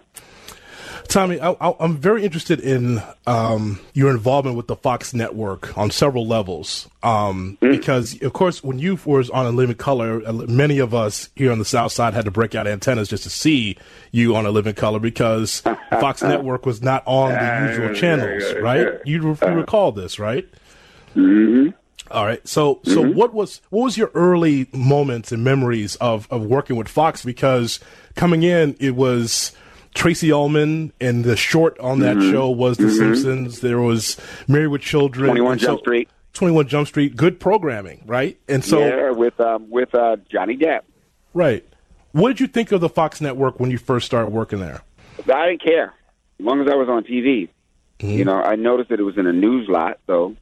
Tommy, 1.09 1.41
I, 1.41 1.51
I, 1.53 1.75
I'm 1.81 1.97
very 1.97 2.25
interested 2.25 2.61
in 2.61 3.03
um, 3.27 3.81
your 3.93 4.11
involvement 4.11 4.57
with 4.57 4.67
the 4.67 4.77
Fox 4.77 5.13
network 5.13 5.77
on 5.77 5.91
several 5.91 6.27
levels. 6.27 6.89
Um, 7.03 7.59
Mm-hmm. 7.61 7.73
Because, 7.73 8.21
of 8.23 8.33
course, 8.33 8.63
when 8.63 8.79
you 8.79 8.99
was 9.05 9.29
on 9.31 9.47
In 9.47 9.57
Living 9.57 9.77
Color, 9.77 10.23
uh, 10.27 10.33
many 10.33 10.79
of 10.79 10.95
us 10.95 11.29
here 11.35 11.53
on 11.53 11.59
the 11.59 11.65
South 11.65 11.93
Side 11.93 12.15
had 12.15 12.25
to 12.25 12.31
break 12.31 12.55
out 12.55 12.67
antennas 12.67 13.09
just 13.09 13.25
to 13.25 13.31
see 13.31 13.77
you 14.11 14.35
on 14.37 14.47
In 14.47 14.55
Living 14.55 14.75
Color 14.75 15.01
because 15.01 15.61
Fox 15.91 16.23
network 16.23 16.67
was 16.67 16.83
not 16.83 17.03
on 17.07 17.31
the 17.31 17.69
usual 17.69 17.95
channels, 17.95 18.45
right? 18.61 19.01
You, 19.05 19.35
you 19.37 19.55
recall 19.55 19.93
this, 19.93 20.19
right? 20.19 20.49
Mm-hmm. 21.15 21.71
All 22.11 22.27
right. 22.27 22.47
So, 22.47 22.81
so 22.85 23.01
what 23.01 23.33
was 23.33 23.63
what 23.71 23.85
was 23.85 23.97
your 23.97 24.11
early 24.15 24.69
moments 24.73 25.33
and 25.33 25.43
memories 25.43 25.97
of 25.97 26.29
of 26.31 26.45
working 26.45 26.77
with 26.77 26.89
Fox? 26.89 27.25
Because 27.25 27.81
coming 28.15 28.43
in, 28.43 28.77
it 28.81 28.95
was 28.97 29.53
Tracey 29.95 30.33
Ullman, 30.33 30.93
and 31.01 31.25
the 31.25 31.37
short 31.37 31.79
on 31.79 32.01
that 32.01 32.17
Mm-hmm. 32.17 32.31
show 32.33 32.51
was 32.51 32.79
The 32.79 32.91
Simpsons. 32.91 33.61
There 33.61 33.81
was 33.81 34.17
Married 34.49 34.69
with 34.69 34.83
Children, 34.83 35.29
21 35.29 35.53
and 35.53 35.61
Jump 35.61 35.81
Street. 35.81 36.09
Twenty 36.33 36.55
One 36.55 36.67
Jump 36.67 36.89
Street. 36.89 37.15
Good 37.15 37.39
programming, 37.41 38.05
right? 38.07 38.39
And 38.49 38.65
so, 38.65 38.79
yeah, 38.81 39.11
with 39.11 39.39
um, 39.39 39.69
with 39.69 39.95
uh, 39.95 40.17
Johnny 40.31 40.57
Depp. 40.57 40.81
right. 41.35 41.63
What 42.13 42.29
did 42.29 42.41
you 42.41 42.47
think 42.47 42.73
of 42.73 42.81
the 42.83 42.89
Fox 42.91 43.21
network 43.23 43.59
when 43.61 43.71
you 43.71 43.77
first 43.79 44.05
started 44.07 44.33
working 44.33 44.59
there? 44.61 44.83
I 45.33 45.49
didn't 45.49 45.63
care 45.63 45.95
as 46.41 46.45
long 46.45 46.61
as 46.61 46.69
I 46.69 46.75
was 46.75 46.89
on 46.89 47.05
TV. 47.05 47.49
You 48.01 48.25
know, 48.25 48.35
I 48.43 48.57
noticed 48.57 48.89
that 48.91 48.99
it 48.99 49.03
was 49.05 49.17
in 49.17 49.27
a 49.27 49.33
news 49.33 49.67
lot, 49.69 49.99
though 50.07 50.35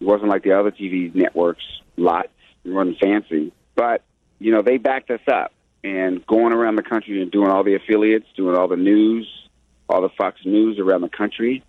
it 0.00 0.04
wasn't 0.04 0.28
like 0.30 0.42
the 0.42 0.52
other 0.58 0.70
TV 0.70 1.12
networks 1.14 1.64
lots. 1.96 2.28
It 2.64 2.70
wasn't 2.70 2.98
fancy, 2.98 3.52
but 3.74 4.02
you 4.38 4.52
know, 4.52 4.62
they 4.62 4.76
backed 4.78 5.10
us 5.10 5.20
up 5.32 5.52
and 5.84 6.24
going 6.26 6.52
around 6.52 6.76
the 6.76 6.82
country 6.82 7.22
and 7.22 7.30
doing 7.30 7.50
all 7.50 7.64
the 7.64 7.74
affiliates, 7.74 8.26
doing 8.36 8.56
all 8.56 8.68
the 8.68 8.76
news, 8.76 9.28
all 9.88 10.02
the 10.02 10.08
Fox 10.10 10.40
News 10.44 10.78
around 10.78 11.02
the 11.02 11.08
country. 11.08 11.62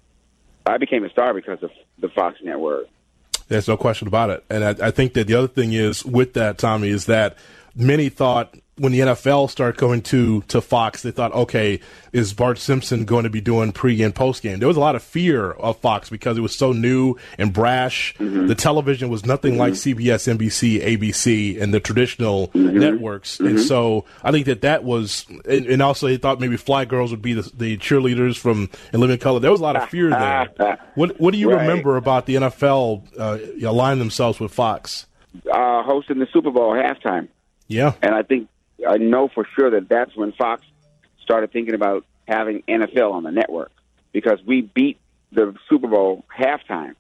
I 0.66 0.78
became 0.78 1.04
a 1.04 1.10
star 1.10 1.34
because 1.34 1.62
of 1.64 1.72
the 2.00 2.10
Fox 2.10 2.38
network. 2.44 2.88
There's 3.48 3.68
no 3.68 3.78
question 3.78 4.08
about 4.08 4.30
it. 4.30 4.44
And 4.50 4.64
I, 4.64 4.88
I 4.88 4.92
think 4.92 5.14
that 5.14 5.28
the 5.28 5.36
other 5.36 5.48
thing 5.48 5.74
is 5.74 6.04
with 6.04 6.34
that, 6.34 6.58
Tommy, 6.58 6.90
is 6.90 7.06
that 7.06 7.38
many 7.76 8.10
thought 8.10 8.56
when 8.78 8.92
the 8.92 9.00
NFL 9.00 9.50
started 9.50 9.80
going 9.80 10.02
to, 10.04 10.42
to 10.44 10.62
Fox, 10.62 11.02
they 11.02 11.12
thought, 11.12 11.34
okay, 11.34 11.80
is 12.14 12.34
Bart 12.34 12.58
Simpson 12.60 13.06
going 13.06 13.24
to 13.24 13.30
be 13.30 13.42
doing 13.42 13.72
pre 13.72 14.02
and 14.04 14.14
post 14.14 14.42
game? 14.44 14.60
There 14.60 14.68
was 14.68 14.78
a 14.78 14.80
lot 14.82 14.96
of 14.96 15.04
fear 15.04 15.52
of 15.52 15.78
Fox 15.78 16.10
because 16.10 16.38
it 16.38 16.42
was 16.42 16.56
so 16.56 16.72
new 16.74 17.16
and 17.38 17.52
brash. 17.54 18.14
The 18.20 18.56
television 18.56 19.10
was 19.10 19.26
nothing 19.26 19.58
like 19.58 19.74
CBS, 19.74 20.32
NBC, 20.38 20.82
ABC, 20.84 21.62
and 21.62 21.74
the 21.74 21.80
traditional 21.80 22.52
networks. 22.54 23.40
And 23.40 23.60
so 23.60 24.06
I 24.24 24.32
think 24.32 24.46
that 24.46 24.62
that 24.62 24.84
was, 24.84 25.26
and, 25.48 25.66
and 25.66 25.82
also 25.82 26.08
they 26.08 26.18
thought 26.18 26.40
maybe 26.40 26.58
Fly 26.58 26.86
Girls 26.86 27.12
would 27.12 27.22
be 27.22 27.34
the, 27.34 27.52
the 27.56 27.78
cheerleaders 27.78 28.38
from 28.38 28.70
In 28.94 29.00
Living 29.00 29.18
Color. 29.18 29.40
There 29.40 29.52
was 29.52 29.60
a 29.60 29.64
lot 29.64 29.76
of 29.76 29.90
fear 29.90 30.10
there. 30.10 30.48
What, 30.96 31.20
what 31.20 31.32
do 31.32 31.38
you 31.40 31.52
Right. 31.52 31.62
remember 31.62 31.96
about 31.98 32.26
the 32.26 32.36
NFL 32.36 33.04
uh, 33.20 33.38
aligning 33.68 34.00
themselves 34.00 34.40
with 34.40 34.52
Fox? 34.52 35.06
Uh, 35.52 35.84
hosting 35.84 36.18
the 36.20 36.28
Super 36.34 36.50
Bowl 36.50 36.74
halftime. 36.74 37.28
Yeah. 37.68 37.94
And 38.02 38.16
I 38.16 38.24
think 38.24 38.48
I 38.88 38.98
know 38.98 39.28
for 39.28 39.48
sure 39.56 39.72
that 39.72 39.90
that's 39.90 40.16
when 40.16 40.32
Fox 40.34 40.64
started 41.22 41.52
thinking 41.52 41.74
about 41.74 42.06
having 42.28 42.64
NFL 42.64 43.14
on 43.14 43.24
the 43.24 43.32
network 43.32 43.72
because 44.12 44.40
we 44.46 44.62
beat 44.62 45.00
the 45.32 45.56
Super 45.70 45.88
Bowl 45.88 46.26
halftime 46.38 46.96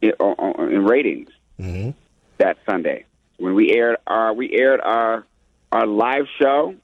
in, 0.00 0.12
in 0.20 0.84
ratings 0.84 1.30
mm-hmm. 1.60 1.90
that 2.38 2.58
Sunday 2.66 3.04
when 3.38 3.54
we 3.54 3.72
aired 3.72 3.96
our 4.06 4.32
we 4.32 4.52
aired 4.52 4.80
our 4.80 5.24
our 5.72 5.86
live 5.86 6.26
show 6.40 6.74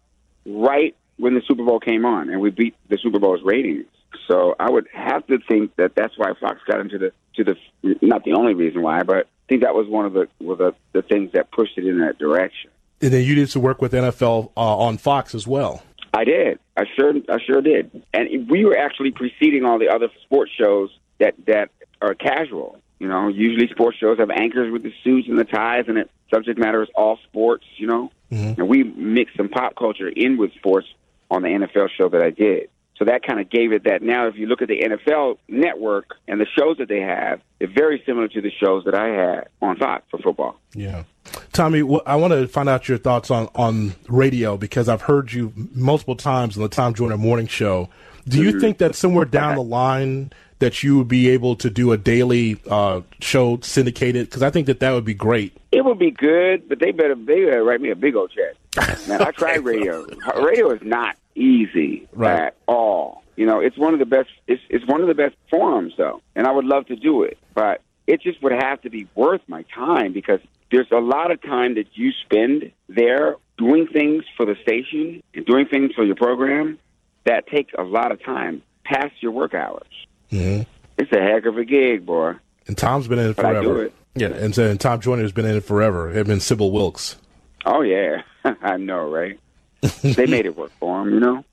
right 0.47 0.97
when 1.19 1.35
the 1.35 1.43
Super 1.47 1.65
Bowl 1.65 1.81
came 1.81 2.05
on, 2.05 2.31
and 2.31 2.41
we 2.41 2.51
beat 2.51 2.75
the 2.89 2.99
Super 2.99 3.19
Bowl's 3.19 3.43
ratings. 3.43 3.87
So 4.27 4.55
I 4.59 4.71
would 4.71 4.87
have 4.93 5.27
to 5.27 5.39
think 5.49 5.77
that 5.77 5.95
that's 5.95 6.17
why 6.17 6.33
Fox 6.41 6.61
got 6.67 6.81
into 6.81 6.99
the 6.99 7.13
to 7.37 7.45
the 7.45 7.57
not 8.03 8.25
the 8.25 8.33
only 8.33 8.55
reason 8.55 8.83
why, 8.83 9.03
but 9.03 9.17
I 9.17 9.23
think 9.49 9.63
that 9.63 9.75
was 9.75 9.87
one 9.89 10.07
of 10.07 10.15
the 10.15 10.29
was 10.41 10.59
the, 10.59 10.75
the 10.93 11.03
things 11.03 11.33
that 11.33 11.51
pushed 11.51 11.77
it 11.77 11.87
in 11.87 12.01
that 12.01 12.19
direction. 12.19 12.71
And 13.01 13.13
then 13.13 13.25
you 13.25 13.35
did 13.35 13.49
some 13.51 13.63
work 13.63 13.81
with 13.81 13.93
NFL 13.93 14.51
uh, 14.57 14.77
on 14.79 14.99
Fox 14.99 15.35
as 15.35 15.47
well. 15.47 15.83
I 16.13 16.25
did. 16.25 16.59
I 16.77 16.85
sure, 16.97 17.13
I 17.29 17.39
sure 17.45 17.61
did. 17.61 18.03
And 18.13 18.49
we 18.51 18.65
were 18.65 18.77
actually 18.77 19.11
preceding 19.11 19.65
all 19.65 19.79
the 19.79 19.89
other 19.89 20.09
sports 20.23 20.51
shows 20.59 20.91
that 21.19 21.35
that 21.47 21.71
are 22.01 22.15
casual. 22.15 22.79
You 22.99 23.09
know, 23.09 23.29
usually 23.29 23.69
sports 23.69 23.99
shows 23.99 24.19
have 24.19 24.31
anchors 24.31 24.73
with 24.73 24.83
the 24.83 24.93
suits 25.05 25.29
and 25.29 25.39
the 25.39 25.45
ties, 25.45 25.85
and 25.87 25.97
the 25.97 26.09
subject 26.33 26.59
matter 26.59 26.83
is 26.83 26.89
all 26.97 27.19
sports. 27.29 27.65
You 27.77 27.87
know, 27.87 28.11
and 28.59 28.69
we 28.69 28.83
mixed 28.85 29.37
some 29.37 29.49
pop 29.49 29.77
culture 29.77 30.09
in 30.09 30.37
with 30.37 30.53
sports 30.55 30.89
on 31.31 31.43
the 31.43 31.49
NFL 31.49 31.91
show 31.97 32.09
that 32.09 32.23
I 32.23 32.31
did. 32.31 32.71
So 32.99 33.05
that 33.05 33.23
kind 33.23 33.39
of 33.39 33.49
gave 33.49 33.73
it 33.73 33.85
that. 33.85 34.03
Now, 34.03 34.27
if 34.27 34.37
you 34.37 34.47
look 34.47 34.61
at 34.61 34.69
the 34.69 34.81
NFL 34.81 35.39
network 35.47 36.17
and 36.27 36.41
the 36.41 36.47
shows 36.47 36.79
that 36.79 36.89
they 36.89 37.01
have, 37.01 37.41
they're 37.59 37.73
very 37.73 38.03
similar 38.05 38.27
to 38.29 38.41
the 38.41 38.51
shows 38.51 38.85
that 38.85 38.95
I 38.95 39.09
had 39.09 39.49
on 39.63 39.77
Fox 39.77 40.05
for 40.11 40.19
football. 40.19 40.59
Yeah. 40.75 41.05
Tommy, 41.53 41.81
I 42.07 42.17
want 42.17 42.33
to 42.33 42.49
find 42.49 42.69
out 42.69 42.89
your 42.89 42.99
thoughts 42.99 43.31
on, 43.31 43.49
on 43.55 43.95
radio 44.09 44.57
because 44.57 44.89
I've 44.89 45.03
heard 45.03 45.33
you 45.33 45.53
multiple 45.75 46.17
times 46.17 46.57
on 46.57 46.63
the 46.63 46.69
Tom 46.69 46.95
Joyner 46.95 47.19
Morning 47.19 47.47
Show. 47.47 47.89
Do 48.27 48.43
you 48.43 48.61
think 48.61 48.79
that 48.79 48.95
somewhere 48.95 49.25
down 49.25 49.55
the 49.55 49.63
line 49.63 50.33
that 50.59 50.83
you 50.83 50.99
would 50.99 51.09
be 51.09 51.29
able 51.29 51.57
to 51.57 51.71
do 51.71 51.93
a 51.93 51.97
daily 51.97 52.61
uh, 52.69 53.01
show 53.21 53.59
syndicated? 53.63 54.27
Because 54.27 54.43
I 54.43 54.51
think 54.51 54.67
that 54.67 54.81
that 54.81 54.93
would 54.93 55.05
be 55.05 55.15
great. 55.15 55.57
It 55.73 55.85
would 55.85 55.99
be 55.99 56.11
good, 56.11 56.69
but 56.69 56.79
they 56.79 56.93
better 56.93 57.15
they 57.15 57.45
better 57.45 57.65
write 57.65 57.81
me 57.81 57.91
a 57.91 57.97
big 57.97 58.17
old 58.17 58.33
check. 58.33 59.09
Man, 59.09 59.23
I 59.23 59.31
tried 59.37 59.65
radio. 59.65 60.05
Radio 60.37 60.71
is 60.71 60.83
not 60.83 61.17
easy 61.39 62.07
Right. 62.13 62.39
at 62.41 62.57
all. 62.67 63.23
You 63.37 63.47
know, 63.47 63.61
it's 63.61 63.79
one 63.79 63.93
of 63.93 64.01
the 64.01 64.07
best. 64.07 64.31
It's 64.47 64.63
it's 64.69 64.85
one 64.87 65.01
of 65.01 65.07
the 65.07 65.15
best 65.15 65.37
forums, 65.51 65.95
though, 65.97 66.21
and 66.35 66.47
I 66.47 66.51
would 66.51 66.65
love 66.65 66.87
to 66.87 66.97
do 66.97 67.23
it, 67.23 67.39
but 67.55 67.81
it 68.07 68.21
just 68.21 68.43
would 68.43 68.53
have 68.53 68.81
to 68.83 68.91
be 68.91 69.07
worth 69.15 69.43
my 69.47 69.63
time 69.75 70.13
because 70.13 70.41
there's 70.73 70.91
a 70.91 70.99
lot 70.99 71.31
of 71.31 71.41
time 71.43 71.75
that 71.77 71.87
you 71.95 72.11
spend 72.25 72.73
there 72.89 73.37
doing 73.57 73.87
things 73.87 74.25
for 74.37 74.45
the 74.45 74.57
station 74.63 75.23
and 75.35 75.47
doing 75.47 75.67
things 75.67 75.93
for 75.95 76.05
your 76.05 76.17
program 76.17 76.79
that 77.25 77.47
take 77.47 77.71
a 77.79 77.83
lot 77.83 78.11
of 78.13 78.23
time 78.25 78.63
past 78.85 79.13
your 79.21 79.33
work 79.33 79.55
hours. 79.55 79.87
Mhm. 80.33 80.67
It's 80.99 81.13
a 81.13 81.21
heck 81.21 81.47
of 81.47 81.57
a 81.59 81.65
gig, 81.65 82.05
boy. 82.07 82.35
And 82.67 82.77
Tom's 82.77 83.07
been 83.09 83.19
in 83.19 83.31
it 83.31 83.37
But 83.37 83.43
forever. 83.47 83.85
it. 83.85 83.93
Yeah, 84.15 84.29
and, 84.29 84.57
and 84.59 84.81
Tom 84.81 85.01
Joyner 85.01 85.23
has 85.23 85.33
been 85.33 85.45
in 85.47 85.57
it 85.57 85.65
forever. 85.65 86.11
It 86.11 86.27
been 86.27 86.41
Sybil 86.41 86.71
Wilkes. 86.73 87.17
Oh 87.65 87.83
yeah, 87.83 88.23
I 88.63 88.77
know, 88.79 89.09
right? 89.09 89.39
they 90.03 90.27
made 90.27 90.47
it 90.47 90.57
work 90.57 90.73
for 90.81 91.03
him, 91.03 91.15
you 91.15 91.21
know. 91.21 91.45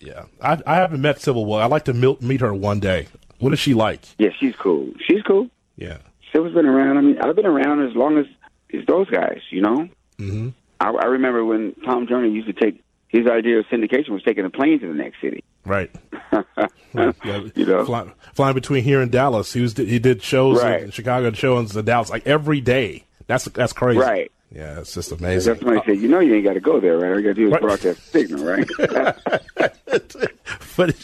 Yeah, 0.00 0.24
I, 0.40 0.60
I 0.66 0.76
haven't 0.76 1.00
met 1.00 1.20
Sybil 1.20 1.44
Wilkes. 1.46 1.64
I'd 1.64 1.70
like 1.70 1.84
to 1.84 2.16
meet 2.20 2.40
her 2.40 2.52
one 2.54 2.80
day. 2.80 3.08
What 3.38 3.52
is 3.52 3.58
she 3.60 3.74
like? 3.74 4.00
Yeah, 4.18 4.30
she's 4.38 4.54
cool. 4.56 4.92
She's 5.06 5.22
cool. 5.22 5.48
Yeah. 5.76 5.98
Sybil's 6.32 6.54
been 6.54 6.66
around. 6.66 6.98
I 6.98 7.00
mean, 7.00 7.18
I've 7.20 7.36
been 7.36 7.46
around 7.46 7.86
as 7.88 7.94
long 7.94 8.18
as, 8.18 8.26
as 8.72 8.84
those 8.86 9.08
guys, 9.10 9.40
you 9.50 9.60
know. 9.60 9.88
hmm 10.18 10.48
I, 10.80 10.90
I 10.90 11.04
remember 11.06 11.44
when 11.44 11.74
Tom 11.84 12.06
Joyner 12.08 12.26
used 12.26 12.48
to 12.48 12.52
take 12.52 12.82
his 13.08 13.26
idea 13.28 13.58
of 13.60 13.66
syndication 13.66 14.08
was 14.10 14.22
taking 14.24 14.44
a 14.44 14.50
plane 14.50 14.80
to 14.80 14.88
the 14.88 14.94
next 14.94 15.20
city. 15.20 15.44
Right. 15.64 15.90
Right. 16.32 17.14
Yeah, 17.24 17.42
You 17.54 17.64
know. 17.66 17.84
fly, 17.86 18.10
flying 18.34 18.54
between 18.54 18.84
here 18.84 19.00
and 19.00 19.10
Dallas. 19.10 19.52
He 19.52 19.60
was 19.62 19.74
he 19.76 19.98
did 19.98 20.22
shows 20.22 20.62
Right. 20.62 20.82
in 20.82 20.90
Chicago 20.90 21.28
and 21.28 21.36
shows 21.36 21.74
in 21.76 21.84
Dallas 21.84 22.10
like 22.10 22.26
every 22.26 22.60
day. 22.60 23.04
That's 23.28 23.44
that's 23.46 23.72
crazy. 23.72 23.98
Right. 24.00 24.30
Yeah, 24.54 24.80
it's 24.80 24.92
just 24.94 25.12
amazing. 25.12 25.54
That's 25.54 25.64
when 25.64 25.78
I 25.78 25.84
said, 25.84 25.98
you 25.98 26.08
know, 26.08 26.20
you 26.20 26.34
ain't 26.34 26.44
got 26.44 26.52
to 26.54 26.60
go 26.60 26.78
there, 26.78 26.98
right? 26.98 27.10
All 27.12 27.16
you 27.18 27.22
got 27.22 27.28
to 27.30 27.34
do 27.34 27.46
is 27.46 27.52
Right. 27.52 27.62
broadcast 27.62 28.12
signal, 28.12 28.44
right? 28.44 28.68
but 30.76 30.94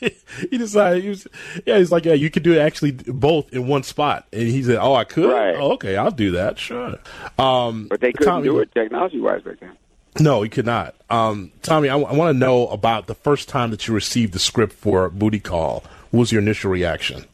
he 0.50 0.58
decided 0.58 1.02
he 1.02 1.08
was 1.10 1.26
yeah 1.66 1.78
he's 1.78 1.92
like 1.92 2.04
yeah 2.04 2.14
you 2.14 2.30
could 2.30 2.42
do 2.42 2.58
actually 2.58 2.92
both 2.92 3.52
in 3.52 3.66
one 3.66 3.82
spot 3.82 4.26
and 4.32 4.42
he 4.48 4.62
said 4.62 4.76
oh 4.76 4.94
I 4.94 5.04
could 5.04 5.30
Right. 5.30 5.54
oh, 5.54 5.72
okay 5.72 5.96
I'll 5.96 6.10
do 6.10 6.32
that 6.32 6.58
sure. 6.58 6.96
Um, 7.38 7.88
but 7.88 8.00
they 8.00 8.12
couldn't 8.12 8.32
Tommy- 8.32 8.44
do 8.48 8.58
it 8.60 8.72
technology 8.72 9.20
wise 9.20 9.42
back 9.42 9.60
then. 9.60 9.72
No, 10.18 10.40
he 10.40 10.48
could 10.48 10.64
not. 10.64 10.94
Um, 11.10 11.52
Tommy, 11.62 11.90
I, 11.90 11.96
want 11.96 12.34
to 12.34 12.38
know 12.38 12.68
about 12.68 13.06
the 13.06 13.14
first 13.14 13.50
time 13.50 13.70
that 13.70 13.86
you 13.86 13.92
received 13.92 14.32
the 14.32 14.38
script 14.38 14.72
for 14.72 15.10
Booty 15.10 15.40
Call. 15.40 15.84
What 16.10 16.20
was 16.20 16.32
your 16.32 16.40
initial 16.40 16.70
reaction? 16.70 17.26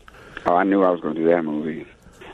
Oh, 0.47 0.57
I 0.57 0.65
knew 0.65 0.83
I 0.83 0.91
was 0.91 1.01
going 1.01 1.15
to 1.15 1.21
do 1.21 1.29
that 1.29 1.45
movie. 1.45 1.87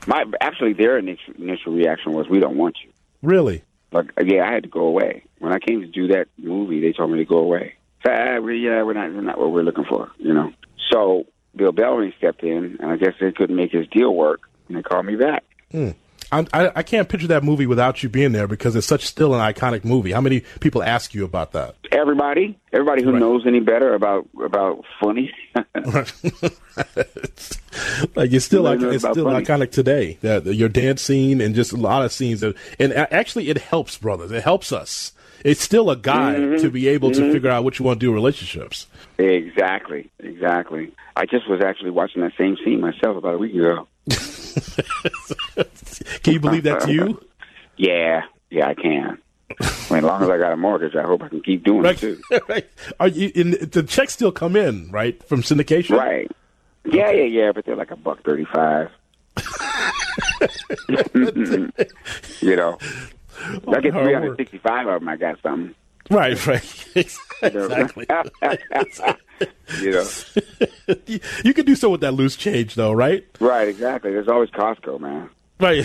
My 0.07 0.25
actually, 0.41 0.73
their 0.73 0.97
initial, 0.97 1.35
initial 1.35 1.75
reaction 1.75 2.15
was, 2.15 2.31
"We 2.31 2.41
don't 2.41 2.57
want 2.57 2.79
you." 2.83 2.91
Really? 3.23 3.63
Uh, 3.93 4.03
yeah, 4.23 4.47
I 4.47 4.53
had 4.53 4.65
to 4.65 4.69
go 4.69 4.81
away. 4.81 5.25
When 5.39 5.53
I 5.53 5.59
came 5.59 5.81
to 5.81 5.87
do 5.87 6.09
that 6.09 6.29
movie, 6.37 6.81
they 6.81 6.93
told 6.93 7.11
me 7.11 7.19
to 7.19 7.25
go 7.25 7.39
away. 7.39 7.75
So, 8.05 8.13
ah, 8.13 8.39
we, 8.39 8.59
yeah, 8.59 8.83
we're 8.83 8.93
not, 8.93 9.13
we're 9.13 9.23
not 9.23 9.39
what 9.39 9.53
we're 9.53 9.63
looking 9.63 9.85
for, 9.85 10.11
you 10.19 10.33
know. 10.33 10.53
So 10.93 11.27
Bill 11.57 11.73
Bellamy 11.73 12.15
stepped 12.19 12.43
in, 12.43 12.77
and 12.81 12.91
I 12.91 12.97
guess 12.97 13.15
they 13.21 13.33
couldn't 13.33 13.57
make 13.57 13.73
his 13.73 13.87
deal 13.89 14.15
work, 14.15 14.41
and 14.69 14.77
they 14.77 14.83
called 14.83 15.07
me 15.07 15.17
back. 15.17 15.45
I, 15.73 15.95
I, 16.31 16.47
I 16.77 16.83
can't 16.83 17.09
picture 17.09 17.27
that 17.29 17.43
movie 17.43 17.67
without 17.67 18.03
you 18.03 18.09
being 18.09 18.33
there 18.33 18.47
because 18.47 18.77
it's 18.77 18.87
such 18.87 19.07
still 19.07 19.35
an 19.35 19.41
iconic 19.41 19.85
movie. 19.85 20.13
How 20.13 20.21
many 20.21 20.41
people 20.61 20.83
ask 20.83 21.15
you 21.15 21.25
about 21.25 21.53
that? 21.53 21.75
Everybody, 21.91 22.59
everybody 22.73 23.03
who 23.03 23.13
Right. 23.13 23.21
knows 23.21 23.47
any 23.47 23.61
better 23.61 23.95
about 23.95 24.29
about 24.45 24.85
funny, 25.03 25.33
like 28.15 28.33
it's 28.33 28.45
still 28.45 28.63
like 28.63 28.81
it's 28.81 29.05
still 29.09 29.25
funny. 29.25 29.45
iconic 29.45 29.71
today. 29.71 30.19
That 30.23 30.45
your 30.47 30.69
dance 30.69 31.03
scene 31.03 31.41
and 31.41 31.55
just 31.55 31.73
a 31.73 31.77
lot 31.77 32.05
of 32.05 32.13
scenes, 32.13 32.41
that, 32.41 32.55
and 32.79 32.93
actually 32.93 33.49
it 33.49 33.59
helps, 33.59 33.97
brothers. 33.99 34.31
It 34.31 34.43
helps 34.43 34.73
us 34.73 35.13
it's 35.45 35.61
still 35.61 35.91
a 35.91 35.97
guide 35.97 36.37
mm-hmm. 36.37 36.63
to 36.63 36.71
be 36.71 36.89
able 36.89 37.11
to 37.13 37.21
mm-hmm. 37.21 37.33
figure 37.33 37.51
out 37.51 37.65
what 37.65 37.79
you 37.79 37.85
want 37.85 38.01
to 38.01 38.07
do 38.07 38.11
in 38.11 38.15
relationships. 38.15 38.87
Exactly, 39.19 40.11
exactly. 40.21 40.93
I 41.17 41.27
just 41.27 41.49
was 41.49 41.61
actually 41.61 41.91
watching 41.91 42.23
that 42.23 42.33
same 42.39 42.57
scene 42.65 42.81
myself 42.81 43.17
about 43.17 43.35
a 43.35 43.39
week 43.39 43.55
ago. 43.55 43.89
can 46.23 46.35
you 46.35 46.41
believe 46.41 46.63
that's 46.63 46.87
you? 46.87 47.21
yeah, 47.77 48.23
yeah, 48.51 48.69
I 48.69 48.75
can. 48.75 49.19
I 49.61 49.65
mean, 49.91 49.99
as 49.99 50.05
long 50.05 50.23
as 50.23 50.29
I 50.29 50.39
got 50.39 50.53
a 50.53 50.57
mortgage, 50.57 50.95
I 50.95 51.03
hope 51.03 51.23
I 51.23 51.29
can 51.29 51.41
keep 51.41 51.65
doing 51.65 51.83
right. 51.83 52.03
it 52.03 52.19
too. 52.31 52.41
right. 52.49 52.69
Are 53.01 53.09
you? 53.09 53.33
In, 53.35 53.51
the 53.51 53.83
checks 53.83 54.13
still 54.13 54.31
come 54.31 54.57
in, 54.57 54.91
right, 54.91 55.23
from 55.25 55.43
syndication? 55.43 55.99
Right. 55.99 56.31
Yeah, 56.85 57.09
okay. 57.09 57.29
yeah, 57.29 57.45
yeah. 57.45 57.53
But 57.53 57.65
they're 57.65 57.77
like 57.77 57.91
a 57.91 57.97
buck 57.97 58.23
thirty-five. 58.25 58.91
you 62.41 62.57
know, 62.57 62.79
I 63.69 63.81
get 63.81 63.93
three 63.93 64.15
hundred 64.15 64.37
sixty-five 64.37 64.87
of 64.87 65.01
them. 65.01 65.09
I 65.09 65.17
got 65.17 65.41
something. 65.43 65.75
Right, 66.11 66.47
right. 66.47 66.87
exactly. 66.97 68.07
you 69.81 69.91
know, 69.91 70.09
you 71.45 71.55
can 71.55 71.67
do 71.67 71.75
so 71.75 71.91
with 71.91 72.01
that 72.01 72.15
loose 72.15 72.37
change, 72.37 72.75
though, 72.75 72.93
right? 72.93 73.27
Right, 73.41 73.69
exactly. 73.69 74.13
There's 74.13 74.29
always 74.29 74.51
Costco, 74.51 75.01
man. 75.01 75.29
Right. 75.61 75.85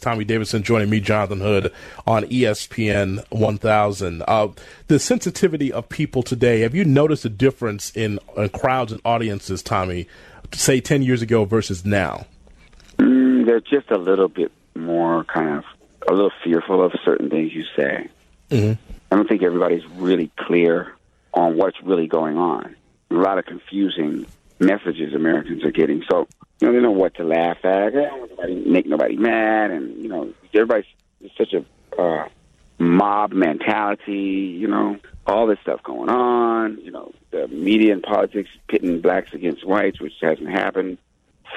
Tommy 0.00 0.24
Davidson 0.24 0.62
joining 0.62 0.90
me, 0.90 1.00
Jonathan 1.00 1.40
Hood, 1.40 1.72
on 2.06 2.24
ESPN 2.24 3.24
1000. 3.30 4.22
Uh, 4.28 4.48
the 4.88 4.98
sensitivity 4.98 5.72
of 5.72 5.88
people 5.88 6.22
today, 6.22 6.60
have 6.60 6.74
you 6.74 6.84
noticed 6.84 7.24
a 7.24 7.30
difference 7.30 7.90
in, 7.96 8.18
in 8.36 8.48
crowds 8.50 8.92
and 8.92 9.00
audiences, 9.04 9.62
Tommy, 9.62 10.06
say 10.52 10.80
10 10.80 11.02
years 11.02 11.22
ago 11.22 11.44
versus 11.46 11.84
now? 11.84 12.26
Mm, 12.98 13.46
they're 13.46 13.60
just 13.60 13.90
a 13.90 13.96
little 13.96 14.28
bit 14.28 14.52
more 14.74 15.24
kind 15.24 15.58
of, 15.58 15.64
a 16.08 16.12
little 16.12 16.32
fearful 16.42 16.82
of 16.82 16.92
certain 17.04 17.28
things 17.28 17.52
you 17.52 17.64
say. 17.76 18.08
Mm-hmm. 18.50 18.80
I 19.12 19.16
don't 19.16 19.28
think 19.28 19.42
everybody's 19.42 19.86
really 19.96 20.30
clear 20.36 20.94
on 21.34 21.56
what's 21.56 21.80
really 21.82 22.06
going 22.06 22.36
on. 22.36 22.74
A 23.10 23.14
lot 23.14 23.38
of 23.38 23.44
confusing 23.44 24.26
messages 24.58 25.14
Americans 25.14 25.64
are 25.64 25.70
getting. 25.70 26.04
So 26.10 26.28
you 26.60 26.68
know, 26.68 26.72
they 26.74 26.80
know 26.80 26.90
what 26.90 27.14
to 27.14 27.24
laugh 27.24 27.64
at. 27.64 27.92
They 27.92 28.02
don't 28.02 28.30
nobody 28.30 28.54
make 28.54 28.86
nobody 28.86 29.16
mad, 29.16 29.70
and 29.70 30.02
you 30.02 30.08
know, 30.08 30.32
everybody's 30.54 30.84
such 31.36 31.54
a 31.54 31.64
uh, 32.00 32.28
mob 32.78 33.32
mentality. 33.32 34.56
You 34.58 34.68
know, 34.68 34.98
all 35.26 35.46
this 35.46 35.58
stuff 35.62 35.82
going 35.82 36.08
on. 36.08 36.78
You 36.82 36.92
know, 36.92 37.12
the 37.30 37.48
media 37.48 37.92
and 37.92 38.02
politics 38.02 38.50
pitting 38.68 39.00
blacks 39.00 39.32
against 39.32 39.66
whites, 39.66 40.00
which 40.00 40.14
hasn't 40.20 40.50
happened 40.50 40.98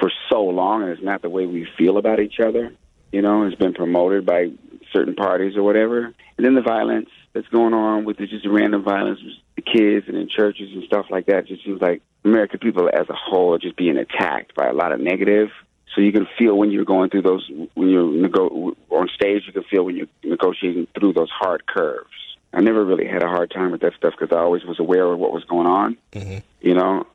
for 0.00 0.10
so 0.30 0.42
long, 0.44 0.82
and 0.82 0.90
it's 0.90 1.02
not 1.02 1.22
the 1.22 1.30
way 1.30 1.46
we 1.46 1.68
feel 1.76 1.98
about 1.98 2.20
each 2.20 2.40
other. 2.40 2.72
You 3.14 3.22
know, 3.22 3.44
it's 3.44 3.54
been 3.54 3.74
promoted 3.74 4.26
by 4.26 4.50
certain 4.92 5.14
parties 5.14 5.56
or 5.56 5.62
whatever, 5.62 6.12
and 6.36 6.44
then 6.44 6.56
the 6.56 6.62
violence 6.62 7.10
that's 7.32 7.46
going 7.46 7.72
on 7.72 8.04
with 8.04 8.16
the 8.16 8.26
just 8.26 8.44
random 8.44 8.82
violence 8.82 9.20
with 9.22 9.34
the 9.54 9.62
kids 9.62 10.08
and 10.08 10.16
in 10.16 10.28
churches 10.28 10.72
and 10.72 10.82
stuff 10.82 11.06
like 11.10 11.26
that. 11.26 11.46
Just 11.46 11.64
seems 11.64 11.80
like 11.80 12.02
American 12.24 12.58
people 12.58 12.90
as 12.92 13.08
a 13.08 13.14
whole 13.14 13.54
are 13.54 13.60
just 13.60 13.76
being 13.76 13.98
attacked 13.98 14.56
by 14.56 14.66
a 14.66 14.72
lot 14.72 14.90
of 14.90 14.98
negative. 14.98 15.50
So 15.94 16.00
you 16.00 16.10
can 16.10 16.26
feel 16.36 16.58
when 16.58 16.72
you're 16.72 16.84
going 16.84 17.08
through 17.08 17.22
those, 17.22 17.48
when 17.74 17.88
you're 17.88 18.10
nego- 18.10 18.76
on 18.90 19.08
stage, 19.14 19.44
you 19.46 19.52
can 19.52 19.62
feel 19.62 19.84
when 19.84 19.94
you're 19.94 20.08
negotiating 20.24 20.88
through 20.98 21.12
those 21.12 21.30
hard 21.30 21.68
curves. 21.68 22.10
I 22.52 22.62
never 22.62 22.84
really 22.84 23.06
had 23.06 23.22
a 23.22 23.28
hard 23.28 23.52
time 23.52 23.70
with 23.70 23.82
that 23.82 23.94
stuff 23.94 24.14
because 24.18 24.36
I 24.36 24.40
always 24.40 24.64
was 24.64 24.80
aware 24.80 25.04
of 25.04 25.20
what 25.20 25.30
was 25.30 25.44
going 25.44 25.68
on, 25.68 25.96
mm-hmm. 26.12 26.38
you 26.60 26.74
know, 26.74 27.06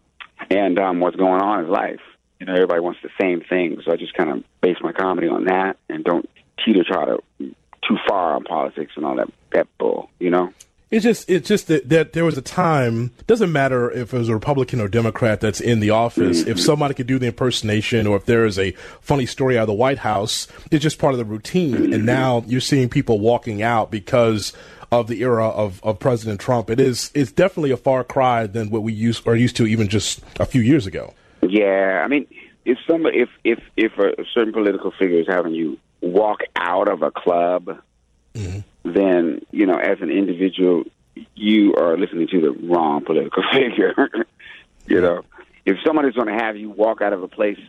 and 0.50 0.80
um, 0.80 1.02
what's 1.02 1.18
going 1.18 1.42
on 1.42 1.66
in 1.66 1.70
life. 1.70 2.00
You 2.40 2.46
know, 2.46 2.54
everybody 2.54 2.80
wants 2.80 3.00
the 3.04 3.10
same 3.20 3.42
thing, 3.42 3.82
so 3.86 3.92
I 3.92 3.98
just 3.98 4.14
kind 4.14 4.30
of 4.30 4.44
base 4.62 4.78
my 4.82 4.94
comedy 4.94 5.28
on 5.28 5.46
that 5.46 5.78
and 5.90 6.04
don't 6.04 6.30
teeter 6.64 6.84
totter 6.84 7.18
too 7.40 7.98
far 8.08 8.36
on 8.36 8.44
politics 8.44 8.94
and 8.96 9.06
all 9.06 9.16
that 9.16 9.30
that 9.52 9.68
bull. 9.78 10.10
You 10.20 10.30
know. 10.30 10.54
It's 10.92 11.04
just 11.04 11.30
it's 11.30 11.48
just 11.48 11.68
that, 11.68 11.90
that 11.90 12.14
there 12.14 12.26
was 12.26 12.38
a 12.38 12.42
time. 12.42 13.12
Doesn't 13.28 13.52
matter 13.52 13.92
if 13.92 14.12
it 14.12 14.18
was 14.18 14.30
a 14.30 14.34
Republican 14.34 14.82
or 14.82 14.88
Democrat 14.88 15.40
that's 15.40 15.62
in 15.62 15.82
the 15.82 15.92
office. 15.92 16.42
Mm-hmm. 16.42 16.50
If 16.50 16.60
somebody 16.60 16.96
could 16.96 17.06
do 17.06 17.20
the 17.20 17.28
impersonation, 17.28 18.08
or 18.08 18.18
if 18.18 18.26
there 18.26 18.46
is 18.46 18.58
a 18.58 18.72
funny 19.02 19.28
story 19.28 19.58
out 19.58 19.64
of 19.64 19.68
the 19.68 19.74
White 19.74 20.00
House, 20.00 20.48
it's 20.72 20.82
just 20.82 20.98
part 20.98 21.14
of 21.14 21.20
the 21.20 21.26
routine. 21.26 21.76
Mm-hmm. 21.76 21.94
And 21.94 22.06
now 22.08 22.44
you're 22.48 22.60
seeing 22.60 22.90
people 22.90 23.20
walking 23.20 23.62
out 23.62 23.92
because 23.92 24.52
of 24.92 25.08
the 25.08 25.22
era 25.22 25.48
of, 25.48 25.80
of 25.84 26.00
President 26.00 26.40
Trump. 26.40 26.72
It 26.72 26.80
is 26.80 27.12
it's 27.14 27.32
definitely 27.32 27.72
a 27.72 27.78
far 27.78 28.04
cry 28.04 28.48
than 28.48 28.72
what 28.72 28.82
we 28.82 28.92
used 28.92 29.28
are 29.28 29.36
used 29.36 29.58
to 29.58 29.68
even 29.68 29.90
just 29.90 30.22
a 30.40 30.46
few 30.46 30.62
years 30.62 30.88
ago. 30.88 31.14
Yeah, 31.42 32.02
I 32.04 32.08
mean, 32.08 32.28
if 32.66 32.78
somebody 32.88 33.20
if 33.20 33.30
if 33.44 33.60
if 33.78 33.98
a 33.98 34.24
certain 34.34 34.54
political 34.54 34.92
figure 34.92 35.20
is 35.20 35.28
having 35.28 35.54
you 35.54 35.78
walk 36.02 36.42
out 36.56 36.88
of 36.88 37.02
a 37.02 37.12
club, 37.12 37.82
mm-hmm. 38.34 38.60
then 38.84 39.42
you 39.52 39.66
know, 39.66 39.78
as 39.78 40.02
an 40.02 40.10
individual, 40.10 40.84
you 41.36 41.74
are 41.76 41.98
listening 41.98 42.28
to 42.28 42.42
the 42.42 42.52
wrong 42.68 43.04
political 43.04 43.44
figure. 43.54 43.96
you 44.88 45.02
know, 45.02 45.24
if 45.66 45.78
somebody's 45.86 46.14
going 46.14 46.28
to 46.28 46.44
have 46.44 46.58
you 46.58 46.70
walk 46.70 47.02
out 47.02 47.14
of 47.14 47.24
a 47.24 47.28
place 47.28 47.60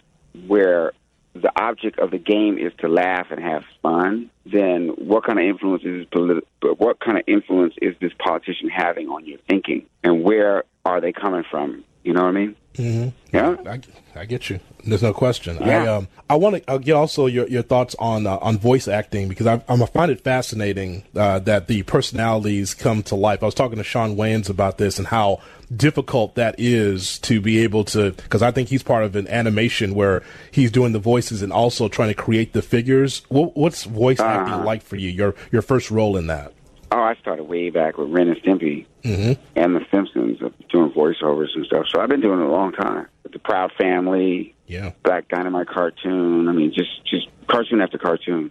where 0.47 0.93
the 1.35 1.53
object 1.61 1.99
of 2.01 2.11
the 2.11 2.19
game 2.19 2.59
is 2.59 2.73
to 2.79 2.89
laugh 2.89 3.29
and 3.31 3.41
have 3.41 3.63
fun, 3.83 4.31
then 4.45 4.89
what 4.99 5.25
kind 5.25 5.39
of 5.39 5.45
influence 5.45 5.85
is 5.85 6.05
politi- 6.07 6.43
what 6.79 6.99
kind 6.99 7.19
of 7.19 7.25
influence 7.27 7.75
is 7.81 7.95
this 8.01 8.13
politician 8.19 8.69
having 8.69 9.09
on 9.09 9.25
your 9.25 9.39
thinking, 9.49 9.87
and 10.03 10.25
where 10.25 10.65
are 10.85 11.01
they 11.01 11.13
coming 11.13 11.45
from? 11.49 11.85
You 12.03 12.15
know 12.15 12.23
what 12.23 12.29
I 12.29 12.33
mean? 12.33 12.57
Mm-hmm. 12.75 13.37
Yeah, 13.37 13.57
I, 13.67 13.81
I, 14.21 14.25
get 14.25 14.49
you. 14.49 14.61
There's 14.87 15.03
no 15.03 15.13
question. 15.13 15.59
Yeah. 15.61 15.83
I 15.83 15.87
um, 15.89 16.09
I 16.31 16.37
want 16.37 16.65
to 16.65 16.79
get 16.79 16.95
also 16.95 17.27
your, 17.27 17.47
your 17.49 17.63
thoughts 17.63 17.97
on 17.99 18.27
uh, 18.27 18.39
on 18.39 18.59
voice 18.59 18.87
acting 18.89 19.29
because 19.29 19.47
I, 19.47 19.63
I 19.69 19.87
find 19.87 20.11
it 20.11 20.21
fascinating 20.21 21.03
uh, 21.15 21.41
that 21.41 21.67
the 21.67 21.83
personalities 21.83 22.73
come 22.73 23.03
to 23.05 23.17
life. 23.17 23.43
I 23.43 23.47
was 23.47 23.55
talking 23.55 23.79
to 23.79 23.85
Shawn 23.85 24.17
Wayans 24.17 24.49
about 24.49 24.79
this 24.79 24.99
and 24.99 25.09
how 25.09 25.41
difficult 25.75 26.37
that 26.37 26.55
is 26.59 27.19
to 27.21 27.41
be 27.41 27.59
able 27.59 27.85
to 27.87 28.13
because 28.13 28.43
I 28.43 28.53
think 28.53 28.69
he's 28.69 28.85
part 28.85 29.05
of 29.05 29.17
an 29.17 29.27
animation 29.29 29.95
where 29.95 30.23
he's 30.53 30.71
doing 30.71 30.93
the 30.93 30.99
voices 31.01 31.43
and 31.43 31.53
also 31.53 31.89
trying 31.89 32.09
to 32.09 32.15
create 32.15 32.53
the 32.53 32.63
figures. 32.63 33.23
What, 33.29 33.57
what's 33.57 33.85
voice 33.85 34.21
uh-huh. 34.21 34.31
acting 34.31 34.65
like 34.65 34.83
for 34.83 34.97
you? 34.97 35.11
Your 35.11 35.35
your 35.51 35.63
first 35.63 35.91
role 35.91 36.17
in 36.17 36.29
that? 36.29 36.53
Oh, 36.93 37.01
I 37.01 37.15
started 37.17 37.45
way 37.45 37.71
back 37.71 37.99
with 37.99 38.11
Ren 38.11 38.29
and 38.29 38.37
Stimpy 38.43 38.87
mm-hmm. 39.05 39.41
and 39.55 39.77
The 39.77 39.87
Simpsons, 39.93 40.43
uh, 40.43 40.49
doing 40.71 40.91
voiceovers 40.91 41.55
and 41.55 41.65
stuff. 41.65 41.87
So 41.89 42.01
I've 42.01 42.09
been 42.09 42.21
doing 42.21 42.41
it 42.41 42.47
a 42.47 42.51
long 42.51 42.73
time. 42.73 43.07
With 43.23 43.33
the 43.33 43.39
Proud 43.39 43.71
Family, 43.79 44.57
yeah, 44.67 44.93
Black 45.05 45.29
Dynamite 45.29 45.69
cartoon. 45.69 46.49
I 46.49 46.53
mean, 46.53 46.73
just 46.73 47.05
just 47.07 47.29
cartoon 47.47 47.81
after 47.81 47.97
cartoon. 47.97 48.51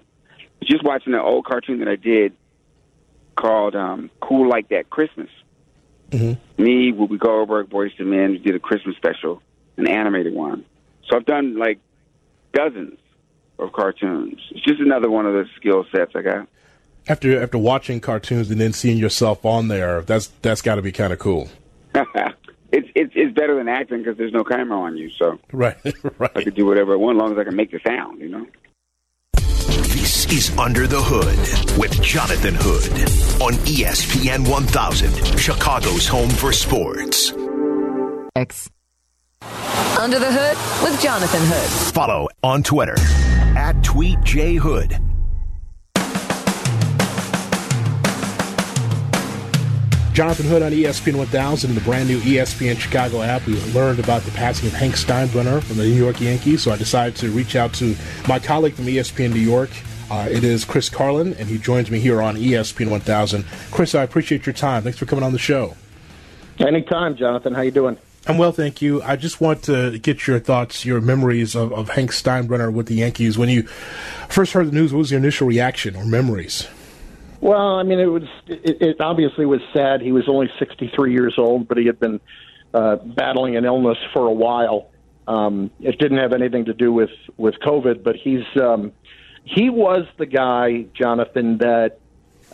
Just 0.64 0.84
watching 0.84 1.12
the 1.14 1.22
old 1.22 1.46
cartoon 1.46 1.80
that 1.80 1.90
I 1.90 1.98
did 1.98 2.34
called 3.36 3.76
um, 3.76 4.10
"Cool 4.22 4.48
Like 4.48 4.70
That 4.70 4.90
Christmas." 4.90 5.30
Mm-hmm. 6.12 6.64
Me, 6.64 6.92
Whoopi 6.94 7.20
Goldberg, 7.20 7.70
Boyz 7.70 7.92
II 8.00 8.06
Men, 8.06 8.32
we 8.32 8.38
did 8.40 8.56
a 8.56 8.60
Christmas 8.60 8.96
special, 8.96 9.44
an 9.78 9.88
animated 9.88 10.34
one. 10.34 10.66
So 11.08 11.18
I've 11.18 11.26
done 11.26 11.58
like 11.58 11.80
dozens 12.54 12.98
of 13.60 13.74
cartoons. 13.74 14.40
It's 14.52 14.64
just 14.64 14.80
another 14.80 15.10
one 15.10 15.26
of 15.26 15.34
the 15.34 15.46
skill 15.58 15.86
sets 15.92 16.14
I 16.16 16.22
got 16.22 16.48
after 17.08 17.42
after 17.42 17.58
watching 17.58 18.00
cartoons 18.00 18.52
and 18.52 18.60
then 18.60 18.74
seeing 18.74 18.98
yourself 18.98 19.46
on 19.46 19.68
there, 19.68 20.02
that's 20.02 20.28
that's 20.42 20.62
got 20.62 20.76
to 20.76 20.82
be 20.82 20.92
kind 20.92 21.14
of 21.14 21.20
cool. 21.20 21.50
it's 22.72 22.88
it's 22.96 23.14
it's 23.16 23.34
better 23.34 23.56
than 23.56 23.68
acting 23.68 24.00
because 24.00 24.18
there's 24.18 24.34
no 24.34 24.44
camera 24.44 24.80
on 24.80 24.98
you, 24.98 25.10
so 25.12 25.40
right, 25.52 25.78
right. 26.20 26.32
I 26.36 26.44
could 26.44 26.56
do 26.56 26.66
whatever 26.66 26.94
I 26.94 26.96
want 26.98 27.18
as 27.18 27.22
long 27.22 27.32
as 27.34 27.38
I 27.38 27.44
can 27.44 27.56
make 27.56 27.72
the 27.72 27.80
sound, 27.86 28.20
you 28.20 28.30
know. 28.30 28.46
This 29.34 30.28
is 30.32 30.58
Under 30.58 30.88
the 30.88 31.02
Hood 31.02 31.78
with 31.78 32.02
Jonathan 32.02 32.56
Hood 32.58 32.92
on 33.42 33.54
ESPN 33.66 34.48
1000, 34.50 35.40
Chicago's 35.40 36.08
home 36.08 36.30
for 36.30 36.52
sports. 36.52 37.34
X. 38.36 38.70
Under 40.00 40.20
the 40.20 40.32
Hood 40.32 40.84
with 40.84 41.02
Jonathan 41.02 41.42
Hood. 41.44 41.94
Follow 41.94 42.30
on 42.44 42.64
Twitter 42.64 42.96
at 43.58 43.84
Tweet 43.84 44.24
Jonathan 50.20 50.48
Hood 50.48 50.62
on 50.64 50.74
ESPN 50.74 51.16
1000 51.16 51.74
the 51.74 51.80
brand 51.80 52.10
new 52.10 52.20
ESPN 52.20 52.78
Chicago 52.78 53.22
app. 53.22 53.48
We 53.48 53.54
learned 53.72 54.00
about 54.00 54.22
the 54.24 54.32
passing 54.32 54.68
of 54.68 54.74
Hank 54.74 54.96
Steinbrenner 54.96 55.64
from 55.64 55.78
the 55.78 55.84
New 55.84 55.94
York 55.94 56.20
Yankees, 56.20 56.62
so 56.62 56.72
I 56.72 56.76
decided 56.76 57.16
to 57.22 57.32
reach 57.32 57.56
out 57.56 57.74
to 57.76 57.96
my 58.28 58.38
colleague 58.38 58.74
from 58.74 58.84
ESPN 58.88 59.32
New 59.32 59.40
York. 59.40 59.70
Uh, 60.12 60.28
it 60.30 60.44
is 60.44 60.66
Chris 60.66 60.90
Carlin, 60.90 61.36
and 61.36 61.48
he 61.48 61.58
joins 61.58 61.90
me 61.90 62.02
here 62.02 62.22
on 62.22 62.36
ESPN 62.36 62.90
1000. 62.90 63.46
Chris, 63.72 63.96
I 63.96 64.04
appreciate 64.04 64.46
your 64.46 64.52
time. 64.52 64.84
Thanks 64.84 64.98
for 64.98 65.06
coming 65.06 65.24
on 65.24 65.32
the 65.32 65.40
show. 65.40 65.78
Anytime, 66.60 67.16
Jonathan. 67.16 67.54
How 67.54 67.62
you 67.62 67.72
doing? 67.72 67.98
I'm 68.28 68.38
well, 68.38 68.52
thank 68.52 68.82
you. 68.82 69.02
I 69.02 69.16
just 69.16 69.40
want 69.40 69.64
to 69.64 70.00
get 70.00 70.28
your 70.28 70.42
thoughts, 70.42 70.84
your 70.84 71.00
memories 71.00 71.56
of, 71.56 71.72
of 71.72 71.92
Hank 71.92 72.12
Steinbrenner 72.12 72.74
with 72.74 72.88
the 72.88 72.96
Yankees. 72.96 73.38
When 73.38 73.48
you 73.48 73.64
first 74.28 74.52
heard 74.52 74.68
the 74.68 74.74
news, 74.74 74.92
what 74.92 75.00
was 75.00 75.12
your 75.12 75.22
initial 75.22 75.48
reaction 75.48 75.96
or 75.96 76.04
memories? 76.04 76.68
Well, 77.42 77.76
I 77.76 77.84
mean, 77.84 78.00
it 78.00 78.06
was 78.06 78.24
it, 78.48 78.82
it 78.82 79.02
obviously 79.02 79.46
was 79.46 79.62
sad. 79.74 80.02
He 80.02 80.12
was 80.12 80.28
only 80.28 80.52
63 80.60 81.14
years 81.14 81.36
old, 81.38 81.68
but 81.68 81.78
he 81.78 81.86
had 81.86 82.00
been 82.00 82.20
uh, 82.74 82.98
battling 82.98 83.56
an 83.56 83.66
illness 83.66 83.98
for 84.14 84.26
a 84.26 84.32
while. 84.32 84.90
Um, 85.28 85.72
it 85.80 86.00
didn't 86.00 86.18
have 86.18 86.34
anything 86.34 86.66
to 86.66 86.74
do 86.74 86.92
with 86.92 87.12
with 87.38 87.56
COVID, 87.60 88.04
but 88.04 88.16
he's 88.16 88.46
um, 88.62 88.92
he 89.46 89.70
was 89.70 90.06
the 90.18 90.26
guy, 90.26 90.86
Jonathan, 90.94 91.60
that 91.60 92.00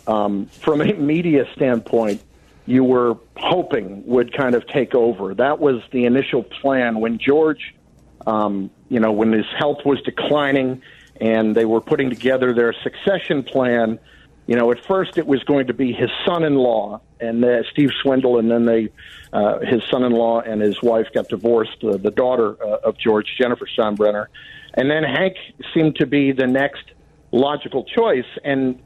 um, 0.06 0.46
from 0.46 0.80
a 0.80 0.92
media 0.94 1.46
standpoint, 1.54 2.22
you 2.66 2.84
were 2.84 3.16
hoping 3.36 4.06
would 4.06 4.36
kind 4.36 4.54
of 4.54 4.66
take 4.68 4.94
over. 4.94 5.34
That 5.34 5.58
was 5.58 5.82
the 5.90 6.04
initial 6.04 6.42
plan 6.42 7.00
when 7.00 7.18
George, 7.18 7.74
um, 8.26 8.70
you 8.88 9.00
know, 9.00 9.12
when 9.12 9.32
his 9.32 9.46
health 9.58 9.84
was 9.84 10.00
declining 10.02 10.82
and 11.20 11.54
they 11.54 11.64
were 11.64 11.80
putting 11.80 12.10
together 12.10 12.52
their 12.52 12.74
succession 12.82 13.42
plan. 13.42 13.98
You 14.46 14.54
know, 14.56 14.70
at 14.70 14.84
first 14.84 15.18
it 15.18 15.26
was 15.26 15.42
going 15.44 15.66
to 15.66 15.74
be 15.74 15.92
his 15.92 16.10
son-in-law 16.24 17.00
and 17.20 17.44
uh, 17.44 17.62
Steve 17.72 17.90
Swindal, 18.04 18.38
and 18.38 18.50
then 18.50 18.64
they, 18.64 18.90
uh, 19.32 19.58
his 19.60 19.82
son-in-law 19.90 20.42
and 20.42 20.60
his 20.60 20.80
wife 20.82 21.06
got 21.12 21.28
divorced. 21.28 21.82
Uh, 21.82 21.96
the 21.96 22.12
daughter 22.12 22.56
uh, 22.62 22.88
of 22.88 22.96
George, 22.96 23.26
Jennifer 23.40 23.66
Steinbrenner, 23.66 24.26
and 24.74 24.90
then 24.90 25.02
Hank 25.02 25.36
seemed 25.74 25.96
to 25.96 26.06
be 26.06 26.32
the 26.32 26.46
next 26.46 26.84
logical 27.32 27.84
choice. 27.84 28.26
And 28.44 28.80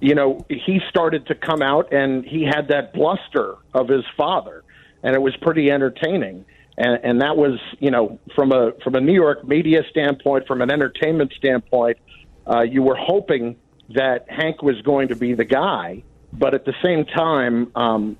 you 0.00 0.14
know, 0.14 0.44
he 0.48 0.80
started 0.88 1.26
to 1.26 1.34
come 1.34 1.60
out 1.60 1.92
and 1.92 2.24
he 2.24 2.44
had 2.44 2.68
that 2.68 2.92
bluster 2.94 3.56
of 3.74 3.88
his 3.88 4.04
father, 4.16 4.64
and 5.02 5.14
it 5.14 5.20
was 5.20 5.36
pretty 5.36 5.70
entertaining. 5.70 6.44
And, 6.78 7.00
and 7.04 7.20
that 7.20 7.36
was, 7.36 7.60
you 7.78 7.90
know, 7.90 8.18
from 8.34 8.52
a 8.52 8.72
from 8.82 8.94
a 8.94 9.00
New 9.00 9.12
York 9.12 9.46
media 9.46 9.82
standpoint, 9.90 10.46
from 10.46 10.62
an 10.62 10.70
entertainment 10.70 11.32
standpoint, 11.36 11.98
uh, 12.46 12.62
you 12.62 12.82
were 12.82 12.96
hoping 12.96 13.56
that 13.94 14.30
Hank 14.30 14.62
was 14.62 14.80
going 14.82 15.08
to 15.08 15.16
be 15.16 15.34
the 15.34 15.44
guy, 15.44 16.02
but 16.32 16.54
at 16.54 16.64
the 16.64 16.74
same 16.82 17.04
time, 17.04 17.72
um, 17.74 18.16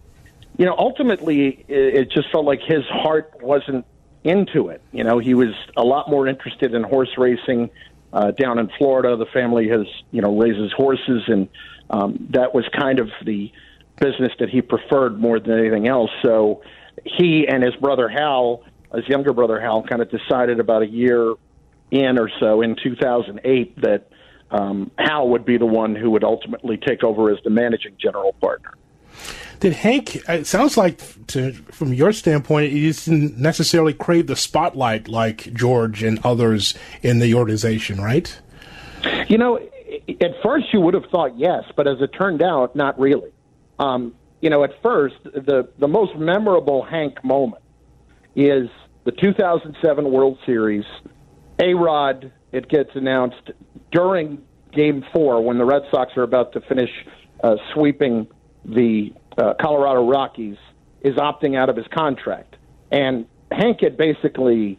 you 0.57 0.66
know, 0.66 0.75
ultimately, 0.77 1.64
it, 1.68 1.95
it 1.95 2.11
just 2.11 2.31
felt 2.31 2.45
like 2.45 2.61
his 2.61 2.85
heart 2.87 3.35
wasn't 3.41 3.87
into 4.25 4.68
it. 4.68 4.83
You 4.93 5.05
know, 5.05 5.18
he 5.18 5.35
was 5.35 5.55
a 5.77 5.83
lot 5.83 6.11
more 6.11 6.27
interested 6.27 6.75
in 6.75 6.83
horse 6.83 7.11
racing 7.16 7.71
uh, 8.12 8.33
down 8.33 8.59
in 8.59 8.68
Florida. 8.79 9.16
The 9.16 9.27
family 9.27 9.68
has, 9.68 9.87
you 10.11 10.21
know, 10.21 10.37
raises 10.37 10.73
horses, 10.73 11.23
and 11.29 11.49
um, 11.89 12.27
that 12.31 12.55
was 12.55 12.64
kind 12.77 12.99
of 12.99 13.09
the 13.25 13.53
business 14.01 14.33
that 14.39 14.49
he 14.49 14.62
preferred 14.62 15.18
more 15.18 15.39
than 15.39 15.59
anything 15.59 15.87
else. 15.87 16.11
So 16.23 16.62
he 17.05 17.47
and 17.47 17.62
his 17.62 17.75
brother 17.77 18.09
Hal, 18.09 18.64
his 18.95 19.07
younger 19.09 19.33
brother 19.33 19.61
Hal, 19.61 19.83
kind 19.83 20.03
of 20.03 20.11
decided 20.11 20.59
about 20.59 20.83
a 20.83 20.89
year 20.89 21.35
in 21.91 22.18
or 22.18 22.31
so 22.41 22.62
in 22.62 22.77
2008 22.83 23.81
that 23.81 24.09
um, 24.51 24.90
Hal 24.98 25.28
would 25.28 25.44
be 25.44 25.57
the 25.57 25.66
one 25.66 25.94
who 25.94 26.11
would 26.11 26.24
ultimately 26.24 26.76
take 26.76 27.05
over 27.05 27.30
as 27.30 27.38
the 27.44 27.51
managing 27.51 27.96
general 27.98 28.32
partner. 28.40 28.74
Did 29.61 29.74
Hank? 29.74 30.16
It 30.28 30.46
sounds 30.46 30.76
like, 30.76 31.26
to, 31.28 31.53
from 31.53 31.92
your 31.92 32.12
standpoint, 32.12 32.72
he 32.72 32.90
didn't 32.90 33.38
necessarily 33.38 33.92
crave 33.92 34.26
the 34.26 34.36
spotlight 34.36 35.07
like 35.07 35.53
George 35.53 36.03
and 36.03 36.18
others 36.24 36.74
in 37.03 37.18
the 37.18 37.34
organization, 37.34 38.01
right? 38.01 38.40
You 39.28 39.36
know, 39.36 39.59
at 40.20 40.42
first 40.42 40.72
you 40.72 40.80
would 40.80 40.94
have 40.94 41.07
thought 41.11 41.38
yes, 41.38 41.64
but 41.76 41.86
as 41.86 42.01
it 42.01 42.09
turned 42.09 42.42
out, 42.42 42.74
not 42.74 42.98
really. 42.98 43.30
Um, 43.78 44.14
you 44.40 44.48
know, 44.48 44.64
at 44.64 44.80
first, 44.82 45.16
the 45.24 45.68
the 45.78 45.88
most 45.88 46.16
memorable 46.16 46.82
Hank 46.82 47.22
moment 47.22 47.62
is 48.34 48.68
the 49.05 49.12
2007 49.12 50.11
World 50.11 50.38
Series. 50.46 50.84
A 51.59 51.74
Rod, 51.74 52.32
it 52.53 52.68
gets 52.68 52.90
announced 52.94 53.51
during 53.92 54.42
Game 54.72 55.05
Four 55.12 55.42
when 55.42 55.59
the 55.59 55.64
Red 55.64 55.82
Sox 55.90 56.12
are 56.16 56.22
about 56.22 56.53
to 56.53 56.61
finish 56.62 56.90
uh, 57.42 57.57
sweeping 57.74 58.26
the 58.64 59.12
uh, 59.38 59.55
Colorado 59.61 60.09
Rockies, 60.09 60.57
is 61.01 61.14
opting 61.14 61.57
out 61.57 61.68
of 61.70 61.76
his 61.76 61.86
contract, 61.94 62.57
and 62.92 63.26
Hank 63.51 63.80
had 63.80 63.96
basically 63.96 64.78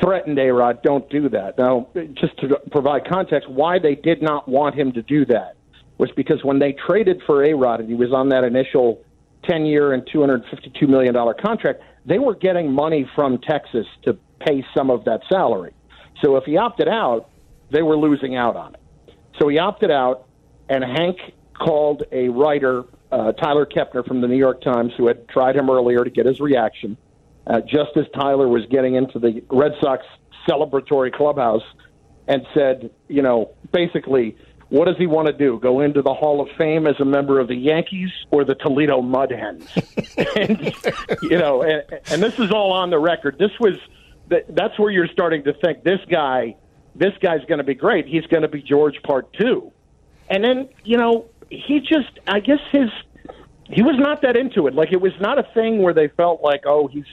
threatened 0.00 0.38
A 0.38 0.52
Rod, 0.52 0.82
don't 0.82 1.08
do 1.10 1.28
that. 1.30 1.58
Now, 1.58 1.88
just 2.14 2.38
to 2.38 2.60
provide 2.70 3.08
context, 3.08 3.48
why 3.50 3.78
they 3.78 3.94
did 3.94 4.22
not 4.22 4.48
want 4.48 4.74
him 4.74 4.92
to 4.92 5.02
do 5.02 5.24
that 5.26 5.56
was 5.98 6.10
because 6.16 6.42
when 6.44 6.58
they 6.58 6.72
traded 6.72 7.22
for 7.26 7.44
A 7.44 7.54
Rod 7.54 7.80
and 7.80 7.88
he 7.88 7.94
was 7.94 8.12
on 8.12 8.28
that 8.30 8.44
initial 8.44 9.02
10 9.48 9.66
year 9.66 9.92
and 9.92 10.08
$252 10.08 10.88
million 10.88 11.14
contract, 11.42 11.82
they 12.06 12.18
were 12.18 12.34
getting 12.34 12.72
money 12.72 13.08
from 13.14 13.38
Texas 13.38 13.86
to 14.04 14.16
pay 14.46 14.64
some 14.74 14.90
of 14.90 15.04
that 15.04 15.20
salary. 15.30 15.74
So 16.22 16.36
if 16.36 16.44
he 16.44 16.56
opted 16.56 16.88
out, 16.88 17.28
they 17.70 17.82
were 17.82 17.96
losing 17.96 18.36
out 18.36 18.56
on 18.56 18.74
it. 18.74 18.80
So 19.38 19.48
he 19.48 19.58
opted 19.58 19.90
out, 19.90 20.26
and 20.68 20.84
Hank 20.84 21.18
called 21.54 22.04
a 22.12 22.28
writer, 22.28 22.84
uh, 23.10 23.32
Tyler 23.32 23.66
Kepner 23.66 24.06
from 24.06 24.20
the 24.20 24.28
New 24.28 24.36
York 24.36 24.62
Times, 24.62 24.92
who 24.96 25.06
had 25.06 25.28
tried 25.28 25.56
him 25.56 25.70
earlier 25.70 26.04
to 26.04 26.10
get 26.10 26.26
his 26.26 26.40
reaction 26.40 26.96
uh, 27.46 27.60
just 27.60 27.96
as 27.96 28.04
Tyler 28.14 28.48
was 28.48 28.64
getting 28.66 28.94
into 28.94 29.18
the 29.18 29.42
Red 29.50 29.72
Sox 29.80 30.04
celebratory 30.48 31.12
clubhouse 31.12 31.62
and 32.28 32.46
said, 32.54 32.90
you 33.08 33.22
know, 33.22 33.50
basically, 33.72 34.36
what 34.68 34.84
does 34.84 34.96
he 34.98 35.06
want 35.06 35.26
to 35.26 35.32
do? 35.32 35.58
Go 35.58 35.80
into 35.80 36.00
the 36.00 36.14
Hall 36.14 36.40
of 36.40 36.48
Fame 36.56 36.86
as 36.86 36.94
a 37.00 37.04
member 37.04 37.40
of 37.40 37.48
the 37.48 37.56
Yankees 37.56 38.10
or 38.30 38.44
the 38.44 38.54
Toledo 38.54 39.02
Mud 39.02 39.32
Hens? 39.32 39.68
and, 40.36 40.72
you 41.22 41.38
know, 41.38 41.62
and, 41.62 41.82
and 42.10 42.22
this 42.22 42.38
is 42.38 42.52
all 42.52 42.72
on 42.72 42.90
the 42.90 42.98
record. 42.98 43.36
This 43.38 43.50
was 43.58 43.74
that's 44.48 44.78
where 44.78 44.90
you're 44.90 45.08
starting 45.08 45.44
to 45.44 45.52
think 45.54 45.82
this 45.84 46.00
guy, 46.10 46.56
this 46.94 47.12
guy's 47.20 47.44
going 47.46 47.58
to 47.58 47.64
be 47.64 47.74
great. 47.74 48.06
He's 48.06 48.26
going 48.26 48.42
to 48.42 48.48
be 48.48 48.62
George 48.62 49.02
Part 49.02 49.32
Two, 49.34 49.72
and 50.28 50.42
then 50.44 50.68
you 50.84 50.96
know 50.96 51.26
he 51.50 51.80
just, 51.80 52.18
I 52.26 52.40
guess 52.40 52.60
his 52.72 52.88
he 53.64 53.82
was 53.82 53.96
not 53.98 54.22
that 54.22 54.36
into 54.36 54.66
it. 54.66 54.74
Like 54.74 54.92
it 54.92 55.00
was 55.00 55.12
not 55.20 55.38
a 55.38 55.44
thing 55.54 55.82
where 55.82 55.94
they 55.94 56.08
felt 56.08 56.42
like, 56.42 56.62
oh, 56.66 56.88
he's 56.88 57.04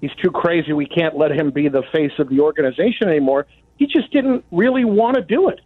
he's 0.00 0.14
too 0.22 0.30
crazy. 0.30 0.72
We 0.72 0.86
can't 0.86 1.16
let 1.16 1.30
him 1.30 1.50
be 1.50 1.68
the 1.68 1.82
face 1.92 2.12
of 2.18 2.28
the 2.28 2.40
organization 2.40 3.08
anymore. 3.08 3.46
He 3.76 3.86
just 3.86 4.12
didn't 4.12 4.44
really 4.50 4.84
want 4.84 5.16
to 5.16 5.22
do 5.22 5.48
it, 5.48 5.60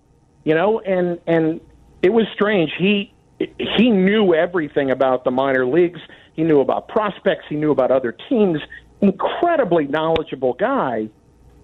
you 0.45 0.55
know. 0.55 0.81
And 0.81 1.19
and 1.27 1.61
it 2.03 2.11
was 2.11 2.27
strange. 2.35 2.73
He 2.79 3.13
he 3.39 3.91
knew 3.91 4.35
everything 4.35 4.91
about 4.91 5.25
the 5.25 5.31
minor 5.31 5.67
leagues. 5.67 6.01
He 6.35 6.43
knew 6.43 6.61
about 6.61 6.89
prospects. 6.89 7.45
He 7.49 7.57
knew 7.57 7.71
about 7.71 7.91
other 7.91 8.17
teams. 8.29 8.61
Incredibly 9.01 9.87
knowledgeable 9.87 10.55
guy, 10.55 11.09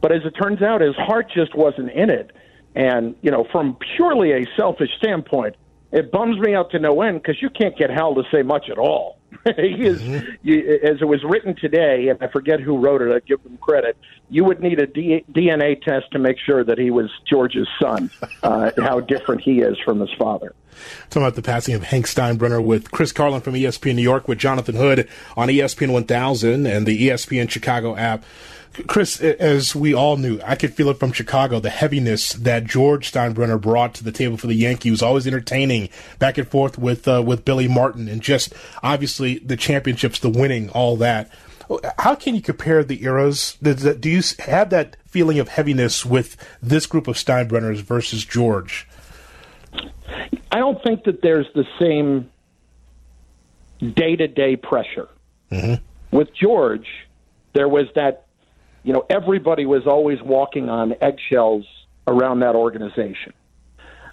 but 0.00 0.12
as 0.12 0.22
it 0.24 0.32
turns 0.32 0.62
out, 0.62 0.80
his 0.80 0.96
heart 0.96 1.30
just 1.34 1.54
wasn't 1.54 1.90
in 1.92 2.10
it. 2.10 2.30
And 2.74 3.14
you 3.22 3.30
know, 3.30 3.46
from 3.50 3.76
purely 3.96 4.32
a 4.32 4.44
selfish 4.56 4.90
standpoint, 4.98 5.56
it 5.92 6.10
bums 6.10 6.38
me 6.38 6.54
out 6.54 6.70
to 6.72 6.78
no 6.78 7.02
end 7.02 7.22
because 7.22 7.40
you 7.40 7.50
can't 7.50 7.76
get 7.76 7.90
Hal 7.90 8.14
to 8.14 8.22
say 8.32 8.42
much 8.42 8.68
at 8.70 8.78
all. 8.78 9.18
he 9.56 9.86
is, 9.86 10.00
mm-hmm. 10.00 10.26
you, 10.42 10.80
as 10.82 11.00
it 11.00 11.06
was 11.06 11.22
written 11.24 11.54
today, 11.54 12.08
and 12.08 12.22
I 12.22 12.28
forget 12.28 12.60
who 12.60 12.78
wrote 12.78 13.02
it. 13.02 13.12
I 13.12 13.20
give 13.20 13.42
them 13.42 13.58
credit. 13.58 13.96
You 14.30 14.44
would 14.44 14.60
need 14.60 14.78
a 14.80 14.86
D, 14.86 15.24
DNA 15.30 15.80
test 15.82 16.10
to 16.12 16.18
make 16.18 16.38
sure 16.38 16.64
that 16.64 16.78
he 16.78 16.90
was 16.90 17.10
George's 17.28 17.68
son. 17.80 18.10
Uh, 18.42 18.72
how 18.78 18.98
different 18.98 19.40
he 19.40 19.60
is 19.60 19.78
from 19.84 20.00
his 20.00 20.10
father. 20.18 20.52
Talking 21.10 21.22
about 21.22 21.36
the 21.36 21.42
passing 21.42 21.74
of 21.76 21.84
Hank 21.84 22.06
Steinbrenner 22.06 22.62
with 22.64 22.90
Chris 22.90 23.12
Carlin 23.12 23.40
from 23.40 23.54
ESPN 23.54 23.94
New 23.94 24.02
York 24.02 24.26
with 24.26 24.38
Jonathan 24.38 24.74
Hood 24.74 25.08
on 25.36 25.48
ESPN 25.48 25.92
1000 25.92 26.66
and 26.66 26.84
the 26.84 27.08
ESPN 27.08 27.48
Chicago 27.48 27.94
app. 27.94 28.24
Chris, 28.86 29.20
as 29.20 29.74
we 29.74 29.94
all 29.94 30.16
knew, 30.16 30.40
I 30.44 30.54
could 30.54 30.72
feel 30.72 30.88
it 30.88 30.98
from 30.98 31.12
Chicago, 31.12 31.60
the 31.60 31.70
heaviness 31.70 32.32
that 32.32 32.64
George 32.64 33.12
Steinbrenner 33.12 33.60
brought 33.60 33.94
to 33.94 34.04
the 34.04 34.12
table 34.12 34.36
for 34.36 34.46
the 34.46 34.54
Yankees. 34.54 35.02
Always 35.02 35.26
entertaining 35.26 35.90
back 36.18 36.38
and 36.38 36.48
forth 36.48 36.78
with 36.78 37.06
uh, 37.06 37.22
with 37.24 37.44
Billy 37.44 37.68
Martin, 37.68 38.08
and 38.08 38.22
just 38.22 38.54
obviously 38.82 39.38
the 39.38 39.56
championships, 39.56 40.18
the 40.18 40.30
winning, 40.30 40.70
all 40.70 40.96
that. 40.96 41.30
How 41.98 42.14
can 42.14 42.34
you 42.34 42.42
compare 42.42 42.82
the 42.82 43.02
eras? 43.04 43.56
Do 43.62 44.10
you 44.10 44.22
have 44.40 44.70
that 44.70 44.96
feeling 45.06 45.38
of 45.38 45.48
heaviness 45.48 46.04
with 46.04 46.36
this 46.62 46.86
group 46.86 47.08
of 47.08 47.16
Steinbrenners 47.16 47.80
versus 47.80 48.24
George? 48.24 48.88
I 50.50 50.58
don't 50.58 50.82
think 50.82 51.04
that 51.04 51.22
there's 51.22 51.46
the 51.54 51.64
same 51.78 52.30
day 53.94 54.16
to 54.16 54.28
day 54.28 54.56
pressure. 54.56 55.08
Mm-hmm. 55.50 56.16
With 56.16 56.28
George, 56.34 56.86
there 57.54 57.68
was 57.68 57.86
that 57.94 58.26
you 58.82 58.92
know, 58.92 59.04
everybody 59.08 59.66
was 59.66 59.86
always 59.86 60.20
walking 60.22 60.68
on 60.68 60.94
eggshells 61.00 61.64
around 62.06 62.40
that 62.40 62.54
organization. 62.54 63.32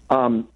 Um, 0.10 0.48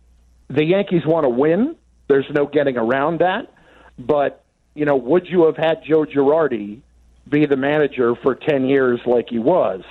the 0.49 0.63
Yankees 0.63 1.05
want 1.05 1.23
to 1.23 1.29
win. 1.29 1.75
There's 2.07 2.29
no 2.31 2.45
getting 2.45 2.77
around 2.77 3.19
that. 3.21 3.51
But, 3.97 4.43
you 4.75 4.85
know, 4.85 4.95
would 4.95 5.27
you 5.27 5.45
have 5.45 5.57
had 5.57 5.83
Joe 5.83 6.05
Girardi 6.05 6.81
be 7.27 7.45
the 7.45 7.57
manager 7.57 8.15
for 8.15 8.35
10 8.35 8.65
years 8.65 8.99
like 9.05 9.29
he 9.29 9.39
was? 9.39 9.81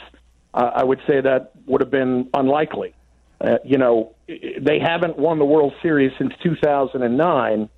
Uh, 0.54 0.70
I 0.74 0.84
would 0.84 1.00
say 1.06 1.20
that 1.20 1.52
would 1.66 1.80
have 1.80 1.90
been 1.90 2.28
unlikely. 2.34 2.94
Uh, 3.40 3.58
you 3.64 3.78
know, 3.78 4.14
they 4.28 4.78
haven't 4.78 5.18
won 5.18 5.38
the 5.38 5.44
World 5.44 5.72
Series 5.82 6.12
since 6.18 6.32
2009. 6.42 7.68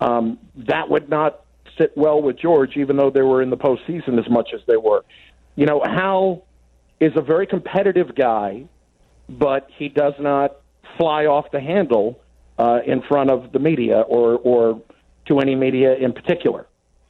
Um, 0.00 0.38
that 0.56 0.88
would 0.88 1.10
not 1.10 1.40
sit 1.76 1.92
well 1.96 2.22
with 2.22 2.38
George, 2.38 2.76
even 2.76 2.96
though 2.96 3.10
they 3.10 3.22
were 3.22 3.42
in 3.42 3.50
the 3.50 3.56
postseason 3.56 4.18
as 4.18 4.30
much 4.30 4.50
as 4.54 4.60
they 4.66 4.76
were 4.76 5.04
you 5.56 5.66
know, 5.66 5.82
Hal 5.84 6.46
is 7.00 7.12
a 7.16 7.22
very 7.22 7.46
competitive 7.46 8.14
guy, 8.14 8.64
but 9.28 9.68
he 9.76 9.88
does 9.88 10.14
not 10.18 10.56
fly 10.98 11.26
off 11.26 11.50
the 11.52 11.60
handle 11.60 12.20
uh, 12.58 12.80
in 12.86 13.02
front 13.02 13.30
of 13.30 13.52
the 13.52 13.58
media 13.58 14.00
or, 14.00 14.38
or 14.38 14.82
to 15.26 15.40
any 15.40 15.54
media 15.54 15.94
in 15.94 16.12
particular. 16.12 16.66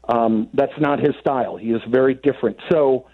Um, 0.09 0.49
that's 0.55 0.79
not 0.79 1.01
his 1.01 1.15
style. 1.21 1.57
He 1.57 1.69
is 1.71 1.83
very 1.89 2.15
different. 2.15 2.59
So 2.71 3.07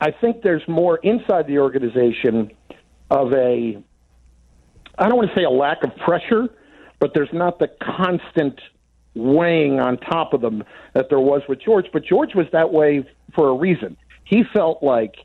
I 0.00 0.10
think 0.10 0.42
there's 0.42 0.66
more 0.68 0.98
inside 0.98 1.46
the 1.46 1.58
organization 1.58 2.50
of 3.10 3.32
a, 3.32 3.82
I 4.98 5.08
don't 5.08 5.16
want 5.16 5.30
to 5.30 5.34
say 5.34 5.44
a 5.44 5.50
lack 5.50 5.82
of 5.84 5.96
pressure, 5.96 6.48
but 7.00 7.12
there's 7.14 7.32
not 7.32 7.58
the 7.58 7.68
constant 7.80 8.60
weighing 9.14 9.80
on 9.80 9.96
top 9.98 10.32
of 10.32 10.40
them 10.40 10.62
that 10.94 11.08
there 11.08 11.20
was 11.20 11.42
with 11.48 11.60
George. 11.60 11.86
But 11.92 12.04
George 12.04 12.34
was 12.34 12.46
that 12.52 12.72
way 12.72 13.08
for 13.34 13.48
a 13.48 13.54
reason. 13.54 13.96
He 14.28 14.44
felt 14.52 14.82
like 14.82 15.16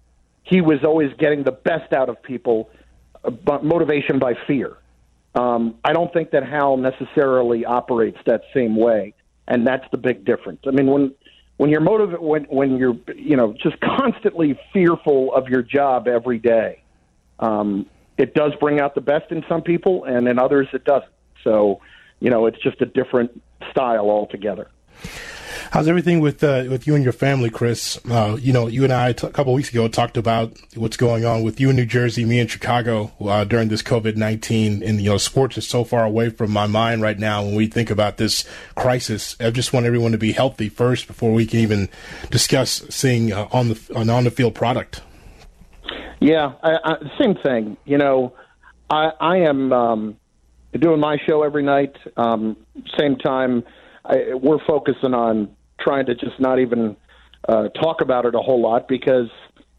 he 0.43 0.61
was 0.61 0.83
always 0.83 1.11
getting 1.17 1.43
the 1.43 1.51
best 1.51 1.91
out 1.91 2.07
of 2.07 2.21
people, 2.23 2.69
uh, 3.23 3.31
but 3.31 3.63
motivation 3.63 4.17
by 4.17 4.33
fear. 4.47 4.77
Um, 5.35 5.75
I 5.83 5.93
don't 5.93 6.13
think 6.13 6.31
that 6.31 6.47
Hal 6.47 6.77
necessarily 6.77 7.65
operates 7.65 8.17
that 8.25 8.43
same 8.53 8.75
way, 8.77 9.13
and 9.47 9.67
that's 9.67 9.85
the 9.91 9.97
big 9.97 10.23
difference. 10.23 10.61
I 10.65 10.71
mean, 10.71 10.87
when 10.87 11.13
when 11.57 11.69
you're 11.69 11.81
motivated, 11.81 12.21
when 12.21 12.43
when 12.45 12.77
you're 12.77 12.97
you 13.15 13.35
know 13.35 13.53
just 13.61 13.79
constantly 13.81 14.57
fearful 14.71 15.33
of 15.33 15.49
your 15.49 15.63
job 15.63 16.07
every 16.07 16.37
day, 16.39 16.81
um, 17.39 17.87
it 18.17 18.33
does 18.35 18.53
bring 18.59 18.79
out 18.79 18.95
the 18.95 19.01
best 19.01 19.31
in 19.31 19.43
some 19.49 19.61
people, 19.63 20.05
and 20.05 20.27
in 20.27 20.39
others 20.39 20.67
it 20.71 20.85
doesn't. 20.85 21.11
So, 21.43 21.81
you 22.19 22.29
know, 22.29 22.45
it's 22.45 22.61
just 22.61 22.81
a 22.81 22.85
different 22.85 23.41
style 23.71 24.09
altogether. 24.09 24.69
How's 25.73 25.87
everything 25.87 26.19
with 26.19 26.43
uh, 26.43 26.65
with 26.69 26.85
you 26.85 26.93
and 26.93 27.03
your 27.03 27.13
family, 27.13 27.49
Chris? 27.49 27.99
Uh, 28.07 28.37
you 28.39 28.53
know, 28.53 28.67
you 28.67 28.83
and 28.83 28.93
I 28.93 29.13
t- 29.13 29.25
a 29.25 29.31
couple 29.31 29.55
weeks 29.55 29.71
ago 29.71 29.87
talked 29.87 30.17
about 30.17 30.55
what's 30.75 30.97
going 30.97 31.25
on 31.25 31.41
with 31.41 31.59
you 31.59 31.71
in 31.71 31.75
New 31.75 31.87
Jersey, 31.87 32.25
me 32.25 32.39
in 32.39 32.45
Chicago 32.45 33.11
uh, 33.19 33.43
during 33.43 33.69
this 33.69 33.81
COVID 33.81 34.15
nineteen, 34.15 34.83
and 34.83 35.01
you 35.01 35.09
know, 35.09 35.17
sports 35.17 35.57
is 35.57 35.67
so 35.67 35.83
far 35.83 36.05
away 36.05 36.29
from 36.29 36.51
my 36.51 36.67
mind 36.67 37.01
right 37.01 37.17
now 37.17 37.41
when 37.41 37.55
we 37.55 37.65
think 37.65 37.89
about 37.89 38.17
this 38.17 38.47
crisis. 38.75 39.35
I 39.39 39.49
just 39.49 39.73
want 39.73 39.87
everyone 39.87 40.11
to 40.11 40.19
be 40.19 40.31
healthy 40.31 40.69
first 40.69 41.07
before 41.07 41.33
we 41.33 41.47
can 41.47 41.57
even 41.61 41.89
discuss 42.29 42.85
seeing 42.91 43.33
uh, 43.33 43.47
on 43.51 43.69
the 43.69 43.81
an 43.95 44.11
on 44.11 44.25
the 44.25 44.31
field 44.31 44.53
product. 44.53 45.01
Yeah, 46.19 46.53
I, 46.61 46.77
I, 46.83 46.95
same 47.19 47.33
thing. 47.33 47.77
You 47.85 47.97
know, 47.97 48.35
I, 48.91 49.09
I 49.19 49.37
am 49.37 49.73
um, 49.73 50.17
doing 50.77 50.99
my 50.99 51.17
show 51.25 51.41
every 51.41 51.63
night. 51.63 51.95
Um, 52.15 52.57
same 52.99 53.15
time, 53.15 53.63
I, 54.05 54.35
we're 54.35 54.63
focusing 54.67 55.15
on 55.15 55.55
trying 55.83 56.05
to 56.05 56.15
just 56.15 56.39
not 56.39 56.59
even 56.59 56.95
uh, 57.47 57.69
talk 57.69 58.01
about 58.01 58.25
it 58.25 58.35
a 58.35 58.39
whole 58.39 58.61
lot 58.61 58.87
because 58.87 59.29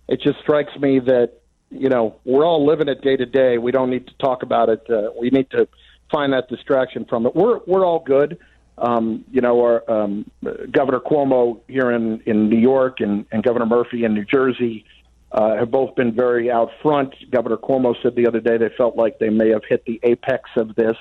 it 0.09 0.21
just 0.21 0.39
strikes 0.41 0.77
me 0.79 0.99
that 1.01 1.41
you 1.71 1.89
know 1.89 2.17
we're 2.25 2.45
all 2.45 2.67
living 2.67 2.89
it 2.89 3.03
day 3.03 3.17
to 3.17 3.27
day. 3.27 3.59
We 3.59 3.73
don't 3.73 3.91
need 3.91 4.07
to 4.07 4.15
talk 4.19 4.43
about 4.43 4.69
it. 4.69 4.89
Uh, 4.89 5.11
we 5.19 5.31
need 5.31 5.51
to 5.51 5.67
find 6.11 6.33
that 6.33 6.49
distraction 6.49 7.05
from 7.05 7.27
it. 7.27 7.35
We're 7.35 7.61
we're 7.67 7.85
all 7.85 8.01
good. 8.01 8.39
Um, 8.77 9.25
you 9.31 9.41
know, 9.41 9.61
our 9.61 9.91
um, 9.91 10.31
Governor 10.71 11.01
Cuomo 11.01 11.61
here 11.69 11.91
in 11.91 12.21
in 12.27 12.49
New 12.49 12.59
York 12.59 13.01
and, 13.01 13.25
and 13.33 13.43
Governor 13.43 13.67
Murphy 13.67 14.05
in 14.05 14.15
New 14.15 14.25
Jersey 14.25 14.85
uh, 15.33 15.57
have 15.57 15.71
both 15.71 15.95
been 15.95 16.15
very 16.15 16.51
out 16.51 16.71
front. 16.83 17.15
Governor 17.31 17.57
Cuomo 17.57 17.95
said 18.03 18.15
the 18.15 18.27
other 18.27 18.41
day 18.41 18.57
they 18.57 18.71
felt 18.77 18.97
like 18.97 19.19
they 19.19 19.31
may 19.31 19.51
have 19.51 19.63
hit 19.69 19.85
the 19.85 20.01
apex 20.03 20.51
of 20.57 20.75
this. 20.75 20.97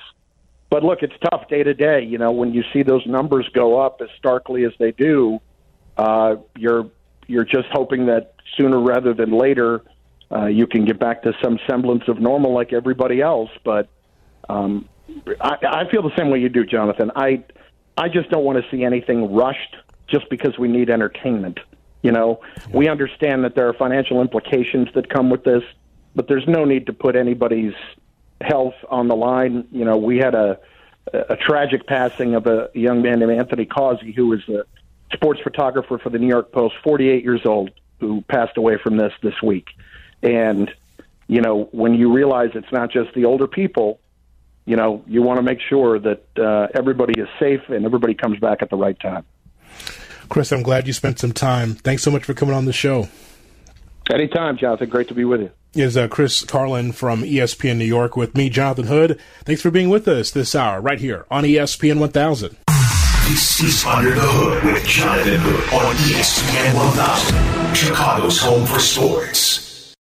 But 0.73 0.83
look, 0.83 1.03
it's 1.03 1.13
tough 1.29 1.47
day 1.49 1.61
to 1.61 1.75
day. 1.75 2.01
You 2.01 2.17
know, 2.17 2.31
when 2.31 2.51
you 2.51 2.63
see 2.73 2.81
those 2.81 3.05
numbers 3.05 3.47
go 3.53 3.79
up 3.79 4.01
as 4.01 4.09
starkly 4.17 4.65
as 4.65 4.71
they 4.79 4.91
do, 4.91 5.39
uh, 5.97 6.37
you're 6.57 6.89
you're 7.27 7.45
just 7.45 7.67
hoping 7.71 8.07
that 8.07 8.33
sooner 8.57 8.81
rather 8.81 9.13
than 9.13 9.37
later 9.37 9.83
uh, 10.31 10.47
you 10.47 10.65
can 10.65 10.83
get 10.83 10.99
back 10.99 11.21
to 11.23 11.33
some 11.43 11.59
semblance 11.69 12.05
of 12.07 12.19
normal 12.19 12.55
like 12.55 12.73
everybody 12.73 13.21
else. 13.21 13.51
But 13.63 13.87
um, 14.49 14.89
I, 15.39 15.57
I 15.61 15.91
feel 15.91 16.01
the 16.01 16.15
same 16.17 16.31
way 16.31 16.39
you 16.39 16.49
do, 16.49 16.65
Jonathan. 16.65 17.11
I 17.15 17.43
I 17.95 18.09
just 18.09 18.31
don't 18.31 18.43
want 18.43 18.57
to 18.57 18.67
see 18.75 18.83
anything 18.83 19.31
rushed 19.31 19.75
just 20.07 20.27
because 20.31 20.57
we 20.57 20.69
need 20.69 20.89
entertainment. 20.89 21.59
You 22.01 22.13
know, 22.13 22.41
we 22.73 22.89
understand 22.89 23.43
that 23.43 23.53
there 23.53 23.67
are 23.67 23.73
financial 23.75 24.21
implications 24.21 24.87
that 24.95 25.07
come 25.07 25.29
with 25.29 25.43
this, 25.43 25.61
but 26.15 26.27
there's 26.27 26.47
no 26.47 26.65
need 26.65 26.87
to 26.87 26.93
put 26.93 27.15
anybody's 27.15 27.75
health 28.43 28.75
on 28.89 29.07
the 29.07 29.15
line. 29.15 29.67
You 29.71 29.85
know, 29.85 29.97
we 29.97 30.17
had 30.17 30.35
a 30.35 30.59
a 31.11 31.35
tragic 31.35 31.85
passing 31.85 32.33
of 32.33 32.47
a 32.47 32.69
young 32.73 33.01
man 33.01 33.19
named 33.19 33.31
Anthony 33.31 33.65
Causi, 33.65 34.15
who 34.15 34.27
was 34.27 34.47
a 34.47 34.63
sports 35.13 35.41
photographer 35.41 35.97
for 35.97 36.09
the 36.09 36.17
New 36.17 36.27
York 36.27 36.51
Post, 36.51 36.75
48 36.83 37.23
years 37.23 37.45
old, 37.45 37.71
who 37.99 38.21
passed 38.21 38.57
away 38.57 38.77
from 38.81 38.97
this 38.97 39.13
this 39.21 39.41
week. 39.41 39.67
And 40.21 40.71
you 41.27 41.41
know, 41.41 41.69
when 41.71 41.93
you 41.93 42.13
realize 42.13 42.51
it's 42.53 42.71
not 42.71 42.91
just 42.91 43.13
the 43.13 43.25
older 43.25 43.47
people, 43.47 43.99
you 44.65 44.75
know, 44.75 45.03
you 45.07 45.21
want 45.21 45.37
to 45.37 45.43
make 45.43 45.59
sure 45.59 45.99
that 45.99 46.23
uh, 46.37 46.67
everybody 46.73 47.19
is 47.19 47.27
safe 47.39 47.61
and 47.69 47.85
everybody 47.85 48.13
comes 48.13 48.39
back 48.39 48.61
at 48.61 48.69
the 48.69 48.75
right 48.75 48.99
time. 48.99 49.25
Chris, 50.29 50.51
I'm 50.51 50.63
glad 50.63 50.87
you 50.87 50.93
spent 50.93 51.19
some 51.19 51.33
time. 51.33 51.73
Thanks 51.73 52.03
so 52.03 52.11
much 52.11 52.23
for 52.23 52.33
coming 52.33 52.55
on 52.55 52.65
the 52.65 52.73
show. 52.73 53.07
Anytime, 54.11 54.57
Jonathan. 54.57 54.89
Great 54.89 55.07
to 55.09 55.13
be 55.13 55.25
with 55.25 55.41
you. 55.41 55.51
Is 55.75 55.97
uh, 55.97 56.07
Chris 56.07 56.45
Carlin 56.45 56.91
from 56.91 57.23
ESPN 57.23 57.77
New 57.77 57.85
York 57.85 58.15
with 58.15 58.37
me, 58.37 58.47
Jonathan 58.47 58.85
Hood. 58.85 59.19
Thanks 59.43 59.63
for 59.63 59.71
being 59.71 59.89
with 59.89 60.07
us 60.07 60.29
this 60.29 60.53
hour 60.53 60.79
right 60.79 60.99
here 60.99 61.25
on 61.31 61.43
ESPN 61.45 61.99
1000. 61.99 62.57
This 63.27 63.59
is 63.59 63.83
Under 63.83 64.13
the 64.13 64.21
Hood 64.21 64.63
with 64.65 64.85
Jonathan 64.85 65.39
Hood 65.39 65.73
on 65.73 65.95
ESPN 65.95 66.75
1000, 66.75 67.75
Chicago's 67.75 68.39
home 68.39 68.67
for 68.67 68.77
sports. 68.77 69.72